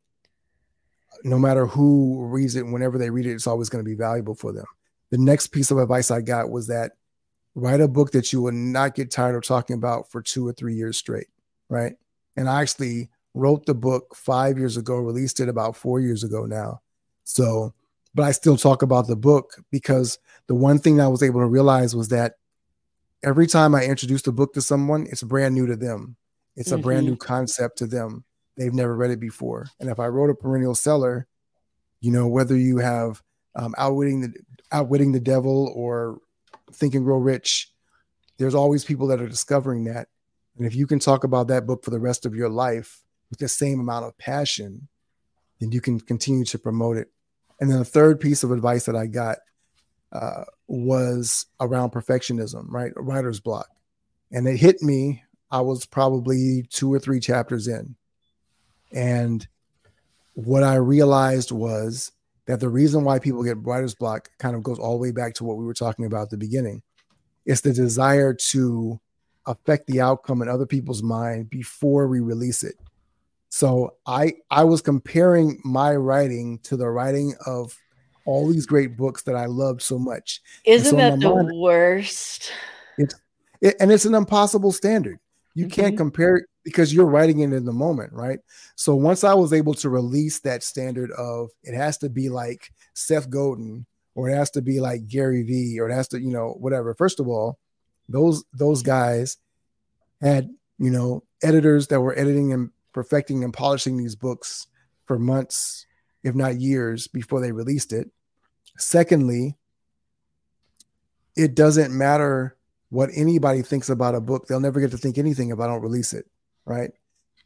no 1.24 1.38
matter 1.38 1.66
who 1.66 2.26
reads 2.26 2.56
it, 2.56 2.66
whenever 2.66 2.98
they 2.98 3.10
read 3.10 3.26
it, 3.26 3.34
it's 3.34 3.48
always 3.48 3.70
going 3.70 3.84
to 3.84 3.90
be 3.90 3.96
valuable 3.96 4.36
for 4.36 4.52
them. 4.52 4.66
The 5.12 5.18
next 5.18 5.48
piece 5.48 5.72
of 5.72 5.78
advice 5.78 6.12
I 6.12 6.22
got 6.22 6.50
was 6.50 6.68
that 6.68 6.94
write 7.56 7.82
a 7.82 7.88
book 7.88 8.12
that 8.12 8.32
you 8.32 8.42
will 8.42 8.52
not 8.52 8.96
get 8.96 9.12
tired 9.12 9.36
of 9.36 9.44
talking 9.44 9.76
about 9.76 10.12
for 10.12 10.22
two 10.22 10.48
or 10.48 10.54
three 10.54 10.76
years 10.76 10.98
straight. 10.98 11.28
Right. 11.70 11.94
And 12.36 12.50
I 12.50 12.62
actually 12.62 13.10
wrote 13.34 13.66
the 13.66 13.74
book 13.74 14.16
five 14.16 14.58
years 14.58 14.78
ago, 14.78 14.98
released 14.98 15.40
it 15.40 15.50
about 15.50 15.76
four 15.76 16.00
years 16.00 16.24
ago 16.24 16.46
now. 16.46 16.82
So, 17.24 17.74
but 18.14 18.24
I 18.24 18.32
still 18.32 18.58
talk 18.58 18.82
about 18.82 19.08
the 19.08 19.16
book 19.16 19.56
because 19.72 20.20
the 20.48 20.56
one 20.56 20.80
thing 20.80 21.02
I 21.02 21.08
was 21.08 21.24
able 21.24 21.42
to 21.42 21.48
realize 21.48 21.96
was 21.96 22.10
that 22.10 22.36
every 23.24 23.48
time 23.48 23.76
I 23.76 23.84
introduce 23.84 24.22
the 24.22 24.32
book 24.32 24.54
to 24.54 24.62
someone, 24.62 25.08
it's 25.10 25.24
brand 25.24 25.56
new 25.56 25.68
to 25.68 25.76
them. 25.76 26.16
It's 26.56 26.70
mm-hmm. 26.70 26.80
a 26.80 26.84
brand 26.84 27.06
new 27.06 27.14
mm-hmm. 27.14 27.28
concept 27.28 27.80
to 27.80 27.88
them 27.88 28.24
they've 28.58 28.74
never 28.74 28.96
read 28.96 29.12
it 29.12 29.20
before. 29.20 29.68
And 29.80 29.90
if 29.90 30.00
I 30.00 30.08
wrote 30.08 30.30
a 30.30 30.36
perennial 30.36 30.76
seller, 30.76 31.28
you 32.02 32.12
know, 32.12 32.28
whether 32.28 32.58
you 32.58 32.78
have 32.78 33.22
um, 33.56 33.74
outwitting 33.78 34.22
the 34.22 34.34
outwitting 34.72 35.12
the 35.12 35.20
devil 35.20 35.72
or 35.76 36.20
think 36.72 36.96
and 36.96 37.06
grow 37.06 37.18
rich, 37.18 37.72
there's 38.38 38.56
always 38.56 38.86
people 38.86 39.08
that 39.08 39.22
are 39.22 39.28
discovering 39.28 39.86
that. 39.86 40.08
And 40.58 40.66
if 40.66 40.76
you 40.76 40.88
can 40.88 41.00
talk 41.00 41.24
about 41.24 41.48
that 41.48 41.66
book 41.66 41.84
for 41.84 41.92
the 41.92 42.00
rest 42.00 42.26
of 42.26 42.36
your 42.36 42.50
life 42.50 43.04
with 43.30 43.40
the 43.40 43.48
same 43.48 43.80
amount 43.80 44.06
of 44.06 44.18
passion, 44.18 44.88
then 45.60 45.72
you 45.72 45.82
can 45.82 46.00
continue 46.00 46.46
to 46.46 46.60
promote 46.60 46.98
it. 46.98 47.10
And 47.60 47.70
then 47.70 47.80
the 47.80 47.86
third 47.86 48.20
piece 48.20 48.44
of 48.44 48.52
advice 48.52 48.86
that 48.86 48.96
I 48.96 49.08
got 49.08 49.38
uh, 50.12 50.44
was 50.68 51.46
around 51.60 51.92
perfectionism, 51.92 52.66
right? 52.70 52.92
Writer's 52.96 53.40
block. 53.40 53.70
And 54.32 54.48
it 54.48 54.58
hit 54.58 54.82
me. 54.82 55.24
I 55.50 55.62
was 55.62 55.86
probably 55.86 56.66
two 56.70 56.94
or 56.94 57.00
three 57.00 57.20
chapters 57.20 57.68
in. 57.68 57.96
And 58.92 59.48
what 60.34 60.64
I 60.64 60.76
realized 60.76 61.52
was 61.52 62.12
that 62.48 62.60
the 62.60 62.70
reason 62.70 63.04
why 63.04 63.20
people 63.20 63.44
get 63.44 63.64
writer's 63.64 63.94
block 63.94 64.30
kind 64.40 64.56
of 64.56 64.64
goes 64.64 64.80
all 64.80 64.94
the 64.94 65.02
way 65.02 65.12
back 65.12 65.34
to 65.36 65.44
what 65.44 65.58
we 65.58 65.66
were 65.66 65.74
talking 65.74 66.06
about 66.06 66.24
at 66.24 66.30
the 66.32 66.38
beginning. 66.38 66.82
It's 67.46 67.62
the 67.62 67.74
desire 67.74 68.34
to 68.34 69.00
affect 69.46 69.88
the 69.88 70.02
outcome 70.02 70.42
in 70.42 70.50
other 70.50 70.66
people's 70.66 71.04
mind 71.04 71.50
before 71.50 72.08
we 72.08 72.20
release 72.20 72.64
it. 72.64 72.76
So 73.50 73.96
I 74.06 74.34
I 74.50 74.64
was 74.64 74.82
comparing 74.82 75.60
my 75.64 75.96
writing 75.96 76.60
to 76.64 76.76
the 76.76 76.90
writing 76.90 77.34
of 77.46 77.78
all 78.26 78.48
these 78.48 78.66
great 78.66 78.98
books 78.98 79.24
that 79.24 79.36
I 79.36 79.46
loved 79.46 79.82
so 79.82 79.98
much. 79.98 80.42
Isn't 80.66 80.92
so 80.92 80.98
that 80.98 81.20
the 81.20 81.34
mind, 81.34 81.52
worst? 81.58 82.52
It's 82.98 83.16
it, 83.62 83.76
and 83.80 83.92
it's 83.92 84.06
an 84.06 84.16
impossible 84.16 84.72
standard. 84.72 85.20
You 85.56 85.66
mm-hmm. 85.66 85.82
can't 85.82 85.98
compare 85.98 86.46
because 86.68 86.94
you're 86.94 87.06
writing 87.06 87.40
it 87.40 87.54
in 87.54 87.64
the 87.64 87.72
moment, 87.72 88.12
right? 88.12 88.40
So 88.76 88.94
once 88.94 89.24
I 89.24 89.34
was 89.34 89.54
able 89.54 89.74
to 89.76 89.88
release 89.88 90.42
that 90.42 90.64
standard 90.64 91.12
of 91.12 91.50
it 91.64 91.74
has 91.74 91.98
to 92.00 92.10
be 92.10 92.28
like 92.28 92.74
Seth 92.94 93.30
Godin 93.30 93.86
or 94.16 94.28
it 94.28 94.36
has 94.36 94.52
to 94.52 94.62
be 94.62 94.82
like 94.82 95.08
Gary 95.08 95.44
Vee 95.44 95.80
or 95.80 95.90
it 95.90 95.94
has 95.94 96.10
to, 96.10 96.20
you 96.20 96.30
know, 96.30 96.58
whatever. 96.60 96.94
First 96.94 97.22
of 97.22 97.30
all, 97.30 97.58
those 98.10 98.44
those 98.52 98.84
guys 98.84 99.38
had, 100.20 100.50
you 100.78 100.90
know, 100.90 101.24
editors 101.42 101.88
that 101.88 102.02
were 102.02 102.20
editing 102.20 102.52
and 102.52 102.72
perfecting 102.92 103.46
and 103.46 103.54
polishing 103.54 103.96
these 103.96 104.18
books 104.18 104.68
for 105.06 105.18
months, 105.18 105.86
if 106.22 106.36
not 106.36 106.60
years, 106.60 107.08
before 107.08 107.40
they 107.40 107.54
released 107.54 107.94
it. 107.94 108.10
Secondly, 108.78 109.56
it 111.38 111.56
doesn't 111.56 111.98
matter 111.98 112.58
what 112.90 113.10
anybody 113.16 113.62
thinks 113.62 113.90
about 113.90 114.16
a 114.16 114.20
book. 114.20 114.48
They'll 114.48 114.60
never 114.60 114.82
get 114.82 114.92
to 114.92 114.98
think 114.98 115.18
anything 115.18 115.52
if 115.52 115.62
I 115.62 115.68
don't 115.68 115.82
release 115.82 116.12
it 116.12 116.30
right? 116.68 116.92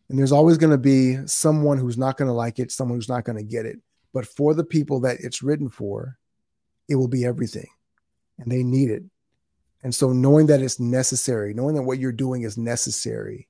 And 0.10 0.19
there's 0.19 0.34
always 0.34 0.57
going 0.57 0.71
to 0.71 0.77
be 0.77 1.25
someone 1.25 1.77
who's 1.77 1.97
not 1.97 2.17
going 2.17 2.27
to 2.27 2.34
like 2.34 2.60
it, 2.60 2.71
someone 2.71 2.97
who's 2.97 3.07
not 3.07 3.23
going 3.23 3.38
to 3.38 3.43
get 3.43 3.65
it. 3.65 3.79
But 4.13 4.27
for 4.27 4.53
the 4.53 4.63
people 4.63 4.99
that 5.01 5.17
it's 5.22 5.41
written 5.41 5.69
for, 5.69 6.17
it 6.89 6.95
will 6.95 7.07
be 7.07 7.24
everything. 7.24 7.67
And 8.39 8.51
they 8.51 8.63
need 8.63 8.89
it. 8.89 9.03
And 9.84 9.95
so 9.95 10.11
knowing 10.11 10.47
that 10.47 10.61
it's 10.61 10.80
necessary, 10.80 11.53
knowing 11.53 11.76
that 11.76 11.84
what 11.84 11.99
you're 11.99 12.11
doing 12.11 12.41
is 12.41 12.57
necessary, 12.57 13.47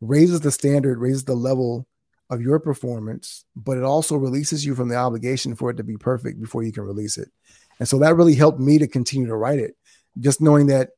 raises 0.00 0.40
the 0.40 0.52
standard, 0.52 0.98
raises 0.98 1.24
the 1.24 1.34
level 1.34 1.86
of 2.30 2.42
your 2.42 2.58
performance, 2.58 3.44
but 3.56 3.78
it 3.78 3.84
also 3.84 4.16
releases 4.16 4.64
you 4.64 4.74
from 4.74 4.88
the 4.88 4.96
obligation 4.96 5.54
for 5.54 5.70
it 5.70 5.76
to 5.76 5.84
be 5.84 5.96
perfect 5.96 6.40
before 6.40 6.62
you 6.62 6.72
can 6.72 6.84
release 6.84 7.16
it. 7.16 7.30
And 7.78 7.88
so 7.88 7.98
that 8.00 8.16
really 8.16 8.34
helped 8.34 8.60
me 8.60 8.78
to 8.78 8.86
continue 8.86 9.26
to 9.26 9.36
write 9.36 9.58
it. 9.58 9.76
Just 10.18 10.40
knowing 10.40 10.66
that 10.66 10.90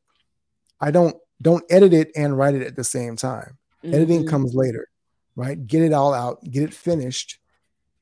I 0.81 0.91
don't 0.91 1.17
don't 1.41 1.65
edit 1.71 1.93
it 1.93 2.11
and 2.17 2.37
write 2.37 2.55
it 2.55 2.67
at 2.67 2.77
the 2.77 2.85
same 2.85 3.17
time. 3.17 3.59
Mm-hmm. 3.87 3.95
Editing 3.95 4.27
comes 4.27 4.55
later, 4.55 4.89
right? 5.35 5.65
Get 5.67 5.83
it 5.83 5.93
all 5.93 6.13
out, 6.13 6.43
get 6.51 6.65
it 6.65 6.75
finished, 6.75 7.39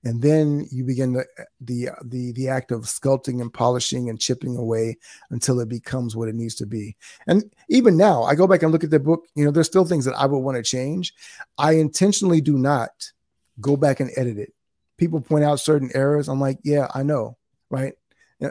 and 0.05 0.21
then 0.21 0.67
you 0.71 0.85
begin 0.85 1.13
the 1.13 1.27
the 1.61 1.91
the 2.05 2.33
the 2.33 2.49
act 2.49 2.73
of 2.73 2.83
sculpting 2.83 3.41
and 3.41 3.53
polishing 3.53 4.11
and 4.11 4.21
chipping 4.21 4.57
away 4.57 4.99
until 5.31 5.61
it 5.61 5.69
becomes 5.69 6.17
what 6.17 6.29
it 6.29 6.35
needs 6.35 6.55
to 6.57 6.67
be. 6.67 6.97
And 7.27 7.45
even 7.69 7.97
now, 7.97 8.23
I 8.23 8.35
go 8.35 8.47
back 8.47 8.63
and 8.63 8.73
look 8.73 8.85
at 8.85 8.91
the 8.91 9.01
book. 9.01 9.25
You 9.35 9.45
know, 9.45 9.51
there's 9.51 9.67
still 9.67 9.85
things 9.85 10.05
that 10.05 10.15
I 10.15 10.27
would 10.27 10.39
want 10.39 10.57
to 10.57 10.63
change. 10.63 11.15
I 11.59 11.73
intentionally 11.73 12.41
do 12.41 12.59
not 12.59 12.91
go 13.61 13.77
back 13.77 14.01
and 14.01 14.11
edit 14.17 14.39
it 14.39 14.53
people 14.97 15.21
point 15.21 15.45
out 15.45 15.61
certain 15.61 15.91
errors, 15.95 16.29
I'm 16.29 16.41
like, 16.41 16.59
yeah, 16.63 16.89
I 16.95 17.03
know, 17.03 17.37
right? 17.71 17.95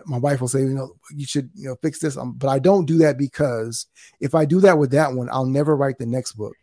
My 0.05 0.17
wife 0.17 0.41
will 0.41 0.47
say, 0.47 0.61
you 0.61 0.69
know, 0.69 0.95
you 1.13 1.25
should, 1.25 1.49
you 1.53 1.69
know, 1.69 1.75
fix 1.81 1.99
this. 1.99 2.17
Um, 2.17 2.33
but 2.33 2.47
I 2.49 2.57
don't 2.57 2.85
do 2.85 2.97
that 2.99 3.17
because 3.17 3.85
if 4.19 4.33
I 4.33 4.45
do 4.45 4.59
that 4.61 4.77
with 4.77 4.91
that 4.91 5.13
one, 5.13 5.29
I'll 5.31 5.45
never 5.45 5.75
write 5.75 5.97
the 5.99 6.05
next 6.05 6.33
book, 6.33 6.55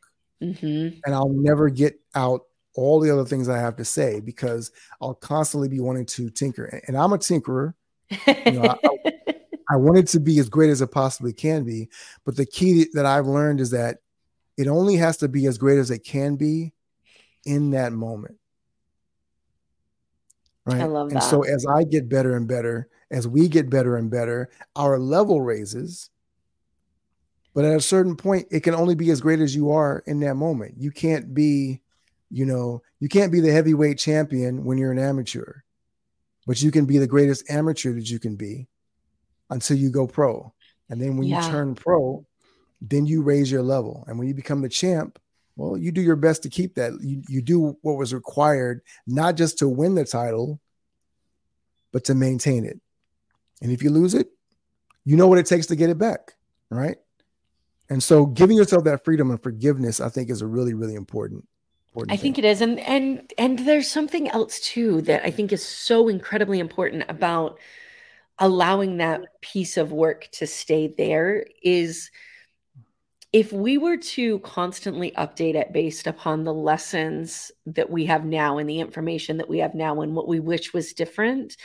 mm-hmm. 0.43 0.99
and 1.05 1.15
I'll 1.15 1.33
never 1.33 1.69
get 1.69 2.01
out 2.15 2.43
all 2.75 3.01
the 3.01 3.11
other 3.11 3.25
things 3.25 3.49
I 3.49 3.59
have 3.59 3.77
to 3.77 3.85
say 3.85 4.21
because 4.21 4.71
I'll 5.01 5.15
constantly 5.15 5.69
be 5.69 5.81
wanting 5.81 6.07
to 6.07 6.31
tinker. 6.31 6.81
And 6.87 6.97
I'm 6.97 7.13
a 7.13 7.19
tinkerer. 7.19 7.75
You 8.27 8.53
know, 8.53 8.77
I, 8.85 9.13
I 9.71 9.77
want 9.77 9.99
it 9.99 10.09
to 10.09 10.21
be 10.21 10.39
as 10.39 10.49
great 10.49 10.71
as 10.71 10.81
it 10.81 10.91
possibly 10.91 11.33
can 11.33 11.65
be. 11.65 11.89
But 12.25 12.37
the 12.37 12.47
key 12.47 12.87
that 12.95 13.07
I've 13.07 13.27
learned 13.27 13.61
is 13.61 13.71
that 13.71 13.99
it 14.57 14.69
only 14.69 14.97
has 14.97 15.17
to 15.19 15.29
be 15.29 15.47
as 15.47 15.59
great 15.59 15.79
as 15.79 15.91
it 15.91 16.05
can 16.05 16.37
be 16.37 16.73
in 17.45 17.71
that 17.71 17.93
moment. 17.93 18.37
Right. 20.67 20.83
I 20.83 20.85
love 20.85 21.11
that. 21.11 21.17
And 21.17 21.25
so 21.25 21.43
as 21.43 21.67
I 21.67 21.85
get 21.85 22.09
better 22.09 22.37
and 22.37 22.47
better, 22.47 22.89
as 23.11 23.27
we 23.27 23.49
get 23.49 23.71
better 23.71 23.97
and 23.97 24.11
better, 24.11 24.51
our 24.77 24.99
level 24.99 25.41
raises. 25.41 26.11
But 27.55 27.65
at 27.65 27.77
a 27.77 27.81
certain 27.81 28.17
point, 28.17 28.49
it 28.51 28.61
can 28.61 28.75
only 28.75 28.95
be 28.95 29.11
as 29.11 29.21
great 29.21 29.41
as 29.41 29.55
you 29.55 29.73
are 29.73 30.03
in 30.07 30.21
that 30.21 30.37
moment. 30.37 30.75
You 30.79 30.91
can't 30.91 31.35
be, 31.35 31.81
you 32.31 32.45
know, 32.45 32.83
you 33.01 33.09
can't 33.09 33.33
be 33.33 33.41
the 33.41 33.53
heavyweight 33.53 33.99
champion 33.99 34.65
when 34.65 34.79
you're 34.79 34.93
an 34.93 34.99
amateur, 34.99 35.63
but 36.47 36.63
you 36.63 36.71
can 36.71 36.87
be 36.87 36.99
the 36.99 37.07
greatest 37.07 37.51
amateur 37.51 37.93
that 37.95 38.09
you 38.09 38.19
can 38.19 38.37
be 38.37 38.69
until 39.51 39.77
you 39.77 39.91
go 39.91 40.07
pro. 40.07 40.53
And 40.89 41.01
then 41.01 41.17
when 41.17 41.27
yeah. 41.27 41.45
you 41.45 41.51
turn 41.51 41.75
pro, 41.75 42.25
then 42.81 43.07
you 43.07 43.23
raise 43.23 43.51
your 43.51 43.63
level. 43.63 44.05
And 44.07 44.19
when 44.19 44.29
you 44.29 44.35
become 44.35 44.63
the 44.63 44.69
champ, 44.69 45.19
well, 45.57 45.77
you 45.77 45.93
do 45.93 46.01
your 46.01 46.17
best 46.17 46.45
to 46.45 46.49
keep 46.49 46.77
that. 46.77 46.93
You, 47.03 47.23
you 47.29 47.43
do 47.43 47.77
what 47.83 47.99
was 47.99 48.15
required, 48.15 48.81
not 49.07 49.37
just 49.37 49.59
to 49.59 49.69
win 49.69 49.95
the 49.95 50.05
title, 50.05 50.61
but 51.93 52.05
to 52.05 52.15
maintain 52.15 52.65
it. 52.65 52.81
And 53.61 53.71
if 53.71 53.83
you 53.83 53.91
lose 53.91 54.15
it, 54.15 54.29
you 55.05 55.17
know 55.17 55.27
what 55.27 55.39
it 55.39 55.47
takes 55.47 55.67
to 55.67 55.77
get 55.77 55.91
it 55.91 55.99
back. 55.99 56.35
Right. 56.71 56.97
And 57.91 58.03
so 58.03 58.25
giving 58.25 58.57
yourself 58.57 58.85
that 58.85 59.05
freedom 59.05 59.31
and 59.31 59.43
forgiveness, 59.43 60.01
I 60.01 60.09
think, 60.09 60.31
is 60.31 60.43
a 60.43 60.47
really, 60.47 60.75
really 60.75 60.95
important. 60.95 61.47
important 61.89 62.13
I 62.13 62.17
thing. 62.17 62.23
think 62.35 62.39
it 62.39 62.45
is. 62.45 62.61
And 62.61 62.79
and 62.81 63.33
and 63.37 63.59
there's 63.59 63.91
something 63.91 64.29
else 64.29 64.61
too 64.61 65.03
that 65.03 65.25
I 65.25 65.31
think 65.31 65.53
is 65.53 65.67
so 65.67 66.09
incredibly 66.09 66.61
important 66.61 67.05
about 67.09 67.59
allowing 68.39 68.97
that 68.99 69.23
piece 69.43 69.77
of 69.77 69.93
work 69.93 70.29
to 70.33 70.47
stay 70.47 70.95
there 70.97 71.45
is 71.63 72.11
if 73.33 73.53
we 73.53 73.79
were 73.79 73.97
to 73.97 74.39
constantly 74.41 75.13
update 75.13 75.55
it 75.55 75.73
based 75.73 76.07
upon 76.07 76.43
the 76.43 76.55
lessons 76.55 77.53
that 77.67 77.91
we 77.91 78.07
have 78.07 78.25
now 78.25 78.59
and 78.59 78.69
the 78.69 78.81
information 78.81 79.37
that 79.37 79.49
we 79.49 79.59
have 79.59 79.75
now 79.75 80.01
and 80.01 80.15
what 80.15 80.27
we 80.27 80.41
wish 80.41 80.73
was 80.73 80.95
different, 80.95 81.57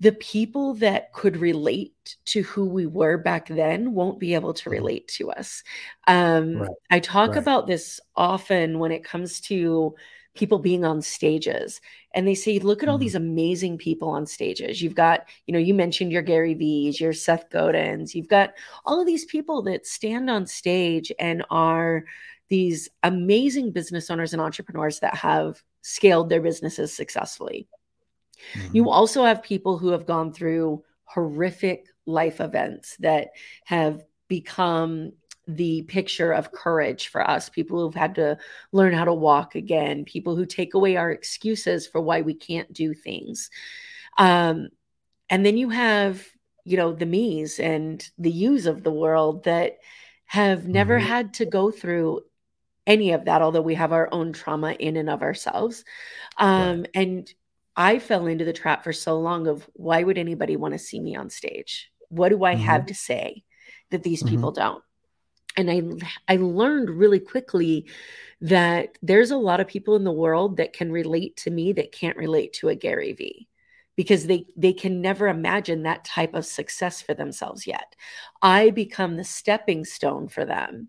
the 0.00 0.12
people 0.12 0.74
that 0.74 1.12
could 1.12 1.36
relate 1.38 2.16
to 2.26 2.42
who 2.42 2.66
we 2.66 2.86
were 2.86 3.16
back 3.16 3.48
then 3.48 3.94
won't 3.94 4.20
be 4.20 4.34
able 4.34 4.52
to 4.52 4.62
mm-hmm. 4.64 4.70
relate 4.72 5.08
to 5.08 5.30
us. 5.30 5.62
Um, 6.06 6.58
right. 6.58 6.70
I 6.90 7.00
talk 7.00 7.30
right. 7.30 7.38
about 7.38 7.66
this 7.66 8.00
often 8.14 8.78
when 8.78 8.92
it 8.92 9.04
comes 9.04 9.40
to 9.42 9.94
people 10.34 10.58
being 10.58 10.84
on 10.84 11.00
stages 11.00 11.80
and 12.14 12.28
they 12.28 12.34
say 12.34 12.58
look 12.58 12.82
at 12.82 12.88
all 12.88 12.96
mm-hmm. 12.96 13.04
these 13.04 13.14
amazing 13.14 13.78
people 13.78 14.10
on 14.10 14.26
stages 14.26 14.82
you've 14.82 14.94
got 14.94 15.24
you 15.46 15.52
know 15.52 15.58
you 15.58 15.72
mentioned 15.72 16.12
your 16.12 16.20
gary 16.20 16.52
v's 16.52 17.00
your 17.00 17.14
seth 17.14 17.48
godins 17.48 18.14
you've 18.14 18.28
got 18.28 18.52
all 18.84 19.00
of 19.00 19.06
these 19.06 19.24
people 19.24 19.62
that 19.62 19.86
stand 19.86 20.28
on 20.28 20.46
stage 20.46 21.10
and 21.18 21.42
are 21.48 22.04
these 22.50 22.88
amazing 23.02 23.72
business 23.72 24.10
owners 24.10 24.34
and 24.34 24.42
entrepreneurs 24.42 25.00
that 25.00 25.14
have 25.14 25.62
scaled 25.80 26.28
their 26.28 26.42
businesses 26.42 26.94
successfully 26.94 27.66
mm-hmm. 28.54 28.76
you 28.76 28.90
also 28.90 29.24
have 29.24 29.42
people 29.42 29.78
who 29.78 29.88
have 29.88 30.06
gone 30.06 30.32
through 30.32 30.82
horrific 31.04 31.86
life 32.06 32.40
events 32.40 32.96
that 32.98 33.28
have 33.64 34.02
become 34.28 35.12
the 35.48 35.82
picture 35.82 36.32
of 36.32 36.50
courage 36.50 37.08
for 37.08 37.28
us 37.28 37.48
people 37.48 37.78
who've 37.78 37.94
had 37.94 38.16
to 38.16 38.36
learn 38.72 38.92
how 38.92 39.04
to 39.04 39.14
walk 39.14 39.54
again 39.54 40.04
people 40.04 40.34
who 40.34 40.44
take 40.44 40.74
away 40.74 40.96
our 40.96 41.10
excuses 41.10 41.86
for 41.86 42.00
why 42.00 42.20
we 42.20 42.34
can't 42.34 42.72
do 42.72 42.92
things 42.92 43.48
um, 44.18 44.68
and 45.30 45.46
then 45.46 45.56
you 45.56 45.68
have 45.68 46.26
you 46.64 46.76
know 46.76 46.92
the 46.92 47.06
me's 47.06 47.60
and 47.60 48.10
the 48.18 48.30
you's 48.30 48.66
of 48.66 48.82
the 48.82 48.90
world 48.90 49.44
that 49.44 49.78
have 50.24 50.66
never 50.66 50.98
mm-hmm. 50.98 51.08
had 51.08 51.34
to 51.34 51.46
go 51.46 51.70
through 51.70 52.20
any 52.86 53.12
of 53.12 53.24
that 53.26 53.40
although 53.40 53.62
we 53.62 53.76
have 53.76 53.92
our 53.92 54.08
own 54.12 54.32
trauma 54.32 54.72
in 54.72 54.96
and 54.96 55.08
of 55.08 55.22
ourselves 55.22 55.84
um, 56.38 56.80
right. 56.80 56.90
and 56.94 57.34
i 57.76 57.98
fell 57.98 58.26
into 58.26 58.44
the 58.44 58.52
trap 58.52 58.84
for 58.84 58.92
so 58.92 59.18
long 59.18 59.46
of 59.46 59.68
why 59.74 60.02
would 60.02 60.18
anybody 60.18 60.56
want 60.56 60.72
to 60.72 60.78
see 60.78 61.00
me 61.00 61.16
on 61.16 61.30
stage 61.30 61.90
what 62.08 62.30
do 62.30 62.44
i 62.44 62.54
mm-hmm. 62.54 62.64
have 62.64 62.86
to 62.86 62.94
say 62.94 63.42
that 63.90 64.02
these 64.02 64.22
mm-hmm. 64.22 64.34
people 64.34 64.52
don't 64.52 64.82
and 65.56 65.70
I 65.70 65.82
I 66.28 66.36
learned 66.36 66.90
really 66.90 67.20
quickly 67.20 67.86
that 68.42 68.98
there's 69.02 69.30
a 69.30 69.36
lot 69.36 69.60
of 69.60 69.66
people 69.66 69.96
in 69.96 70.04
the 70.04 70.12
world 70.12 70.58
that 70.58 70.72
can 70.72 70.92
relate 70.92 71.36
to 71.38 71.50
me 71.50 71.72
that 71.72 71.92
can't 71.92 72.16
relate 72.16 72.52
to 72.54 72.68
a 72.68 72.74
Gary 72.74 73.14
Vee 73.14 73.48
because 73.96 74.26
they 74.26 74.46
they 74.56 74.72
can 74.72 75.00
never 75.00 75.28
imagine 75.28 75.82
that 75.82 76.04
type 76.04 76.34
of 76.34 76.46
success 76.46 77.00
for 77.00 77.14
themselves 77.14 77.66
yet. 77.66 77.96
I 78.42 78.70
become 78.70 79.16
the 79.16 79.24
stepping 79.24 79.84
stone 79.84 80.28
for 80.28 80.44
them 80.44 80.88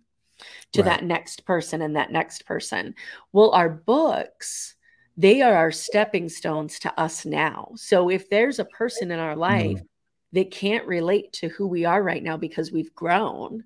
to 0.73 0.83
right. 0.83 0.89
that 0.89 1.05
next 1.05 1.45
person 1.45 1.81
and 1.81 1.95
that 1.95 2.11
next 2.11 2.45
person. 2.45 2.95
Well, 3.31 3.51
our 3.51 3.69
books 3.69 4.75
they 5.17 5.41
are 5.41 5.55
our 5.55 5.71
stepping 5.71 6.29
stones 6.29 6.77
to 6.79 6.99
us 6.99 7.25
now. 7.25 7.71
So 7.75 8.09
if 8.09 8.29
there's 8.29 8.59
a 8.59 8.65
person 8.65 9.09
in 9.09 9.19
our 9.19 9.35
life 9.35 9.79
mm. 9.79 9.87
that 10.33 10.51
can't 10.51 10.85
relate 10.85 11.33
to 11.33 11.49
who 11.49 11.67
we 11.67 11.85
are 11.85 12.03
right 12.03 12.21
now 12.21 12.37
because 12.37 12.71
we've 12.71 12.93
grown, 12.93 13.63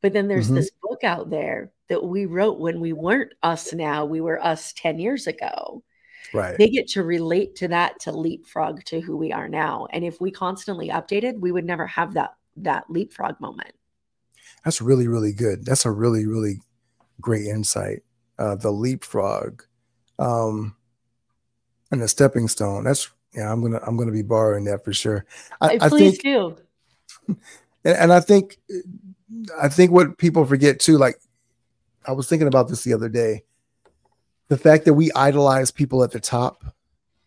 but 0.00 0.14
then 0.14 0.28
there's 0.28 0.46
mm-hmm. 0.46 0.56
this 0.56 0.70
book 0.82 1.04
out 1.04 1.28
there 1.28 1.70
that 1.90 2.02
we 2.02 2.24
wrote 2.24 2.58
when 2.58 2.80
we 2.80 2.94
weren't 2.94 3.34
us 3.42 3.74
now, 3.74 4.06
we 4.06 4.22
were 4.22 4.42
us 4.42 4.72
10 4.72 4.98
years 4.98 5.26
ago. 5.26 5.82
Right. 6.32 6.56
They 6.56 6.70
get 6.70 6.88
to 6.88 7.04
relate 7.04 7.54
to 7.56 7.68
that 7.68 8.00
to 8.00 8.12
leapfrog 8.12 8.82
to 8.84 9.00
who 9.00 9.16
we 9.16 9.30
are 9.30 9.48
now. 9.48 9.86
And 9.92 10.04
if 10.04 10.20
we 10.22 10.30
constantly 10.30 10.88
updated, 10.88 11.38
we 11.38 11.52
would 11.52 11.66
never 11.66 11.86
have 11.86 12.14
that 12.14 12.34
that 12.56 12.84
leapfrog 12.88 13.38
moment. 13.40 13.72
That's 14.64 14.80
really, 14.80 15.06
really 15.06 15.32
good. 15.32 15.66
That's 15.66 15.84
a 15.84 15.90
really, 15.90 16.24
really 16.24 16.60
great 17.20 17.46
insight. 17.46 18.02
Uh, 18.38 18.54
the 18.54 18.70
leapfrog. 18.70 19.62
Um 20.18 20.76
and 21.94 22.02
the 22.02 22.08
stepping 22.08 22.48
stone. 22.48 22.84
That's 22.84 23.08
yeah, 23.34 23.50
I'm 23.50 23.62
gonna 23.62 23.80
I'm 23.86 23.96
gonna 23.96 24.12
be 24.12 24.22
borrowing 24.22 24.64
that 24.64 24.84
for 24.84 24.92
sure. 24.92 25.24
I, 25.60 25.78
I 25.80 25.88
please 25.88 26.18
think, 26.18 26.22
do. 26.22 26.56
And, 27.86 27.98
and 27.98 28.12
I 28.14 28.20
think 28.20 28.58
I 29.60 29.68
think 29.68 29.90
what 29.90 30.16
people 30.16 30.46
forget 30.46 30.80
too, 30.80 30.96
like 30.96 31.16
I 32.06 32.12
was 32.12 32.26
thinking 32.28 32.48
about 32.48 32.68
this 32.68 32.82
the 32.82 32.94
other 32.94 33.10
day, 33.10 33.44
the 34.48 34.56
fact 34.56 34.86
that 34.86 34.94
we 34.94 35.12
idolize 35.12 35.70
people 35.70 36.02
at 36.02 36.10
the 36.10 36.18
top 36.18 36.64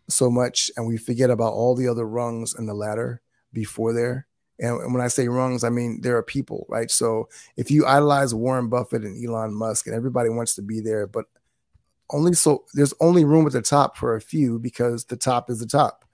so 0.09 0.31
much 0.31 0.71
and 0.75 0.87
we 0.87 0.97
forget 0.97 1.29
about 1.29 1.53
all 1.53 1.75
the 1.75 1.87
other 1.87 2.07
rungs 2.07 2.55
in 2.57 2.65
the 2.65 2.73
ladder 2.73 3.21
before 3.53 3.93
there. 3.93 4.25
And, 4.59 4.91
when 4.93 5.01
I 5.01 5.09
say 5.09 5.27
rungs, 5.27 5.63
I 5.63 5.69
mean 5.69 6.01
there 6.01 6.17
are 6.17 6.23
people, 6.23 6.65
right? 6.69 6.89
So 6.89 7.29
if 7.55 7.69
you 7.69 7.85
idolize 7.85 8.33
Warren 8.33 8.67
Buffett 8.67 9.03
and 9.03 9.23
Elon 9.23 9.53
Musk 9.53 9.85
and 9.85 9.95
everybody 9.95 10.29
wants 10.29 10.55
to 10.55 10.63
be 10.63 10.79
there, 10.79 11.05
but 11.05 11.25
only 12.11 12.33
so 12.33 12.65
there's 12.73 12.93
only 12.99 13.25
room 13.25 13.45
at 13.45 13.53
the 13.53 13.61
top 13.61 13.97
for 13.97 14.15
a 14.15 14.21
few 14.21 14.59
because 14.59 15.05
the 15.05 15.17
top 15.17 15.49
is 15.49 15.59
the 15.59 15.65
top 15.65 16.05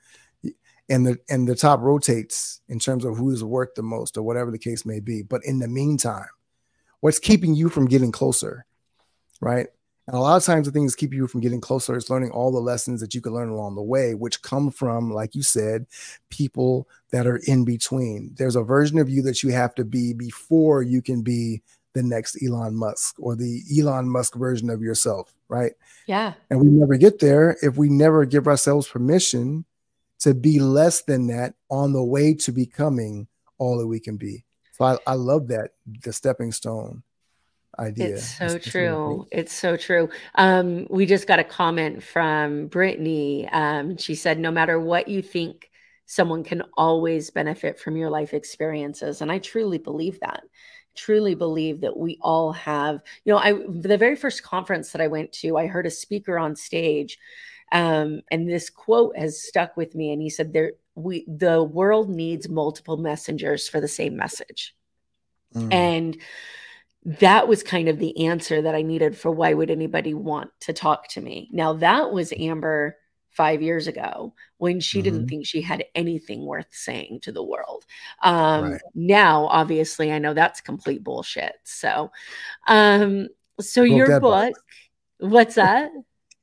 and 0.89 1.05
the 1.05 1.17
and 1.29 1.47
the 1.47 1.55
top 1.55 1.79
rotates 1.81 2.61
in 2.67 2.79
terms 2.79 3.05
of 3.05 3.17
who's 3.17 3.43
worked 3.43 3.75
the 3.75 3.83
most 3.83 4.17
or 4.17 4.23
whatever 4.23 4.51
the 4.51 4.59
case 4.59 4.85
may 4.85 4.99
be. 4.99 5.21
But 5.21 5.45
in 5.45 5.59
the 5.59 5.67
meantime, 5.67 6.27
what's 6.99 7.19
keeping 7.19 7.55
you 7.55 7.69
from 7.69 7.85
getting 7.85 8.11
closer, 8.11 8.65
right? 9.39 9.67
And 10.05 10.17
a 10.17 10.19
lot 10.19 10.35
of 10.35 10.43
times 10.43 10.65
the 10.65 10.73
things 10.73 10.95
keep 10.95 11.13
you 11.13 11.27
from 11.27 11.39
getting 11.39 11.61
closer 11.61 11.95
is 11.95 12.09
learning 12.09 12.31
all 12.31 12.51
the 12.51 12.59
lessons 12.59 12.99
that 12.99 13.15
you 13.15 13.21
can 13.21 13.33
learn 13.33 13.47
along 13.47 13.75
the 13.75 13.81
way, 13.81 14.13
which 14.13 14.41
come 14.41 14.69
from, 14.69 15.13
like 15.13 15.33
you 15.33 15.41
said, 15.41 15.85
people 16.29 16.89
that 17.11 17.25
are 17.25 17.39
in 17.47 17.63
between. 17.63 18.33
There's 18.37 18.57
a 18.57 18.63
version 18.63 18.99
of 18.99 19.09
you 19.09 19.21
that 19.21 19.43
you 19.43 19.53
have 19.53 19.73
to 19.75 19.85
be 19.85 20.13
before 20.13 20.83
you 20.83 21.01
can 21.01 21.21
be 21.21 21.61
the 21.93 22.03
next 22.03 22.37
Elon 22.43 22.75
Musk 22.75 23.15
or 23.19 23.35
the 23.35 23.61
Elon 23.77 24.09
Musk 24.09 24.35
version 24.35 24.69
of 24.69 24.81
yourself, 24.81 25.33
right? 25.47 25.73
Yeah. 26.07 26.33
And 26.49 26.59
we 26.59 26.67
never 26.67 26.97
get 26.97 27.19
there 27.19 27.57
if 27.61 27.77
we 27.77 27.89
never 27.89 28.25
give 28.25 28.47
ourselves 28.47 28.87
permission 28.87 29.65
to 30.19 30.33
be 30.33 30.59
less 30.59 31.03
than 31.03 31.27
that 31.27 31.53
on 31.69 31.93
the 31.93 32.03
way 32.03 32.33
to 32.33 32.51
becoming 32.51 33.27
all 33.57 33.77
that 33.77 33.87
we 33.87 33.99
can 33.99 34.17
be. 34.17 34.45
So 34.73 34.85
I, 34.85 34.97
I 35.05 35.13
love 35.13 35.49
that 35.49 35.71
the 36.03 36.13
stepping 36.13 36.51
stone 36.51 37.03
idea. 37.77 38.15
It's 38.15 38.37
so 38.37 38.57
true. 38.57 39.27
It's, 39.31 39.51
it's 39.51 39.53
so 39.53 39.77
true. 39.77 40.09
Um, 40.35 40.87
we 40.89 41.05
just 41.05 41.27
got 41.27 41.39
a 41.39 41.43
comment 41.43 42.03
from 42.03 42.67
Brittany. 42.67 43.47
Um, 43.49 43.97
she 43.97 44.15
said, 44.15 44.39
no 44.39 44.51
matter 44.51 44.79
what 44.79 45.07
you 45.07 45.21
think, 45.21 45.69
someone 46.05 46.43
can 46.43 46.63
always 46.77 47.29
benefit 47.29 47.79
from 47.79 47.95
your 47.97 48.09
life 48.09 48.33
experiences. 48.33 49.21
And 49.21 49.31
I 49.31 49.39
truly 49.39 49.77
believe 49.77 50.19
that. 50.19 50.43
Truly 50.95 51.35
believe 51.35 51.81
that 51.81 51.97
we 51.97 52.17
all 52.21 52.51
have, 52.53 53.01
you 53.25 53.33
know, 53.33 53.39
I 53.39 53.53
the 53.67 53.97
very 53.97 54.15
first 54.15 54.43
conference 54.43 54.91
that 54.91 55.01
I 55.01 55.07
went 55.07 55.31
to, 55.33 55.57
I 55.57 55.67
heard 55.67 55.85
a 55.87 55.91
speaker 55.91 56.37
on 56.37 56.55
stage 56.55 57.17
Um, 57.71 58.21
and 58.31 58.47
this 58.47 58.69
quote 58.69 59.17
has 59.17 59.41
stuck 59.43 59.75
with 59.77 59.95
me. 59.95 60.11
And 60.13 60.21
he 60.21 60.29
said, 60.29 60.53
"There, 60.53 60.73
we 60.95 61.25
the 61.27 61.63
world 61.63 62.09
needs 62.09 62.47
multiple 62.49 62.97
messengers 62.97 63.67
for 63.67 63.81
the 63.81 63.87
same 63.87 64.15
message." 64.15 64.75
Mm. 65.55 65.73
And 65.73 66.17
that 67.05 67.47
was 67.47 67.63
kind 67.63 67.89
of 67.89 67.99
the 67.99 68.27
answer 68.27 68.61
that 68.61 68.75
I 68.75 68.81
needed 68.81 69.17
for 69.17 69.31
why 69.31 69.53
would 69.53 69.71
anybody 69.71 70.13
want 70.13 70.51
to 70.61 70.73
talk 70.73 71.07
to 71.09 71.21
me. 71.21 71.49
Now 71.51 71.73
that 71.73 72.11
was 72.11 72.33
Amber 72.37 72.97
five 73.33 73.61
years 73.61 73.87
ago 73.87 74.33
when 74.57 74.79
she 74.79 74.99
mm-hmm. 74.99 75.03
didn't 75.03 75.27
think 75.27 75.45
she 75.45 75.61
had 75.61 75.85
anything 75.95 76.45
worth 76.45 76.67
saying 76.71 77.19
to 77.21 77.31
the 77.31 77.43
world. 77.43 77.85
Um, 78.23 78.73
right. 78.73 78.81
Now, 78.93 79.47
obviously, 79.47 80.11
I 80.11 80.19
know 80.19 80.33
that's 80.33 80.61
complete 80.61 81.03
bullshit. 81.03 81.55
So, 81.63 82.11
um, 82.67 83.27
so 83.59 83.81
broke 83.81 83.97
your 83.97 84.19
book, 84.19 84.53
box. 84.53 84.61
what's 85.19 85.55
that? 85.55 85.91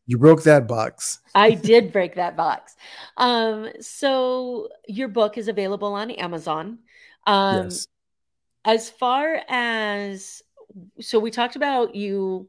You 0.06 0.18
broke 0.18 0.42
that 0.42 0.66
box. 0.66 1.20
I 1.34 1.52
did 1.52 1.92
break 1.92 2.16
that 2.16 2.36
box. 2.36 2.74
Um, 3.16 3.68
so 3.80 4.68
your 4.88 5.08
book 5.08 5.38
is 5.38 5.46
available 5.46 5.94
on 5.94 6.10
Amazon. 6.10 6.80
Um, 7.26 7.64
yes. 7.64 7.86
As 8.64 8.90
far 8.90 9.40
as 9.48 10.42
so 11.00 11.18
we 11.18 11.30
talked 11.30 11.56
about 11.56 11.94
you 11.94 12.48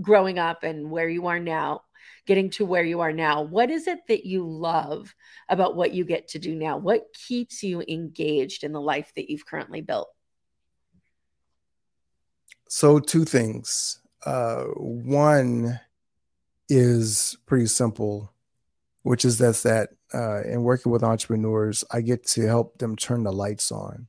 growing 0.00 0.38
up 0.38 0.62
and 0.62 0.90
where 0.90 1.08
you 1.08 1.26
are 1.26 1.40
now 1.40 1.82
getting 2.28 2.50
to 2.50 2.64
where 2.66 2.84
you 2.84 3.00
are 3.00 3.12
now 3.12 3.40
what 3.40 3.70
is 3.70 3.86
it 3.86 4.00
that 4.06 4.26
you 4.26 4.46
love 4.46 5.14
about 5.48 5.74
what 5.74 5.94
you 5.94 6.04
get 6.04 6.28
to 6.28 6.38
do 6.38 6.54
now? 6.54 6.76
What 6.76 7.06
keeps 7.14 7.62
you 7.62 7.82
engaged 7.88 8.64
in 8.64 8.72
the 8.72 8.80
life 8.80 9.10
that 9.16 9.30
you've 9.30 9.46
currently 9.46 9.80
built? 9.80 10.08
So 12.68 12.98
two 12.98 13.24
things. 13.24 14.00
Uh, 14.26 14.64
one 14.76 15.80
is 16.68 17.38
pretty 17.46 17.66
simple 17.66 18.30
which 19.02 19.24
is 19.24 19.38
that's 19.38 19.62
that 19.62 19.88
uh, 20.12 20.42
in 20.42 20.62
working 20.62 20.92
with 20.92 21.02
entrepreneurs 21.02 21.82
i 21.90 22.02
get 22.02 22.26
to 22.26 22.42
help 22.46 22.76
them 22.76 22.94
turn 22.94 23.22
the 23.22 23.32
lights 23.32 23.72
on 23.72 24.06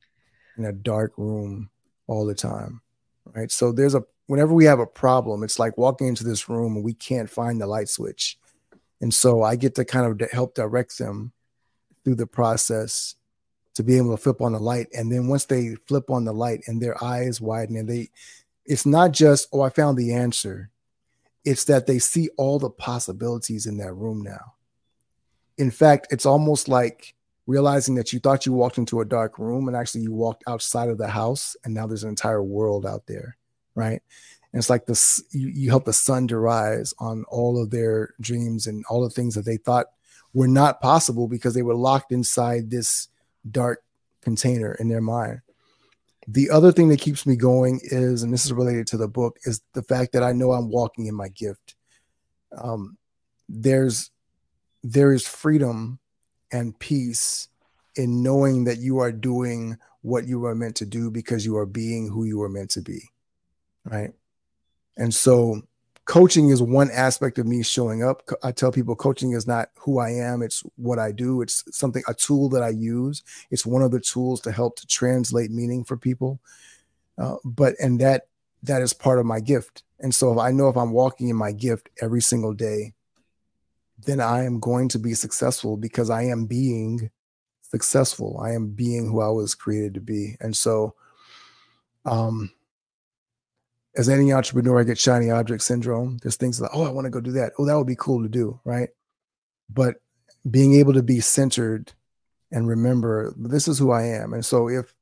in 0.58 0.66
a 0.66 0.72
dark 0.72 1.16
room 1.16 1.70
all 2.06 2.26
the 2.26 2.34
time 2.34 2.82
right? 3.34 3.50
So 3.50 3.72
there's 3.72 3.94
a 3.94 4.04
whenever 4.30 4.54
we 4.54 4.64
have 4.64 4.78
a 4.78 4.86
problem, 4.86 5.42
it's 5.42 5.58
like 5.58 5.76
walking 5.76 6.06
into 6.06 6.22
this 6.22 6.48
room 6.48 6.76
and 6.76 6.84
we 6.84 6.94
can't 6.94 7.28
find 7.28 7.60
the 7.60 7.66
light 7.66 7.88
switch. 7.88 8.38
And 9.00 9.12
so 9.12 9.42
I 9.42 9.56
get 9.56 9.74
to 9.74 9.84
kind 9.84 10.06
of 10.06 10.30
help 10.30 10.54
direct 10.54 10.96
them 10.98 11.32
through 12.04 12.14
the 12.14 12.28
process 12.28 13.16
to 13.74 13.82
be 13.82 13.96
able 13.96 14.16
to 14.16 14.22
flip 14.22 14.40
on 14.40 14.52
the 14.52 14.60
light. 14.60 14.86
And 14.96 15.10
then 15.10 15.26
once 15.26 15.46
they 15.46 15.74
flip 15.88 16.10
on 16.10 16.24
the 16.24 16.32
light 16.32 16.60
and 16.68 16.80
their 16.80 17.02
eyes 17.02 17.40
widen 17.40 17.76
and 17.76 17.88
they, 17.88 18.10
it's 18.64 18.86
not 18.86 19.10
just, 19.10 19.48
oh, 19.52 19.62
I 19.62 19.68
found 19.68 19.98
the 19.98 20.14
answer. 20.14 20.70
It's 21.44 21.64
that 21.64 21.88
they 21.88 21.98
see 21.98 22.28
all 22.36 22.60
the 22.60 22.70
possibilities 22.70 23.66
in 23.66 23.78
that 23.78 23.94
room 23.94 24.22
now. 24.22 24.54
In 25.58 25.72
fact, 25.72 26.06
it's 26.12 26.24
almost 26.24 26.68
like 26.68 27.16
realizing 27.48 27.96
that 27.96 28.12
you 28.12 28.20
thought 28.20 28.46
you 28.46 28.52
walked 28.52 28.78
into 28.78 29.00
a 29.00 29.04
dark 29.04 29.40
room 29.40 29.66
and 29.66 29.76
actually 29.76 30.02
you 30.02 30.12
walked 30.12 30.44
outside 30.46 30.88
of 30.88 30.98
the 30.98 31.08
house 31.08 31.56
and 31.64 31.74
now 31.74 31.88
there's 31.88 32.04
an 32.04 32.10
entire 32.10 32.44
world 32.44 32.86
out 32.86 33.08
there 33.08 33.36
right? 33.80 34.02
And 34.52 34.58
it's 34.58 34.70
like 34.70 34.86
this 34.86 35.22
you, 35.30 35.48
you 35.48 35.70
help 35.70 35.84
the 35.84 35.92
sun 35.92 36.28
to 36.28 36.38
rise 36.38 36.92
on 36.98 37.24
all 37.28 37.60
of 37.60 37.70
their 37.70 38.14
dreams 38.20 38.66
and 38.66 38.84
all 38.88 39.02
the 39.02 39.10
things 39.10 39.34
that 39.34 39.44
they 39.44 39.56
thought 39.56 39.86
were 40.34 40.48
not 40.48 40.80
possible 40.80 41.28
because 41.28 41.54
they 41.54 41.62
were 41.62 41.74
locked 41.74 42.12
inside 42.12 42.70
this 42.70 43.08
dark 43.50 43.82
container 44.22 44.74
in 44.74 44.88
their 44.88 45.00
mind. 45.00 45.40
The 46.28 46.50
other 46.50 46.70
thing 46.70 46.88
that 46.90 47.00
keeps 47.00 47.26
me 47.26 47.34
going 47.34 47.80
is, 47.82 48.22
and 48.22 48.32
this 48.32 48.44
is 48.44 48.52
related 48.52 48.86
to 48.88 48.96
the 48.96 49.08
book, 49.08 49.38
is 49.44 49.62
the 49.72 49.82
fact 49.82 50.12
that 50.12 50.22
I 50.22 50.32
know 50.32 50.52
I'm 50.52 50.70
walking 50.70 51.06
in 51.06 51.14
my 51.14 51.28
gift. 51.28 51.74
Um, 52.56 52.96
there's 53.48 54.10
there 54.82 55.12
is 55.12 55.26
freedom 55.26 55.98
and 56.52 56.78
peace 56.78 57.48
in 57.96 58.22
knowing 58.22 58.64
that 58.64 58.78
you 58.78 58.98
are 58.98 59.12
doing 59.12 59.76
what 60.02 60.26
you 60.26 60.44
are 60.46 60.54
meant 60.54 60.76
to 60.76 60.86
do 60.86 61.10
because 61.10 61.44
you 61.44 61.56
are 61.56 61.66
being 61.66 62.08
who 62.08 62.24
you 62.24 62.40
are 62.42 62.48
meant 62.48 62.70
to 62.70 62.80
be 62.80 63.10
right? 63.84 64.12
And 64.96 65.12
so 65.14 65.62
coaching 66.04 66.48
is 66.48 66.60
one 66.60 66.90
aspect 66.90 67.38
of 67.38 67.46
me 67.46 67.62
showing 67.62 68.02
up. 68.02 68.28
I 68.42 68.52
tell 68.52 68.72
people 68.72 68.96
coaching 68.96 69.32
is 69.32 69.46
not 69.46 69.70
who 69.78 69.98
I 69.98 70.10
am, 70.10 70.42
it's 70.42 70.62
what 70.76 70.98
I 70.98 71.12
do. 71.12 71.40
It's 71.40 71.64
something 71.70 72.02
a 72.08 72.14
tool 72.14 72.48
that 72.50 72.62
I 72.62 72.70
use. 72.70 73.22
It's 73.50 73.64
one 73.64 73.82
of 73.82 73.92
the 73.92 74.00
tools 74.00 74.40
to 74.42 74.52
help 74.52 74.76
to 74.76 74.86
translate 74.86 75.50
meaning 75.50 75.84
for 75.84 75.96
people. 75.96 76.40
Uh, 77.16 77.36
but 77.44 77.74
and 77.80 78.00
that 78.00 78.26
that 78.62 78.82
is 78.82 78.92
part 78.92 79.18
of 79.18 79.26
my 79.26 79.40
gift. 79.40 79.84
And 80.00 80.14
so 80.14 80.32
if 80.32 80.38
I 80.38 80.50
know 80.50 80.68
if 80.68 80.76
I'm 80.76 80.92
walking 80.92 81.28
in 81.28 81.36
my 81.36 81.52
gift 81.52 81.90
every 82.00 82.22
single 82.22 82.54
day, 82.54 82.94
then 84.04 84.20
I 84.20 84.44
am 84.44 84.58
going 84.58 84.88
to 84.88 84.98
be 84.98 85.14
successful 85.14 85.76
because 85.76 86.10
I 86.10 86.24
am 86.24 86.46
being 86.46 87.10
successful. 87.62 88.40
I 88.42 88.52
am 88.52 88.70
being 88.70 89.06
who 89.06 89.20
I 89.20 89.28
was 89.28 89.54
created 89.54 89.94
to 89.94 90.00
be. 90.00 90.36
And 90.40 90.56
so 90.56 90.94
um 92.04 92.50
as 93.96 94.08
any 94.08 94.32
entrepreneur, 94.32 94.80
I 94.80 94.84
get 94.84 94.98
shiny 94.98 95.30
object 95.30 95.62
syndrome. 95.62 96.18
There's 96.22 96.36
things 96.36 96.60
like, 96.60 96.70
oh, 96.72 96.84
I 96.84 96.90
want 96.90 97.06
to 97.06 97.10
go 97.10 97.20
do 97.20 97.32
that. 97.32 97.52
Oh, 97.58 97.66
that 97.66 97.76
would 97.76 97.86
be 97.86 97.96
cool 97.96 98.22
to 98.22 98.28
do, 98.28 98.60
right? 98.64 98.90
But 99.68 99.96
being 100.48 100.74
able 100.74 100.94
to 100.94 101.02
be 101.02 101.20
centered 101.20 101.92
and 102.52 102.66
remember 102.66 103.32
this 103.36 103.68
is 103.68 103.78
who 103.78 103.90
I 103.90 104.04
am. 104.06 104.32
And 104.32 104.44
so 104.44 104.68
if 104.68 104.94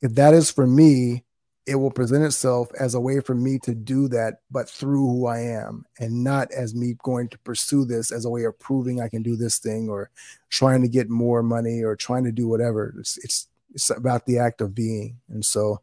if 0.00 0.14
that 0.16 0.34
is 0.34 0.50
for 0.50 0.66
me, 0.66 1.24
it 1.66 1.76
will 1.76 1.90
present 1.92 2.24
itself 2.24 2.68
as 2.78 2.94
a 2.94 3.00
way 3.00 3.20
for 3.20 3.36
me 3.36 3.58
to 3.60 3.72
do 3.74 4.08
that, 4.08 4.38
but 4.50 4.68
through 4.68 5.06
who 5.06 5.26
I 5.26 5.40
am, 5.40 5.84
and 6.00 6.24
not 6.24 6.50
as 6.50 6.74
me 6.74 6.96
going 7.04 7.28
to 7.28 7.38
pursue 7.38 7.84
this 7.84 8.10
as 8.10 8.24
a 8.24 8.30
way 8.30 8.42
of 8.44 8.58
proving 8.58 9.00
I 9.00 9.08
can 9.08 9.22
do 9.22 9.36
this 9.36 9.58
thing 9.58 9.88
or 9.88 10.10
trying 10.50 10.82
to 10.82 10.88
get 10.88 11.08
more 11.08 11.42
money 11.42 11.82
or 11.84 11.94
trying 11.94 12.24
to 12.24 12.32
do 12.32 12.48
whatever. 12.48 12.94
It's 12.98 13.16
it's 13.18 13.46
it's 13.74 13.90
about 13.90 14.26
the 14.26 14.38
act 14.38 14.60
of 14.60 14.74
being. 14.74 15.18
And 15.28 15.44
so 15.44 15.80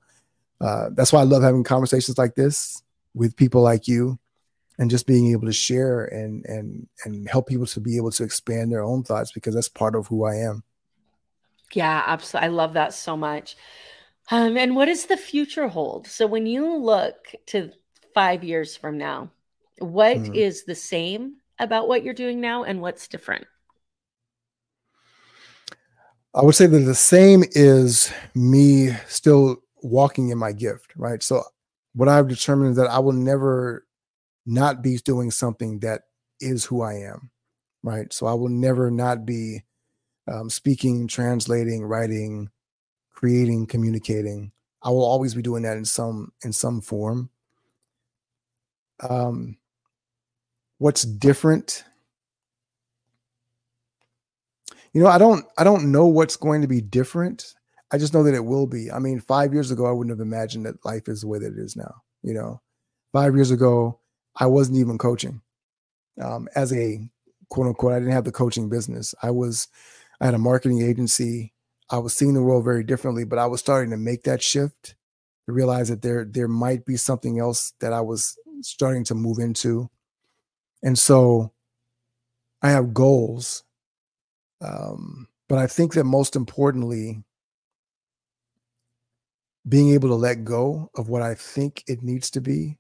uh, 0.62 0.89
that's 0.93 1.14
why 1.14 1.22
I 1.22 1.24
love 1.24 1.43
having 1.43 1.64
conversations 1.64 2.18
like 2.18 2.36
this 2.36 2.82
with 3.14 3.36
people 3.36 3.62
like 3.62 3.88
you 3.88 4.20
and 4.78 4.89
just 4.89 5.07
being 5.07 5.32
able 5.32 5.47
to 5.47 5.53
share 5.53 6.05
and 6.05 6.45
and 6.45 6.88
and 7.05 7.30
help 7.30 7.47
people 7.47 7.66
to 7.68 7.80
be 7.80 7.97
able 7.97 8.12
to 8.12 8.24
expand 8.24 8.72
their 8.72 8.84
own 8.84 9.03
thoughts 9.03 9.32
because 9.32 9.53
that's 9.53 9.70
part 9.70 9.95
of 9.95 10.07
who 10.07 10.26
I 10.26 10.36
am. 10.36 10.64
Yeah, 11.74 12.03
absolutely. 12.05 12.47
I 12.47 12.51
love 12.51 12.74
that 12.74 12.93
so 12.93 13.16
much. 13.16 13.55
Um, 14.32 14.57
and 14.57 14.76
what 14.76 14.86
does 14.86 15.05
the 15.05 15.18
future 15.18 15.68
hold? 15.68 16.07
So 16.07 16.28
when 16.28 16.45
you 16.45 16.78
look 16.78 17.34
to 17.47 17.72
five 18.14 18.43
years 18.43 18.76
from 18.76 18.97
now, 18.97 19.32
what 19.80 20.18
mm-hmm. 20.18 20.34
is 20.34 20.66
the 20.66 20.76
same 20.76 21.36
about 21.60 21.88
what 21.88 22.03
you're 22.03 22.14
doing 22.14 22.39
now 22.39 22.64
and 22.64 22.82
what's 22.82 23.07
different? 23.07 23.45
I 26.34 26.43
would 26.43 26.55
say 26.55 26.68
that 26.68 26.80
the 26.80 26.95
same 26.95 27.43
is 27.51 28.12
me 28.36 28.91
still 29.07 29.64
walking 29.82 30.30
in 30.30 30.38
my 30.38 30.52
gift, 30.52 30.94
right? 30.96 31.22
So 31.24 31.44
what 31.94 32.10
I've 32.10 32.28
determined 32.28 32.72
is 32.72 32.78
that 32.78 32.90
I 32.90 33.00
will 33.00 33.14
never 33.14 33.86
not 34.46 34.82
be 34.82 34.98
doing 34.98 35.32
something 35.32 35.80
that 35.80 36.04
is 36.40 36.66
who 36.66 36.82
I 36.82 36.94
am, 36.94 37.30
right? 37.84 38.12
So 38.14 38.26
I 38.26 38.34
will 38.34 38.50
never 38.50 38.90
not 38.90 39.26
be 39.26 39.64
um, 40.28 40.50
speaking, 40.50 41.08
translating, 41.08 41.84
writing, 41.84 42.50
creating, 43.12 43.68
communicating. 43.68 44.52
I 44.82 44.90
will 44.90 45.04
always 45.04 45.34
be 45.34 45.42
doing 45.42 45.64
that 45.64 45.78
in 45.78 45.86
some 45.86 46.32
in 46.44 46.54
some 46.54 46.82
form. 46.82 47.30
Um, 49.02 49.58
what's 50.78 51.04
different? 51.04 51.84
You 54.94 55.02
know, 55.02 55.08
I 55.08 55.18
don't 55.18 55.46
I 55.58 55.64
don't 55.64 55.92
know 55.92 56.08
what's 56.08 56.38
going 56.38 56.62
to 56.62 56.68
be 56.68 56.82
different. 56.82 57.56
I 57.92 57.98
just 57.98 58.14
know 58.14 58.24
that 58.24 58.36
it 58.36 58.46
will 58.46 58.68
be. 58.68 58.92
I 58.92 59.00
mean, 59.00 59.20
five 59.20 59.54
years 59.54 59.72
ago, 59.72 59.86
I 59.86 59.92
wouldn't 59.92 60.18
have 60.18 60.26
imagined 60.26 60.66
that 60.66 60.84
life 60.86 61.08
is 61.08 61.22
the 61.22 61.28
way 61.28 61.40
that 61.40 61.54
it 61.54 61.58
is 61.58 61.76
now. 61.76 62.04
You 62.22 62.34
know, 62.34 62.62
five 63.14 63.36
years 63.36 63.52
ago, 63.52 64.00
I 64.36 64.46
wasn't 64.46 64.78
even 64.78 64.98
coaching 64.98 65.42
um, 66.22 66.48
as 66.56 66.72
a 66.74 67.00
quote 67.50 67.68
unquote. 67.68 67.94
I 67.94 68.00
didn't 68.00 68.14
have 68.14 68.26
the 68.26 68.32
coaching 68.32 68.70
business. 68.70 69.16
I 69.24 69.32
was, 69.32 69.68
I 70.22 70.26
had 70.26 70.34
a 70.34 70.40
marketing 70.40 70.82
agency. 70.82 71.54
I 71.90 71.98
was 71.98 72.16
seeing 72.16 72.34
the 72.34 72.44
world 72.44 72.64
very 72.64 72.84
differently, 72.84 73.24
but 73.24 73.40
I 73.40 73.48
was 73.48 73.60
starting 73.60 73.90
to 73.92 73.98
make 73.98 74.24
that 74.24 74.44
shift 74.44 74.96
to 75.48 75.54
realize 75.54 75.90
that 75.90 76.04
there 76.04 76.24
there 76.24 76.48
might 76.48 76.86
be 76.86 76.98
something 76.98 77.40
else 77.40 77.74
that 77.80 77.94
I 77.94 78.02
was 78.02 78.38
starting 78.62 79.04
to 79.06 79.16
move 79.16 79.40
into, 79.40 79.90
and 80.84 81.00
so 81.00 81.52
I 82.62 82.70
have 82.70 82.94
goals. 82.94 83.64
Um, 84.62 85.28
but 85.48 85.58
I 85.58 85.66
think 85.66 85.94
that 85.94 86.04
most 86.04 86.36
importantly, 86.36 87.24
being 89.70 89.91
able 89.91 90.09
to 90.09 90.15
let 90.15 90.43
go 90.43 90.89
of 90.95 91.09
what 91.09 91.22
I 91.22 91.36
think 91.36 91.84
it 91.88 92.01
needs 92.01 92.32
to 92.32 92.41
be 92.41 92.78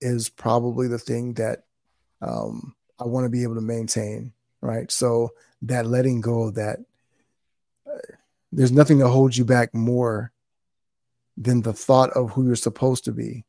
is 0.00 0.28
probably 0.28 0.86
the 0.86 0.98
thing 0.98 1.34
that 1.34 1.64
um, 2.20 2.74
I 2.98 3.04
want 3.04 3.24
to 3.24 3.30
be 3.30 3.42
able 3.42 3.54
to 3.54 3.60
maintain. 3.60 4.32
Right. 4.60 4.90
So 4.90 5.30
that 5.62 5.86
letting 5.86 6.20
go 6.20 6.42
of 6.42 6.54
that, 6.56 6.80
uh, 7.86 8.14
there's 8.52 8.72
nothing 8.72 8.98
that 8.98 9.08
holds 9.08 9.38
you 9.38 9.44
back 9.44 9.74
more 9.74 10.32
than 11.36 11.62
the 11.62 11.72
thought 11.72 12.10
of 12.10 12.32
who 12.32 12.46
you're 12.46 12.56
supposed 12.56 13.04
to 13.04 13.12
be. 13.12 13.44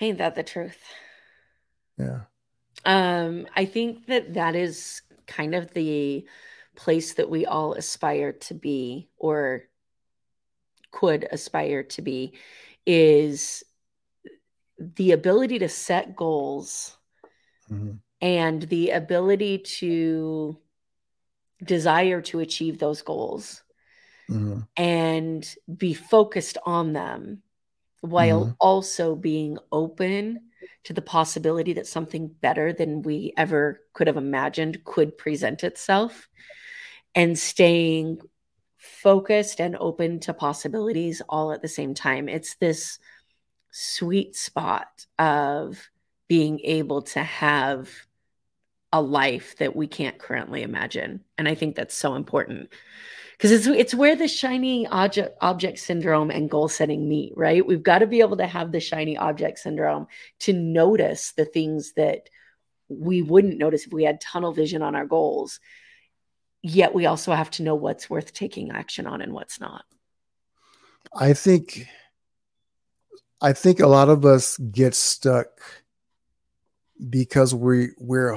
Ain't 0.00 0.18
that 0.18 0.34
the 0.34 0.42
truth? 0.42 0.78
Yeah. 1.98 2.20
Um, 2.84 3.46
I 3.56 3.64
think 3.64 4.06
that 4.06 4.34
that 4.34 4.54
is 4.54 5.02
kind 5.26 5.54
of 5.54 5.72
the 5.72 6.26
place 6.76 7.14
that 7.14 7.30
we 7.30 7.46
all 7.46 7.74
aspire 7.74 8.32
to 8.32 8.54
be 8.54 9.08
or 9.16 9.64
could 10.90 11.26
aspire 11.30 11.82
to 11.84 12.02
be 12.02 12.34
is 12.86 13.62
the 14.78 15.12
ability 15.12 15.58
to 15.58 15.68
set 15.68 16.16
goals 16.16 16.96
mm-hmm. 17.70 17.92
and 18.20 18.62
the 18.62 18.90
ability 18.90 19.58
to 19.58 20.58
desire 21.62 22.22
to 22.22 22.40
achieve 22.40 22.78
those 22.78 23.02
goals 23.02 23.62
mm-hmm. 24.30 24.60
and 24.76 25.54
be 25.76 25.92
focused 25.92 26.56
on 26.64 26.92
them 26.92 27.42
while 28.00 28.44
mm-hmm. 28.44 28.52
also 28.58 29.14
being 29.14 29.58
open 29.70 30.40
to 30.84 30.92
the 30.92 31.02
possibility 31.02 31.74
that 31.74 31.86
something 31.86 32.28
better 32.28 32.72
than 32.72 33.02
we 33.02 33.34
ever 33.36 33.82
could 33.92 34.06
have 34.06 34.16
imagined 34.16 34.82
could 34.84 35.18
present 35.18 35.62
itself 35.62 36.28
and 37.14 37.38
staying 37.38 38.18
focused 39.02 39.60
and 39.60 39.76
open 39.76 40.20
to 40.20 40.34
possibilities 40.34 41.22
all 41.28 41.52
at 41.52 41.62
the 41.62 41.68
same 41.68 41.94
time. 41.94 42.28
It's 42.28 42.54
this 42.56 42.98
sweet 43.70 44.36
spot 44.36 45.06
of 45.18 45.88
being 46.28 46.60
able 46.60 47.02
to 47.02 47.20
have 47.20 47.88
a 48.92 49.00
life 49.00 49.56
that 49.58 49.76
we 49.76 49.86
can't 49.86 50.18
currently 50.18 50.62
imagine. 50.62 51.24
And 51.38 51.48
I 51.48 51.54
think 51.54 51.76
that's 51.76 51.94
so 51.94 52.14
important 52.14 52.70
because 53.36 53.52
it's 53.52 53.66
it's 53.66 53.94
where 53.94 54.16
the 54.16 54.28
shiny 54.28 54.86
object 54.88 55.36
object 55.40 55.78
syndrome 55.78 56.30
and 56.30 56.50
goal 56.50 56.68
setting 56.68 57.08
meet, 57.08 57.32
right? 57.36 57.66
We've 57.66 57.82
got 57.82 58.00
to 58.00 58.06
be 58.06 58.20
able 58.20 58.36
to 58.36 58.46
have 58.46 58.70
the 58.70 58.80
shiny 58.80 59.16
object 59.16 59.60
syndrome 59.60 60.08
to 60.40 60.52
notice 60.52 61.32
the 61.32 61.44
things 61.44 61.92
that 61.92 62.28
we 62.88 63.22
wouldn't 63.22 63.58
notice 63.58 63.86
if 63.86 63.92
we 63.92 64.04
had 64.04 64.20
tunnel 64.20 64.52
vision 64.52 64.82
on 64.82 64.94
our 64.94 65.06
goals. 65.06 65.60
Yet 66.62 66.94
we 66.94 67.06
also 67.06 67.32
have 67.32 67.50
to 67.52 67.62
know 67.62 67.74
what's 67.74 68.10
worth 68.10 68.32
taking 68.32 68.70
action 68.70 69.06
on 69.06 69.22
and 69.22 69.32
what's 69.32 69.60
not. 69.60 69.84
I 71.14 71.32
think 71.32 71.86
I 73.40 73.52
think 73.52 73.80
a 73.80 73.86
lot 73.86 74.08
of 74.08 74.24
us 74.24 74.58
get 74.58 74.94
stuck 74.94 75.48
because 77.08 77.54
we 77.54 77.88
we're 77.98 78.36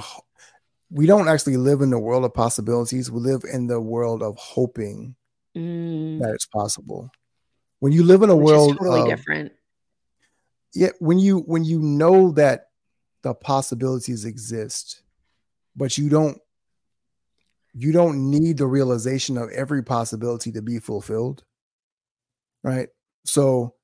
we 0.89 1.05
don't 1.05 1.28
actually 1.28 1.57
live 1.57 1.82
in 1.82 1.89
the 1.89 1.99
world 1.99 2.24
of 2.24 2.34
possibilities. 2.34 3.11
We 3.11 3.19
live 3.19 3.43
in 3.51 3.67
the 3.67 3.82
world 3.82 4.24
of 4.24 4.38
hoping 4.38 5.15
mm. 5.55 6.19
that 6.19 6.34
it's 6.34 6.45
possible. 6.45 7.11
When 7.80 7.91
you 7.91 8.03
live 8.03 8.21
in 8.21 8.30
a 8.30 8.36
Which 8.36 8.45
world 8.45 8.78
totally 8.78 9.01
of, 9.01 9.17
different. 9.17 9.51
Yeah, 10.74 10.89
when 10.99 11.19
you 11.19 11.39
when 11.39 11.65
you 11.65 11.80
know 11.80 12.32
that 12.32 12.69
the 13.24 13.34
possibilities 13.34 14.26
exist, 14.26 15.01
but 15.76 15.97
you 15.97 16.09
don't 16.09 16.39
you 17.74 17.91
don't 17.91 18.30
need 18.30 18.57
the 18.57 18.67
realization 18.67 19.38
of 19.38 19.49
every 19.51 19.84
possibility 19.84 20.51
to 20.51 20.61
be 20.61 20.80
fulfilled. 20.80 21.43
Right? 22.63 22.89
So 23.26 23.76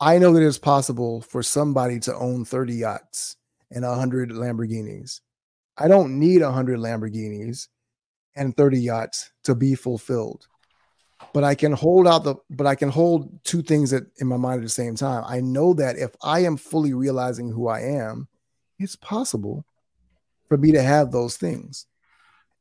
I 0.00 0.18
know 0.18 0.32
that 0.32 0.46
it's 0.46 0.58
possible 0.58 1.20
for 1.20 1.42
somebody 1.42 2.00
to 2.00 2.14
own 2.14 2.44
30 2.44 2.74
yachts 2.74 3.36
and 3.70 3.84
100 3.84 4.30
Lamborghinis 4.30 5.20
I 5.76 5.88
don't 5.88 6.18
need 6.18 6.42
100 6.42 6.78
Lamborghinis 6.78 7.68
and 8.36 8.56
30 8.56 8.78
yachts 8.78 9.32
to 9.44 9.54
be 9.54 9.74
fulfilled. 9.74 10.46
But 11.32 11.44
I 11.44 11.54
can 11.54 11.72
hold 11.72 12.06
out 12.06 12.24
the 12.24 12.34
but 12.50 12.66
I 12.66 12.74
can 12.74 12.88
hold 12.88 13.42
two 13.44 13.62
things 13.62 13.92
at, 13.92 14.04
in 14.18 14.26
my 14.26 14.36
mind 14.36 14.60
at 14.60 14.64
the 14.64 14.68
same 14.68 14.96
time. 14.96 15.24
I 15.26 15.40
know 15.40 15.72
that 15.74 15.96
if 15.96 16.10
I 16.22 16.40
am 16.40 16.56
fully 16.56 16.94
realizing 16.94 17.50
who 17.50 17.68
I 17.68 17.80
am, 17.80 18.28
it's 18.78 18.96
possible 18.96 19.64
for 20.48 20.58
me 20.58 20.72
to 20.72 20.82
have 20.82 21.10
those 21.10 21.36
things. 21.36 21.86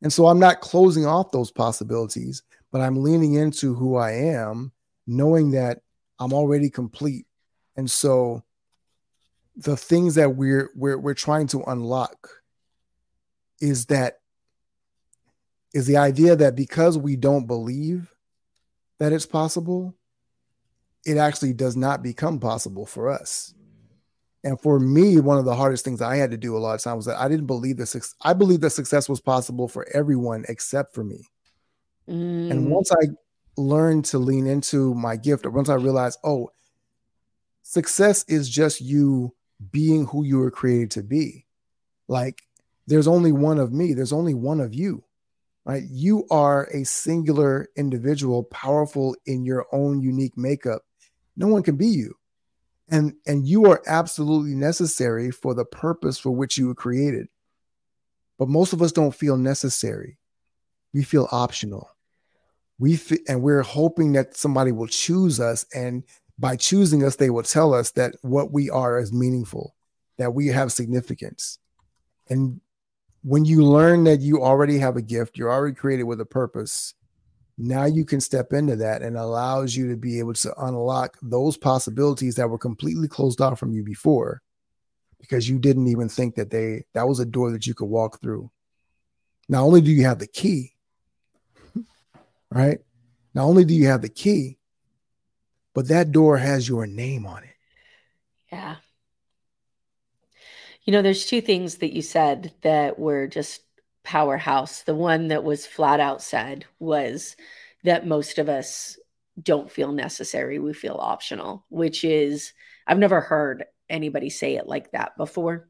And 0.01 0.11
so 0.11 0.27
I'm 0.27 0.39
not 0.39 0.61
closing 0.61 1.05
off 1.05 1.31
those 1.31 1.51
possibilities, 1.51 2.43
but 2.71 2.81
I'm 2.81 3.03
leaning 3.03 3.35
into 3.35 3.75
who 3.75 3.95
I 3.95 4.11
am, 4.11 4.71
knowing 5.05 5.51
that 5.51 5.81
I'm 6.19 6.33
already 6.33 6.69
complete. 6.69 7.27
And 7.75 7.89
so 7.89 8.43
the 9.55 9.77
things 9.77 10.15
that 10.15 10.35
we're 10.35 10.69
we're 10.75 10.97
we're 10.97 11.13
trying 11.13 11.47
to 11.47 11.61
unlock 11.63 12.29
is 13.59 13.87
that 13.87 14.19
is 15.73 15.85
the 15.85 15.97
idea 15.97 16.35
that 16.35 16.55
because 16.55 16.97
we 16.97 17.15
don't 17.15 17.47
believe 17.47 18.13
that 18.99 19.13
it's 19.13 19.25
possible, 19.25 19.95
it 21.05 21.17
actually 21.17 21.53
does 21.53 21.75
not 21.75 22.03
become 22.03 22.39
possible 22.39 22.85
for 22.85 23.09
us. 23.09 23.53
And 24.43 24.59
for 24.59 24.79
me, 24.79 25.19
one 25.19 25.37
of 25.37 25.45
the 25.45 25.55
hardest 25.55 25.85
things 25.85 26.01
I 26.01 26.15
had 26.15 26.31
to 26.31 26.37
do 26.37 26.57
a 26.57 26.59
lot 26.59 26.73
of 26.73 26.81
times 26.81 26.97
was 26.97 27.05
that 27.05 27.21
I 27.21 27.27
didn't 27.27 27.45
believe 27.45 27.77
that 27.77 28.13
I 28.23 28.33
believed 28.33 28.61
that 28.63 28.71
success 28.71 29.07
was 29.07 29.21
possible 29.21 29.67
for 29.67 29.87
everyone 29.93 30.45
except 30.49 30.95
for 30.95 31.03
me. 31.03 31.27
Mm. 32.09 32.51
And 32.51 32.71
once 32.71 32.91
I 32.91 33.07
learned 33.55 34.05
to 34.05 34.17
lean 34.17 34.47
into 34.47 34.95
my 34.95 35.15
gift, 35.15 35.45
or 35.45 35.51
once 35.51 35.69
I 35.69 35.75
realized, 35.75 36.17
oh, 36.23 36.49
success 37.61 38.25
is 38.27 38.49
just 38.49 38.81
you 38.81 39.33
being 39.69 40.05
who 40.05 40.25
you 40.25 40.39
were 40.39 40.51
created 40.51 40.91
to 40.91 41.03
be. 41.03 41.45
Like 42.07 42.41
there's 42.87 43.07
only 43.07 43.31
one 43.31 43.59
of 43.59 43.71
me, 43.71 43.93
there's 43.93 44.13
only 44.13 44.33
one 44.33 44.59
of 44.59 44.73
you, 44.73 45.03
right? 45.65 45.83
You 45.89 46.25
are 46.31 46.63
a 46.73 46.83
singular 46.83 47.69
individual, 47.77 48.43
powerful 48.45 49.15
in 49.25 49.45
your 49.45 49.67
own 49.71 50.01
unique 50.01 50.35
makeup. 50.35 50.81
No 51.37 51.47
one 51.47 51.63
can 51.63 51.77
be 51.77 51.87
you. 51.87 52.15
And, 52.91 53.13
and 53.25 53.47
you 53.47 53.65
are 53.71 53.81
absolutely 53.87 54.53
necessary 54.53 55.31
for 55.31 55.53
the 55.53 55.65
purpose 55.65 56.19
for 56.19 56.31
which 56.31 56.57
you 56.57 56.67
were 56.67 56.75
created. 56.75 57.27
But 58.37 58.49
most 58.49 58.73
of 58.73 58.81
us 58.81 58.91
don't 58.91 59.15
feel 59.15 59.37
necessary. 59.37 60.17
We 60.93 61.03
feel 61.03 61.29
optional. 61.31 61.89
We 62.79 62.95
f- 62.95 63.19
and 63.27 63.41
we're 63.41 63.61
hoping 63.61 64.13
that 64.13 64.35
somebody 64.35 64.71
will 64.71 64.87
choose 64.87 65.39
us 65.39 65.65
and 65.73 66.03
by 66.41 66.55
choosing 66.55 67.03
us 67.03 67.15
they 67.15 67.29
will 67.29 67.43
tell 67.43 67.73
us 67.73 67.91
that 67.91 68.15
what 68.23 68.51
we 68.51 68.69
are 68.69 68.99
is 68.99 69.13
meaningful, 69.13 69.75
that 70.17 70.33
we 70.33 70.47
have 70.47 70.71
significance. 70.71 71.59
And 72.29 72.59
when 73.23 73.45
you 73.45 73.63
learn 73.63 74.05
that 74.05 74.21
you 74.21 74.41
already 74.41 74.79
have 74.79 74.97
a 74.97 75.01
gift, 75.01 75.37
you're 75.37 75.51
already 75.51 75.75
created 75.75 76.03
with 76.03 76.19
a 76.19 76.25
purpose. 76.25 76.95
Now 77.63 77.85
you 77.85 78.05
can 78.05 78.19
step 78.19 78.53
into 78.53 78.75
that 78.77 79.03
and 79.03 79.15
allows 79.15 79.75
you 79.75 79.89
to 79.89 79.95
be 79.95 80.17
able 80.17 80.33
to 80.33 80.65
unlock 80.65 81.15
those 81.21 81.57
possibilities 81.57 82.35
that 82.35 82.49
were 82.49 82.57
completely 82.57 83.07
closed 83.07 83.39
off 83.39 83.59
from 83.59 83.71
you 83.71 83.83
before 83.83 84.41
because 85.19 85.47
you 85.47 85.59
didn't 85.59 85.85
even 85.85 86.09
think 86.09 86.33
that 86.35 86.49
they 86.49 86.85
that 86.95 87.07
was 87.07 87.19
a 87.19 87.25
door 87.25 87.51
that 87.51 87.67
you 87.67 87.75
could 87.75 87.85
walk 87.85 88.19
through. 88.19 88.49
Not 89.47 89.61
only 89.61 89.79
do 89.79 89.91
you 89.91 90.05
have 90.05 90.17
the 90.17 90.25
key, 90.25 90.73
right? 92.49 92.79
Not 93.35 93.45
only 93.45 93.63
do 93.63 93.75
you 93.75 93.85
have 93.87 94.01
the 94.01 94.09
key, 94.09 94.57
but 95.75 95.87
that 95.89 96.11
door 96.11 96.39
has 96.39 96.67
your 96.67 96.87
name 96.87 97.27
on 97.27 97.43
it. 97.43 97.55
Yeah. 98.51 98.77
You 100.83 100.93
know, 100.93 101.03
there's 101.03 101.27
two 101.27 101.41
things 101.41 101.75
that 101.75 101.93
you 101.93 102.01
said 102.01 102.53
that 102.63 102.97
were 102.97 103.27
just 103.27 103.61
powerhouse. 104.03 104.83
The 104.83 104.95
one 104.95 105.29
that 105.29 105.43
was 105.43 105.65
flat 105.65 105.99
out 105.99 106.21
said 106.21 106.65
was 106.79 107.35
that 107.83 108.07
most 108.07 108.37
of 108.37 108.49
us 108.49 108.97
don't 109.41 109.71
feel 109.71 109.91
necessary, 109.91 110.59
we 110.59 110.73
feel 110.73 110.97
optional, 110.99 111.65
which 111.69 112.03
is, 112.03 112.53
I've 112.85 112.99
never 112.99 113.21
heard 113.21 113.65
anybody 113.89 114.29
say 114.29 114.55
it 114.55 114.67
like 114.67 114.91
that 114.91 115.17
before. 115.17 115.69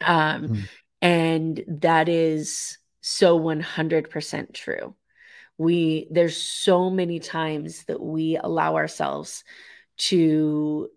Um, 0.00 0.48
mm. 0.48 0.68
And 1.02 1.64
that 1.68 2.08
is 2.08 2.78
so 3.00 3.38
100% 3.38 4.54
true. 4.54 4.94
We, 5.56 6.08
there's 6.10 6.36
so 6.36 6.88
many 6.88 7.18
times 7.18 7.84
that 7.84 8.00
we 8.00 8.36
allow 8.36 8.76
ourselves 8.76 9.44
to 9.98 10.88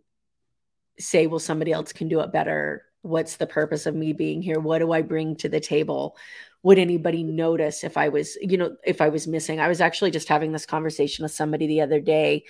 say, 1.00 1.26
well, 1.28 1.40
somebody 1.40 1.72
else 1.72 1.94
can 1.94 2.08
do 2.08 2.20
it 2.20 2.32
better 2.32 2.84
what's 3.02 3.38
the 3.38 3.48
purpose 3.48 3.86
of 3.86 3.96
me 3.96 4.14
being 4.14 4.42
here? 4.42 4.60
What 4.60 4.80
do 4.80 4.92
i 4.92 5.02
bring 5.02 5.36
to 5.38 5.50
the 5.50 5.60
table? 5.60 6.18
Would 6.64 6.78
anybody 6.78 7.24
notice 7.24 7.84
if 7.84 7.98
i 7.98 8.10
was 8.10 8.38
you 8.42 8.58
know 8.58 8.76
if 8.86 9.02
i 9.02 9.10
was 9.10 9.28
missing? 9.28 9.60
I 9.60 9.68
was 9.68 9.82
actually 9.82 10.12
just 10.12 10.28
having 10.28 10.52
this 10.52 10.66
conversation 10.66 11.24
with 11.24 11.32
somebody 11.32 11.68
the 11.68 11.82
other 11.82 12.00
day 12.00 12.44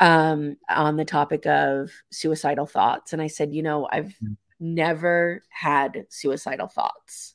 um, 0.00 0.56
on 0.68 0.96
the 0.96 1.04
topic 1.04 1.46
of 1.46 1.90
suicidal 2.10 2.66
thoughts 2.66 3.12
and 3.12 3.22
i 3.22 3.28
said 3.28 3.54
you 3.54 3.62
know 3.62 3.88
i've 3.92 4.16
mm-hmm. 4.22 4.32
never 4.60 5.42
had 5.50 6.06
suicidal 6.08 6.68
thoughts. 6.68 7.34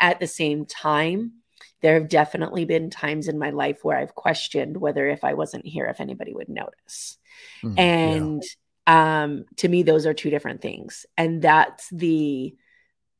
At 0.00 0.20
the 0.20 0.26
same 0.26 0.66
time 0.66 1.34
there 1.80 1.94
have 1.94 2.08
definitely 2.08 2.64
been 2.64 2.90
times 2.90 3.28
in 3.28 3.38
my 3.38 3.50
life 3.50 3.78
where 3.82 3.96
i've 3.96 4.14
questioned 4.14 4.76
whether 4.76 5.08
if 5.08 5.24
i 5.24 5.32
wasn't 5.34 5.66
here 5.66 5.86
if 5.86 6.00
anybody 6.00 6.34
would 6.34 6.48
notice. 6.48 7.18
Mm, 7.62 7.78
and 7.78 8.42
yeah 8.42 8.48
um 8.86 9.44
to 9.56 9.68
me 9.68 9.82
those 9.82 10.06
are 10.06 10.14
two 10.14 10.30
different 10.30 10.60
things. 10.60 11.06
And 11.16 11.42
that's 11.42 11.88
the 11.90 12.54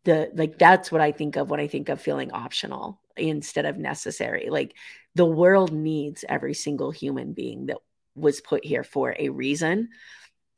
the 0.05 0.31
like 0.35 0.59
that's 0.59 0.93
what 0.93 1.01
i 1.01 1.13
think 1.13 1.37
of 1.37 1.49
when 1.49 1.61
i 1.61 1.67
think 1.67 1.89
of 1.89 1.99
feeling 1.99 2.31
optional 2.33 3.01
instead 3.17 3.65
of 3.65 3.79
necessary. 3.79 4.49
Like 4.51 4.75
the 5.15 5.25
world 5.25 5.73
needs 5.73 6.25
every 6.29 6.55
single 6.55 6.91
human 6.91 7.33
being 7.33 7.67
that 7.67 7.79
was 8.15 8.41
put 8.41 8.65
here 8.65 8.85
for 8.85 9.15
a 9.19 9.29
reason. 9.29 9.91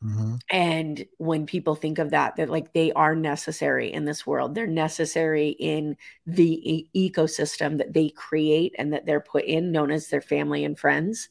Mm-hmm. 0.05 0.35
And 0.51 1.07
when 1.19 1.47
people 1.47 1.75
think 1.75 1.99
of 1.99 2.11
that, 2.11 2.37
that 2.37 2.51
like 2.51 2.73
they 2.73 2.93
are 2.93 3.15
necessary 3.15 3.93
in 3.93 4.05
this 4.05 4.27
world, 4.27 4.55
they're 4.55 4.67
necessary 4.67 5.51
in 5.51 5.97
the 6.27 6.89
e- 6.95 7.11
ecosystem 7.11 7.79
that 7.79 7.95
they 7.95 8.11
create 8.11 8.75
and 8.79 8.93
that 8.93 9.07
they're 9.07 9.21
put 9.21 9.45
in, 9.45 9.73
known 9.73 9.91
as 9.91 10.09
their 10.09 10.21
family 10.21 10.65
and 10.65 10.79
friends, 10.79 11.29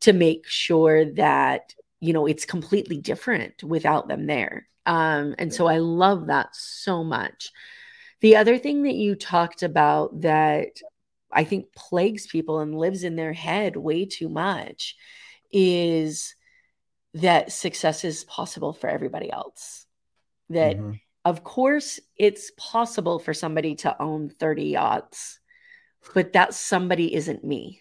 to 0.00 0.12
make 0.12 0.46
sure 0.48 1.04
that 1.12 1.74
you 2.02 2.12
know 2.12 2.26
it's 2.26 2.44
completely 2.44 2.98
different 2.98 3.62
without 3.62 4.08
them 4.08 4.26
there. 4.26 4.68
Um, 4.84 5.36
and 5.38 5.54
so 5.54 5.68
I 5.68 5.78
love 5.78 6.26
that 6.26 6.48
so 6.52 7.04
much. 7.04 7.52
The 8.20 8.36
other 8.36 8.58
thing 8.58 8.82
that 8.82 8.94
you 8.94 9.14
talked 9.14 9.62
about 9.62 10.22
that 10.22 10.80
I 11.30 11.44
think 11.44 11.72
plagues 11.74 12.26
people 12.26 12.58
and 12.58 12.76
lives 12.76 13.04
in 13.04 13.14
their 13.16 13.32
head 13.32 13.76
way 13.76 14.04
too 14.04 14.28
much 14.28 14.96
is 15.52 16.34
that 17.14 17.52
success 17.52 18.04
is 18.04 18.24
possible 18.24 18.72
for 18.72 18.88
everybody 18.88 19.30
else. 19.30 19.86
That, 20.50 20.76
mm-hmm. 20.76 20.92
of 21.24 21.44
course, 21.44 22.00
it's 22.16 22.50
possible 22.56 23.18
for 23.20 23.32
somebody 23.32 23.76
to 23.76 24.00
own 24.02 24.28
30 24.28 24.64
yachts, 24.64 25.38
but 26.14 26.32
that 26.32 26.52
somebody 26.54 27.14
isn't 27.14 27.44
me. 27.44 27.80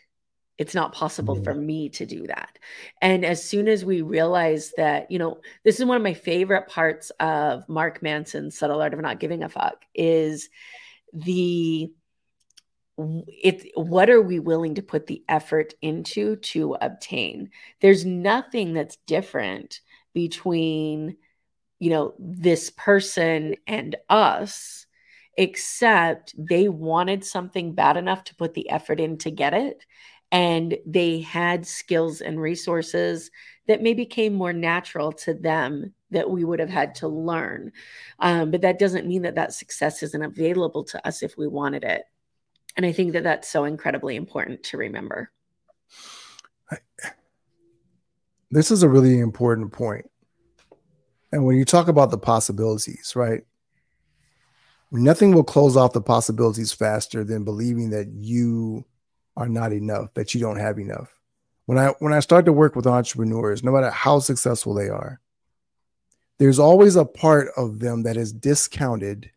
It's 0.57 0.75
not 0.75 0.93
possible 0.93 1.35
mm-hmm. 1.35 1.43
for 1.43 1.55
me 1.55 1.89
to 1.89 2.05
do 2.05 2.27
that. 2.27 2.59
And 3.01 3.25
as 3.25 3.43
soon 3.43 3.67
as 3.67 3.83
we 3.83 4.01
realize 4.01 4.73
that, 4.77 5.09
you 5.09 5.17
know, 5.17 5.39
this 5.63 5.79
is 5.79 5.85
one 5.85 5.97
of 5.97 6.03
my 6.03 6.13
favorite 6.13 6.67
parts 6.67 7.09
of 7.19 7.67
Mark 7.67 8.03
Manson's 8.03 8.57
Subtle 8.57 8.81
Art 8.81 8.93
of 8.93 8.99
Not 8.99 9.19
Giving 9.19 9.43
a 9.43 9.49
Fuck 9.49 9.83
is 9.95 10.49
the 11.13 11.91
it 12.97 13.71
what 13.75 14.09
are 14.09 14.21
we 14.21 14.39
willing 14.39 14.75
to 14.75 14.81
put 14.81 15.07
the 15.07 15.23
effort 15.27 15.73
into 15.81 16.35
to 16.37 16.75
obtain 16.81 17.49
there's 17.79 18.05
nothing 18.05 18.73
that's 18.73 18.97
different 19.07 19.79
between 20.13 21.15
you 21.79 21.89
know 21.89 22.13
this 22.19 22.69
person 22.69 23.55
and 23.65 23.95
us 24.09 24.85
except 25.37 26.35
they 26.37 26.67
wanted 26.67 27.23
something 27.23 27.73
bad 27.73 27.97
enough 27.97 28.23
to 28.23 28.35
put 28.35 28.53
the 28.53 28.69
effort 28.69 28.99
in 28.99 29.17
to 29.17 29.31
get 29.31 29.53
it 29.53 29.85
and 30.31 30.77
they 30.85 31.19
had 31.19 31.65
skills 31.65 32.21
and 32.21 32.39
resources 32.39 33.31
that 33.67 33.81
maybe 33.81 34.05
came 34.05 34.33
more 34.33 34.53
natural 34.53 35.11
to 35.11 35.33
them 35.33 35.93
that 36.09 36.29
we 36.29 36.43
would 36.43 36.59
have 36.59 36.69
had 36.69 36.95
to 36.95 37.07
learn 37.07 37.71
um, 38.19 38.51
but 38.51 38.61
that 38.61 38.79
doesn't 38.79 39.07
mean 39.07 39.21
that 39.21 39.35
that 39.35 39.53
success 39.53 40.03
isn't 40.03 40.23
available 40.23 40.83
to 40.83 41.05
us 41.07 41.23
if 41.23 41.37
we 41.37 41.47
wanted 41.47 41.83
it 41.83 42.03
and 42.77 42.85
I 42.85 42.91
think 42.91 43.13
that 43.13 43.23
that's 43.23 43.49
so 43.49 43.65
incredibly 43.65 44.15
important 44.15 44.63
to 44.63 44.77
remember. 44.77 45.31
This 48.49 48.71
is 48.71 48.83
a 48.83 48.89
really 48.89 49.19
important 49.19 49.71
point. 49.71 50.09
And 51.31 51.45
when 51.45 51.57
you 51.57 51.65
talk 51.65 51.87
about 51.87 52.11
the 52.11 52.17
possibilities, 52.17 53.13
right? 53.15 53.43
Nothing 54.91 55.33
will 55.33 55.43
close 55.43 55.77
off 55.77 55.93
the 55.93 56.01
possibilities 56.01 56.73
faster 56.73 57.23
than 57.23 57.45
believing 57.45 57.91
that 57.91 58.09
you 58.09 58.85
are 59.37 59.49
not 59.49 59.73
enough, 59.73 60.13
that 60.13 60.33
you 60.33 60.41
don't 60.41 60.59
have 60.59 60.79
enough. 60.79 61.13
When 61.65 61.77
I 61.77 61.89
when 61.99 62.13
I 62.13 62.19
start 62.19 62.45
to 62.45 62.53
work 62.53 62.75
with 62.75 62.87
entrepreneurs, 62.87 63.63
no 63.63 63.71
matter 63.71 63.89
how 63.89 64.19
successful 64.19 64.73
they 64.73 64.89
are, 64.89 65.19
there's 66.37 66.59
always 66.59 66.95
a 66.95 67.05
part 67.05 67.49
of 67.55 67.79
them 67.79 68.03
that 68.03 68.17
is 68.17 68.33
discounted 68.33 69.31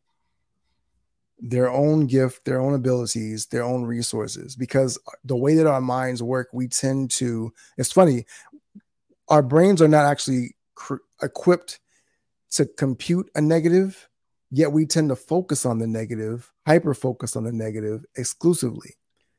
their 1.38 1.70
own 1.70 2.06
gift, 2.06 2.44
their 2.44 2.60
own 2.60 2.74
abilities, 2.74 3.46
their 3.46 3.62
own 3.62 3.84
resources. 3.84 4.56
Because 4.56 4.98
the 5.24 5.36
way 5.36 5.54
that 5.56 5.66
our 5.66 5.80
minds 5.80 6.22
work, 6.22 6.48
we 6.52 6.68
tend 6.68 7.10
to, 7.12 7.52
it's 7.76 7.92
funny, 7.92 8.24
our 9.28 9.42
brains 9.42 9.82
are 9.82 9.88
not 9.88 10.06
actually 10.06 10.56
cr- 10.74 10.96
equipped 11.22 11.80
to 12.52 12.64
compute 12.64 13.30
a 13.34 13.40
negative, 13.40 14.08
yet 14.50 14.72
we 14.72 14.86
tend 14.86 15.10
to 15.10 15.16
focus 15.16 15.66
on 15.66 15.78
the 15.78 15.86
negative, 15.86 16.50
hyper 16.66 16.94
focus 16.94 17.36
on 17.36 17.44
the 17.44 17.52
negative 17.52 18.04
exclusively. 18.16 18.94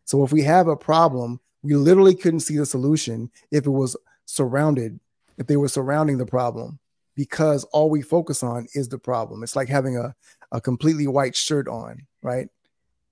So 0.05 0.23
if 0.23 0.31
we 0.31 0.43
have 0.43 0.67
a 0.67 0.75
problem, 0.75 1.39
we 1.61 1.75
literally 1.75 2.15
couldn't 2.15 2.41
see 2.41 2.57
the 2.57 2.65
solution 2.65 3.29
if 3.51 3.65
it 3.65 3.71
was 3.71 3.97
surrounded, 4.25 4.99
if 5.37 5.47
they 5.47 5.57
were 5.57 5.67
surrounding 5.67 6.17
the 6.17 6.25
problem 6.25 6.79
because 7.15 7.63
all 7.65 7.89
we 7.89 8.01
focus 8.01 8.43
on 8.43 8.67
is 8.73 8.89
the 8.89 8.99
problem. 8.99 9.41
It's 9.41 9.55
like 9.55 9.69
having 9.69 9.97
a, 9.97 10.13
a 10.51 10.61
completely 10.61 11.07
white 11.07 11.35
shirt 11.35 11.67
on, 11.67 12.05
right? 12.21 12.49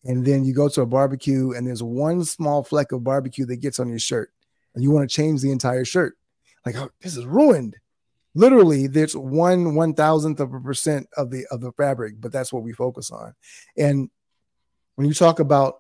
And 0.04 0.26
then 0.26 0.44
you 0.44 0.54
go 0.54 0.68
to 0.70 0.82
a 0.82 0.86
barbecue 0.86 1.54
and 1.54 1.66
there's 1.66 1.82
one 1.82 2.24
small 2.26 2.64
fleck 2.64 2.92
of 2.92 3.04
barbecue 3.04 3.46
that 3.46 3.62
gets 3.62 3.80
on 3.80 3.88
your 3.88 4.00
shirt 4.00 4.32
and 4.76 4.84
you 4.84 4.92
want 4.92 5.10
to 5.10 5.16
change 5.16 5.42
the 5.42 5.52
entire 5.52 5.86
shirt. 5.86 6.18
Like, 6.66 6.76
oh, 6.76 6.90
this 7.02 7.16
is 7.16 7.26
ruined. 7.26 7.78
Literally, 8.36 8.88
there's 8.88 9.16
one 9.16 9.76
one 9.76 9.94
thousandth 9.94 10.40
of 10.40 10.54
a 10.54 10.60
percent 10.60 11.08
of 11.16 11.30
the 11.30 11.46
of 11.52 11.62
the 11.62 11.72
fabric, 11.74 12.16
but 12.20 12.32
that's 12.32 12.52
what 12.52 12.64
we 12.64 12.74
focus 12.74 13.12
on. 13.12 13.36
And 13.78 14.10
when 14.96 15.08
you 15.08 15.14
talk 15.14 15.40
about 15.40 15.76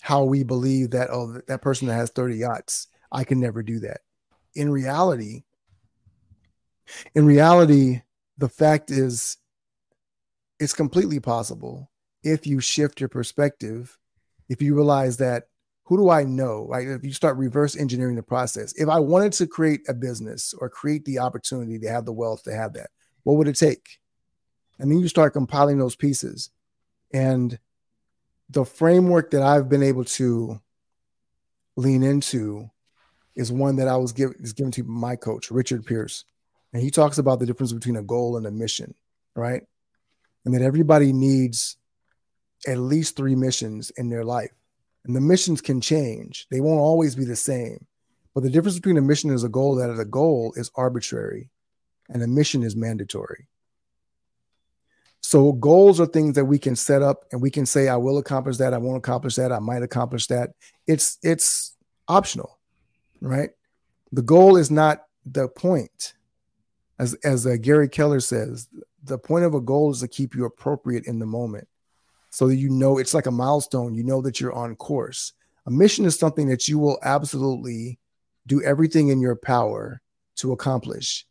how 0.00 0.24
we 0.24 0.42
believe 0.42 0.90
that 0.90 1.10
oh 1.10 1.40
that 1.46 1.62
person 1.62 1.88
that 1.88 1.94
has 1.94 2.10
30 2.10 2.36
yachts, 2.36 2.88
I 3.12 3.24
can 3.24 3.40
never 3.40 3.62
do 3.62 3.80
that. 3.80 4.00
In 4.54 4.70
reality, 4.70 5.44
in 7.14 7.26
reality, 7.26 8.02
the 8.38 8.48
fact 8.48 8.90
is, 8.90 9.36
it's 10.58 10.74
completely 10.74 11.20
possible 11.20 11.90
if 12.22 12.46
you 12.46 12.60
shift 12.60 13.00
your 13.00 13.08
perspective, 13.08 13.98
if 14.48 14.60
you 14.60 14.74
realize 14.74 15.16
that 15.18 15.44
who 15.84 15.96
do 15.96 16.08
I 16.08 16.22
know? 16.22 16.66
Right? 16.68 16.86
If 16.86 17.04
you 17.04 17.12
start 17.12 17.36
reverse 17.36 17.76
engineering 17.76 18.16
the 18.16 18.22
process, 18.22 18.72
if 18.76 18.88
I 18.88 19.00
wanted 19.00 19.32
to 19.34 19.46
create 19.46 19.80
a 19.88 19.94
business 19.94 20.54
or 20.56 20.68
create 20.68 21.04
the 21.04 21.18
opportunity 21.18 21.78
to 21.80 21.88
have 21.88 22.04
the 22.04 22.12
wealth 22.12 22.44
to 22.44 22.54
have 22.54 22.74
that, 22.74 22.90
what 23.24 23.34
would 23.34 23.48
it 23.48 23.56
take? 23.56 23.98
And 24.78 24.90
then 24.90 25.00
you 25.00 25.08
start 25.08 25.32
compiling 25.32 25.78
those 25.78 25.96
pieces. 25.96 26.50
And 27.12 27.58
the 28.50 28.64
framework 28.64 29.30
that 29.30 29.42
I've 29.42 29.68
been 29.68 29.82
able 29.82 30.04
to 30.04 30.60
lean 31.76 32.02
into 32.02 32.68
is 33.36 33.52
one 33.52 33.76
that 33.76 33.88
I 33.88 33.96
was 33.96 34.12
given 34.12 34.36
is 34.40 34.52
given 34.52 34.72
to 34.72 34.84
my 34.84 35.16
coach, 35.16 35.50
Richard 35.50 35.86
Pierce. 35.86 36.24
And 36.72 36.82
he 36.82 36.90
talks 36.90 37.18
about 37.18 37.38
the 37.38 37.46
difference 37.46 37.72
between 37.72 37.96
a 37.96 38.02
goal 38.02 38.36
and 38.36 38.46
a 38.46 38.50
mission, 38.50 38.94
right? 39.34 39.62
And 40.44 40.54
that 40.54 40.62
everybody 40.62 41.12
needs 41.12 41.76
at 42.66 42.78
least 42.78 43.16
three 43.16 43.34
missions 43.34 43.90
in 43.90 44.08
their 44.08 44.24
life. 44.24 44.50
And 45.04 45.16
the 45.16 45.20
missions 45.20 45.60
can 45.60 45.80
change, 45.80 46.46
they 46.50 46.60
won't 46.60 46.80
always 46.80 47.14
be 47.14 47.24
the 47.24 47.36
same. 47.36 47.86
But 48.34 48.42
the 48.42 48.50
difference 48.50 48.76
between 48.76 48.98
a 48.98 49.02
mission 49.02 49.30
and 49.30 49.42
a 49.42 49.48
goal 49.48 49.76
that 49.76 49.90
a 49.90 50.04
goal 50.04 50.52
is 50.56 50.70
arbitrary 50.76 51.50
and 52.08 52.22
a 52.22 52.28
mission 52.28 52.62
is 52.62 52.76
mandatory. 52.76 53.48
So 55.30 55.52
goals 55.52 56.00
are 56.00 56.06
things 56.06 56.34
that 56.34 56.46
we 56.46 56.58
can 56.58 56.74
set 56.74 57.02
up 57.02 57.24
and 57.30 57.40
we 57.40 57.52
can 57.52 57.64
say, 57.64 57.86
I 57.86 57.94
will 57.94 58.18
accomplish 58.18 58.56
that, 58.56 58.74
I 58.74 58.78
won't 58.78 58.98
accomplish 58.98 59.36
that, 59.36 59.52
I 59.52 59.60
might 59.60 59.84
accomplish 59.84 60.26
that. 60.26 60.54
It's 60.88 61.18
it's 61.22 61.76
optional, 62.08 62.58
right? 63.20 63.50
The 64.10 64.22
goal 64.22 64.56
is 64.56 64.72
not 64.72 65.04
the 65.24 65.46
point 65.46 66.14
as 66.98 67.14
as 67.22 67.46
uh, 67.46 67.58
Gary 67.60 67.88
Keller 67.88 68.18
says, 68.18 68.66
the 69.04 69.18
point 69.18 69.44
of 69.44 69.54
a 69.54 69.60
goal 69.60 69.92
is 69.92 70.00
to 70.00 70.08
keep 70.08 70.34
you 70.34 70.46
appropriate 70.46 71.06
in 71.06 71.20
the 71.20 71.26
moment, 71.26 71.68
so 72.30 72.48
that 72.48 72.56
you 72.56 72.68
know 72.68 72.98
it's 72.98 73.14
like 73.14 73.26
a 73.26 73.30
milestone. 73.30 73.94
You 73.94 74.02
know 74.02 74.20
that 74.22 74.40
you're 74.40 74.52
on 74.52 74.74
course. 74.74 75.32
A 75.64 75.70
mission 75.70 76.06
is 76.06 76.18
something 76.18 76.48
that 76.48 76.66
you 76.66 76.80
will 76.80 76.98
absolutely 77.04 78.00
do 78.48 78.64
everything 78.64 79.10
in 79.10 79.20
your 79.20 79.36
power 79.36 80.02
to 80.38 80.50
accomplish. 80.50 81.24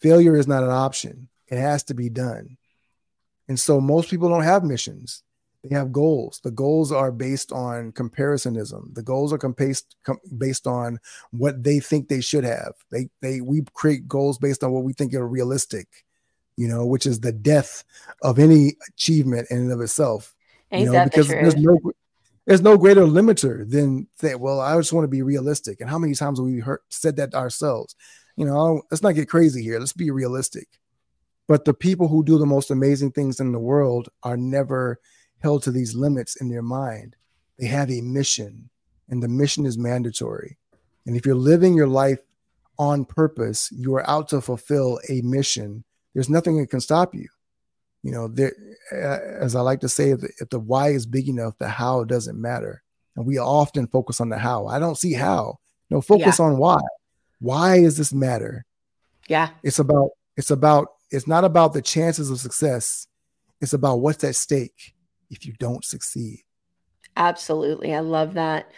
Failure 0.00 0.34
is 0.34 0.48
not 0.48 0.64
an 0.64 0.70
option; 0.70 1.28
it 1.46 1.58
has 1.58 1.84
to 1.84 1.94
be 1.94 2.08
done. 2.08 2.56
And 3.48 3.58
so 3.58 3.80
most 3.80 4.10
people 4.10 4.28
don't 4.28 4.42
have 4.42 4.64
missions. 4.64 5.22
They 5.62 5.74
have 5.76 5.92
goals. 5.92 6.40
The 6.42 6.50
goals 6.50 6.90
are 6.90 7.12
based 7.12 7.52
on 7.52 7.92
comparisonism. 7.92 8.94
The 8.94 9.02
goals 9.02 9.32
are 9.32 9.38
based 9.38 9.94
com- 10.02 10.18
based 10.36 10.66
on 10.66 10.98
what 11.30 11.62
they 11.62 11.78
think 11.78 12.08
they 12.08 12.20
should 12.20 12.44
have. 12.44 12.72
They 12.90 13.08
they 13.20 13.40
we 13.40 13.62
create 13.72 14.08
goals 14.08 14.38
based 14.38 14.64
on 14.64 14.72
what 14.72 14.82
we 14.82 14.92
think 14.92 15.14
are 15.14 15.26
realistic, 15.26 15.86
you 16.56 16.66
know, 16.66 16.84
which 16.84 17.06
is 17.06 17.20
the 17.20 17.30
death 17.32 17.84
of 18.22 18.40
any 18.40 18.76
achievement 18.88 19.48
in 19.50 19.58
and 19.58 19.72
of 19.72 19.80
itself. 19.80 20.34
Ain't 20.72 20.86
you 20.86 20.92
know, 20.92 21.04
because 21.04 21.28
the 21.28 21.34
there's 21.34 21.56
no 21.56 21.78
there's 22.46 22.62
no 22.62 22.76
greater 22.76 23.02
limiter 23.02 23.68
than 23.68 24.08
that. 24.18 24.40
Well, 24.40 24.60
I 24.60 24.76
just 24.76 24.92
want 24.92 25.04
to 25.04 25.08
be 25.08 25.22
realistic. 25.22 25.80
And 25.80 25.88
how 25.88 25.98
many 25.98 26.14
times 26.14 26.40
have 26.40 26.46
we 26.46 26.58
heard 26.58 26.80
said 26.88 27.16
that 27.16 27.34
ourselves? 27.34 27.94
You 28.36 28.46
know, 28.46 28.82
let's 28.90 29.02
not 29.02 29.14
get 29.14 29.28
crazy 29.28 29.62
here. 29.62 29.78
Let's 29.78 29.92
be 29.92 30.10
realistic. 30.10 30.66
But 31.48 31.64
the 31.64 31.74
people 31.74 32.08
who 32.08 32.24
do 32.24 32.38
the 32.38 32.46
most 32.46 32.70
amazing 32.70 33.12
things 33.12 33.40
in 33.40 33.52
the 33.52 33.58
world 33.58 34.08
are 34.22 34.36
never 34.36 35.00
held 35.40 35.62
to 35.64 35.70
these 35.70 35.94
limits 35.94 36.36
in 36.36 36.48
their 36.48 36.62
mind. 36.62 37.16
They 37.58 37.66
have 37.66 37.90
a 37.90 38.00
mission, 38.00 38.70
and 39.08 39.22
the 39.22 39.28
mission 39.28 39.66
is 39.66 39.76
mandatory. 39.76 40.56
And 41.04 41.16
if 41.16 41.26
you're 41.26 41.34
living 41.34 41.74
your 41.74 41.88
life 41.88 42.20
on 42.78 43.04
purpose, 43.04 43.70
you 43.72 43.94
are 43.96 44.08
out 44.08 44.28
to 44.28 44.40
fulfill 44.40 45.00
a 45.08 45.20
mission. 45.22 45.84
There's 46.14 46.30
nothing 46.30 46.58
that 46.58 46.70
can 46.70 46.80
stop 46.80 47.14
you. 47.14 47.28
You 48.02 48.12
know, 48.12 48.28
there, 48.28 48.52
uh, 48.92 49.42
as 49.44 49.54
I 49.54 49.60
like 49.60 49.80
to 49.80 49.88
say, 49.88 50.10
if 50.10 50.20
the, 50.20 50.30
if 50.38 50.48
the 50.48 50.58
why 50.58 50.88
is 50.90 51.06
big 51.06 51.28
enough, 51.28 51.58
the 51.58 51.68
how 51.68 52.04
doesn't 52.04 52.40
matter. 52.40 52.82
And 53.16 53.26
we 53.26 53.38
often 53.38 53.86
focus 53.86 54.20
on 54.20 54.28
the 54.28 54.38
how. 54.38 54.66
I 54.66 54.78
don't 54.78 54.98
see 54.98 55.12
how. 55.12 55.58
No, 55.90 56.00
focus 56.00 56.38
yeah. 56.38 56.46
on 56.46 56.56
why. 56.56 56.80
Why 57.40 57.80
does 57.82 57.96
this 57.96 58.12
matter? 58.12 58.64
Yeah. 59.28 59.50
It's 59.62 59.78
about, 59.78 60.10
it's 60.36 60.50
about, 60.50 60.92
it's 61.12 61.28
not 61.28 61.44
about 61.44 61.74
the 61.74 61.82
chances 61.82 62.30
of 62.30 62.40
success. 62.40 63.06
It's 63.60 63.74
about 63.74 64.00
what's 64.00 64.24
at 64.24 64.34
stake 64.34 64.94
if 65.30 65.46
you 65.46 65.52
don't 65.58 65.84
succeed. 65.84 66.40
Absolutely. 67.16 67.94
I 67.94 68.00
love 68.00 68.34
that. 68.34 68.72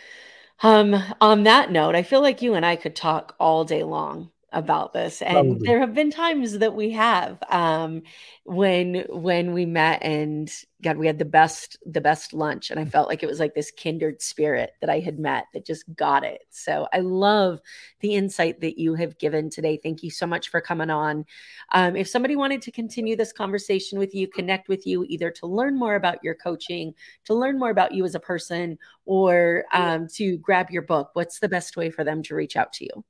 Um, 0.63 0.97
on 1.21 1.45
that 1.45 1.71
note, 1.71 1.95
I 1.95 2.03
feel 2.03 2.21
like 2.21 2.43
you 2.43 2.55
and 2.55 2.67
I 2.67 2.77
could 2.77 2.97
talk 2.97 3.35
all 3.39 3.65
day 3.65 3.83
long 3.83 4.31
about 4.55 4.93
this 4.93 5.21
and 5.21 5.35
Probably. 5.35 5.67
there 5.67 5.81
have 5.81 5.95
been 5.95 6.11
times 6.11 6.59
that 6.59 6.75
we 6.75 6.91
have 6.91 7.43
um 7.51 8.03
when 8.45 9.05
when 9.09 9.53
we 9.53 9.67
met 9.67 10.03
and 10.03 10.51
god 10.83 10.97
we 10.97 11.07
had 11.07 11.19
the 11.19 11.25
best 11.25 11.77
the 11.85 12.01
best 12.01 12.33
lunch 12.33 12.71
and 12.71 12.79
i 12.79 12.85
felt 12.85 13.09
like 13.09 13.23
it 13.23 13.27
was 13.27 13.41
like 13.41 13.55
this 13.55 13.71
kindred 13.71 14.23
spirit 14.23 14.73
that 14.81 14.89
i 14.89 15.01
had 15.01 15.19
met 15.19 15.45
that 15.53 15.67
just 15.67 15.85
got 15.95 16.25
it. 16.25 16.43
So 16.51 16.87
i 16.93 17.01
love 17.01 17.61
the 18.01 18.15
insight 18.15 18.61
that 18.61 18.79
you 18.79 18.95
have 18.95 19.19
given 19.19 19.51
today. 19.51 19.79
Thank 19.83 20.03
you 20.03 20.11
so 20.11 20.27
much 20.27 20.51
for 20.51 20.61
coming 20.61 20.91
on. 20.91 21.25
Um, 21.73 21.97
if 21.97 22.09
somebody 22.09 22.37
wanted 22.37 22.63
to 22.63 22.71
continue 22.71 23.17
this 23.17 23.33
conversation 23.33 23.99
with 23.99 24.15
you 24.15 24.29
connect 24.29 24.69
with 24.69 24.87
you 24.87 25.05
either 25.09 25.31
to 25.31 25.47
learn 25.47 25.79
more 25.79 25.95
about 25.95 26.23
your 26.23 26.35
coaching 26.35 26.95
to 27.25 27.35
learn 27.35 27.59
more 27.59 27.71
about 27.71 27.93
you 27.93 28.05
as 28.05 28.15
a 28.15 28.21
person 28.21 28.79
or 29.07 29.65
um, 29.73 30.07
to 30.15 30.37
grab 30.39 30.71
your 30.71 30.83
book 30.83 31.11
what's 31.15 31.39
the 31.39 31.49
best 31.49 31.77
way 31.77 31.91
for 31.91 32.05
them 32.05 32.23
to 32.23 32.35
reach 32.35 32.57
out 32.57 32.73
to 32.75 32.85
you 32.85 33.05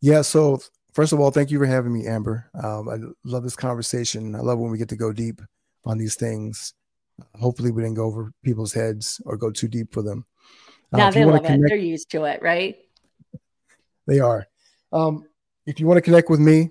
yeah. 0.00 0.22
So 0.22 0.60
first 0.92 1.12
of 1.12 1.20
all, 1.20 1.30
thank 1.30 1.50
you 1.50 1.58
for 1.58 1.66
having 1.66 1.92
me, 1.92 2.06
Amber. 2.06 2.50
Um, 2.62 2.88
I 2.88 2.98
love 3.24 3.42
this 3.42 3.56
conversation. 3.56 4.34
I 4.34 4.40
love 4.40 4.58
when 4.58 4.70
we 4.70 4.78
get 4.78 4.88
to 4.90 4.96
go 4.96 5.12
deep 5.12 5.40
on 5.84 5.98
these 5.98 6.14
things. 6.14 6.74
Hopefully, 7.40 7.70
we 7.70 7.82
didn't 7.82 7.96
go 7.96 8.04
over 8.04 8.32
people's 8.42 8.72
heads 8.72 9.20
or 9.24 9.36
go 9.36 9.50
too 9.50 9.68
deep 9.68 9.92
for 9.92 10.02
them. 10.02 10.24
Uh, 10.92 10.98
now 10.98 11.10
they 11.10 11.24
love 11.24 11.42
connect, 11.42 11.62
it. 11.64 11.68
They're 11.68 11.78
used 11.78 12.10
to 12.10 12.24
it, 12.24 12.42
right? 12.42 12.76
They 14.06 14.20
are. 14.20 14.46
Um, 14.92 15.26
if 15.66 15.78
you 15.80 15.86
want 15.86 15.98
to 15.98 16.02
connect 16.02 16.28
with 16.28 16.40
me, 16.40 16.70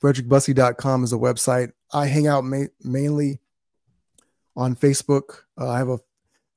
fredrickbussey.com 0.00 1.04
is 1.04 1.12
a 1.12 1.16
website. 1.16 1.72
I 1.92 2.06
hang 2.06 2.26
out 2.26 2.44
ma- 2.44 2.66
mainly 2.82 3.40
on 4.56 4.74
Facebook. 4.74 5.42
Uh, 5.58 5.68
I 5.68 5.78
have 5.78 5.88
a 5.88 5.98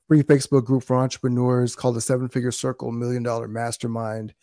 free 0.07 0.23
Facebook 0.23 0.65
group 0.65 0.83
for 0.83 0.95
entrepreneurs 0.95 1.75
called 1.75 1.95
the 1.95 2.01
Seven 2.01 2.29
Figure 2.29 2.51
Circle 2.51 2.91
Million 2.91 3.23
Dollar 3.23 3.47
Mastermind. 3.47 4.33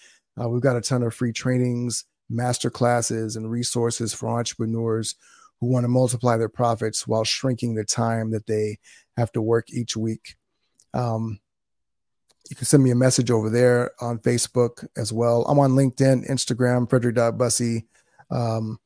Uh, 0.40 0.48
we've 0.48 0.62
got 0.62 0.76
a 0.76 0.80
ton 0.80 1.02
of 1.02 1.14
free 1.14 1.32
trainings, 1.32 2.04
master 2.30 2.70
classes, 2.70 3.36
and 3.36 3.50
resources 3.50 4.14
for 4.14 4.28
entrepreneurs 4.28 5.14
who 5.60 5.68
want 5.68 5.84
to 5.84 5.88
multiply 5.88 6.36
their 6.36 6.48
profits 6.48 7.06
while 7.06 7.24
shrinking 7.24 7.74
the 7.74 7.84
time 7.84 8.30
that 8.30 8.46
they 8.46 8.78
have 9.16 9.30
to 9.32 9.42
work 9.42 9.70
each 9.70 9.96
week. 9.96 10.36
Um, 10.94 11.38
you 12.50 12.56
can 12.56 12.66
send 12.66 12.82
me 12.82 12.90
a 12.90 12.96
message 12.96 13.30
over 13.30 13.48
there 13.48 13.92
on 14.00 14.18
Facebook 14.18 14.86
as 14.96 15.12
well. 15.12 15.44
I'm 15.46 15.58
on 15.58 15.72
LinkedIn, 15.72 16.28
Instagram, 16.28 16.88
Fredrick.Bussey, 16.88 17.86
um, 18.30 18.78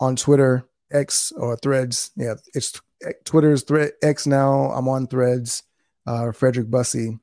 on 0.00 0.16
Twitter, 0.16 0.68
X 0.92 1.32
or 1.32 1.56
Threads. 1.56 2.12
Yeah, 2.16 2.34
it's 2.54 2.80
Twitter's 3.24 3.64
thread 3.64 3.92
X 4.02 4.26
now. 4.26 4.70
I'm 4.70 4.88
on 4.88 5.06
Threads, 5.06 5.64
uh, 6.06 6.30
Fredrick 6.32 6.70
Bussey. 6.70 7.18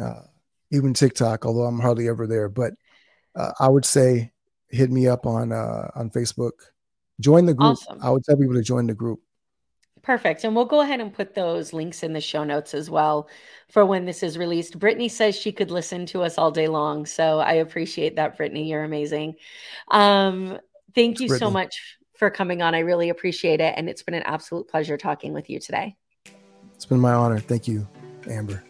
Uh, 0.00 0.22
even 0.72 0.94
TikTok, 0.94 1.46
although 1.46 1.64
I'm 1.64 1.78
hardly 1.78 2.08
ever 2.08 2.26
there. 2.26 2.48
But 2.48 2.74
uh, 3.36 3.52
I 3.60 3.68
would 3.68 3.84
say 3.84 4.32
hit 4.68 4.90
me 4.90 5.06
up 5.06 5.26
on 5.26 5.52
uh, 5.52 5.90
on 5.94 6.10
Facebook. 6.10 6.52
Join 7.20 7.46
the 7.46 7.54
group. 7.54 7.72
Awesome. 7.72 7.98
I 8.02 8.10
would 8.10 8.24
tell 8.24 8.36
people 8.36 8.54
to 8.54 8.62
join 8.62 8.86
the 8.86 8.94
group. 8.94 9.20
Perfect. 10.02 10.42
And 10.42 10.56
we'll 10.56 10.64
go 10.64 10.80
ahead 10.80 11.00
and 11.00 11.14
put 11.14 11.34
those 11.34 11.72
links 11.72 12.02
in 12.02 12.12
the 12.12 12.20
show 12.20 12.42
notes 12.42 12.74
as 12.74 12.90
well 12.90 13.28
for 13.68 13.86
when 13.86 14.04
this 14.04 14.24
is 14.24 14.36
released. 14.36 14.78
Brittany 14.78 15.08
says 15.08 15.36
she 15.36 15.52
could 15.52 15.70
listen 15.70 16.06
to 16.06 16.22
us 16.22 16.38
all 16.38 16.50
day 16.50 16.66
long. 16.66 17.06
So 17.06 17.38
I 17.38 17.54
appreciate 17.54 18.16
that, 18.16 18.36
Brittany. 18.36 18.68
You're 18.68 18.82
amazing. 18.82 19.36
Um, 19.92 20.58
thank 20.96 21.20
you 21.20 21.28
Brittany. 21.28 21.46
so 21.46 21.52
much 21.52 21.98
for 22.16 22.30
coming 22.30 22.62
on. 22.62 22.74
I 22.74 22.80
really 22.80 23.10
appreciate 23.10 23.60
it. 23.60 23.74
And 23.76 23.88
it's 23.88 24.02
been 24.02 24.14
an 24.14 24.24
absolute 24.24 24.66
pleasure 24.66 24.96
talking 24.96 25.32
with 25.32 25.48
you 25.48 25.60
today. 25.60 25.96
It's 26.74 26.86
been 26.86 26.98
my 26.98 27.12
honor. 27.12 27.38
Thank 27.38 27.68
you, 27.68 27.86
Amber. 28.28 28.64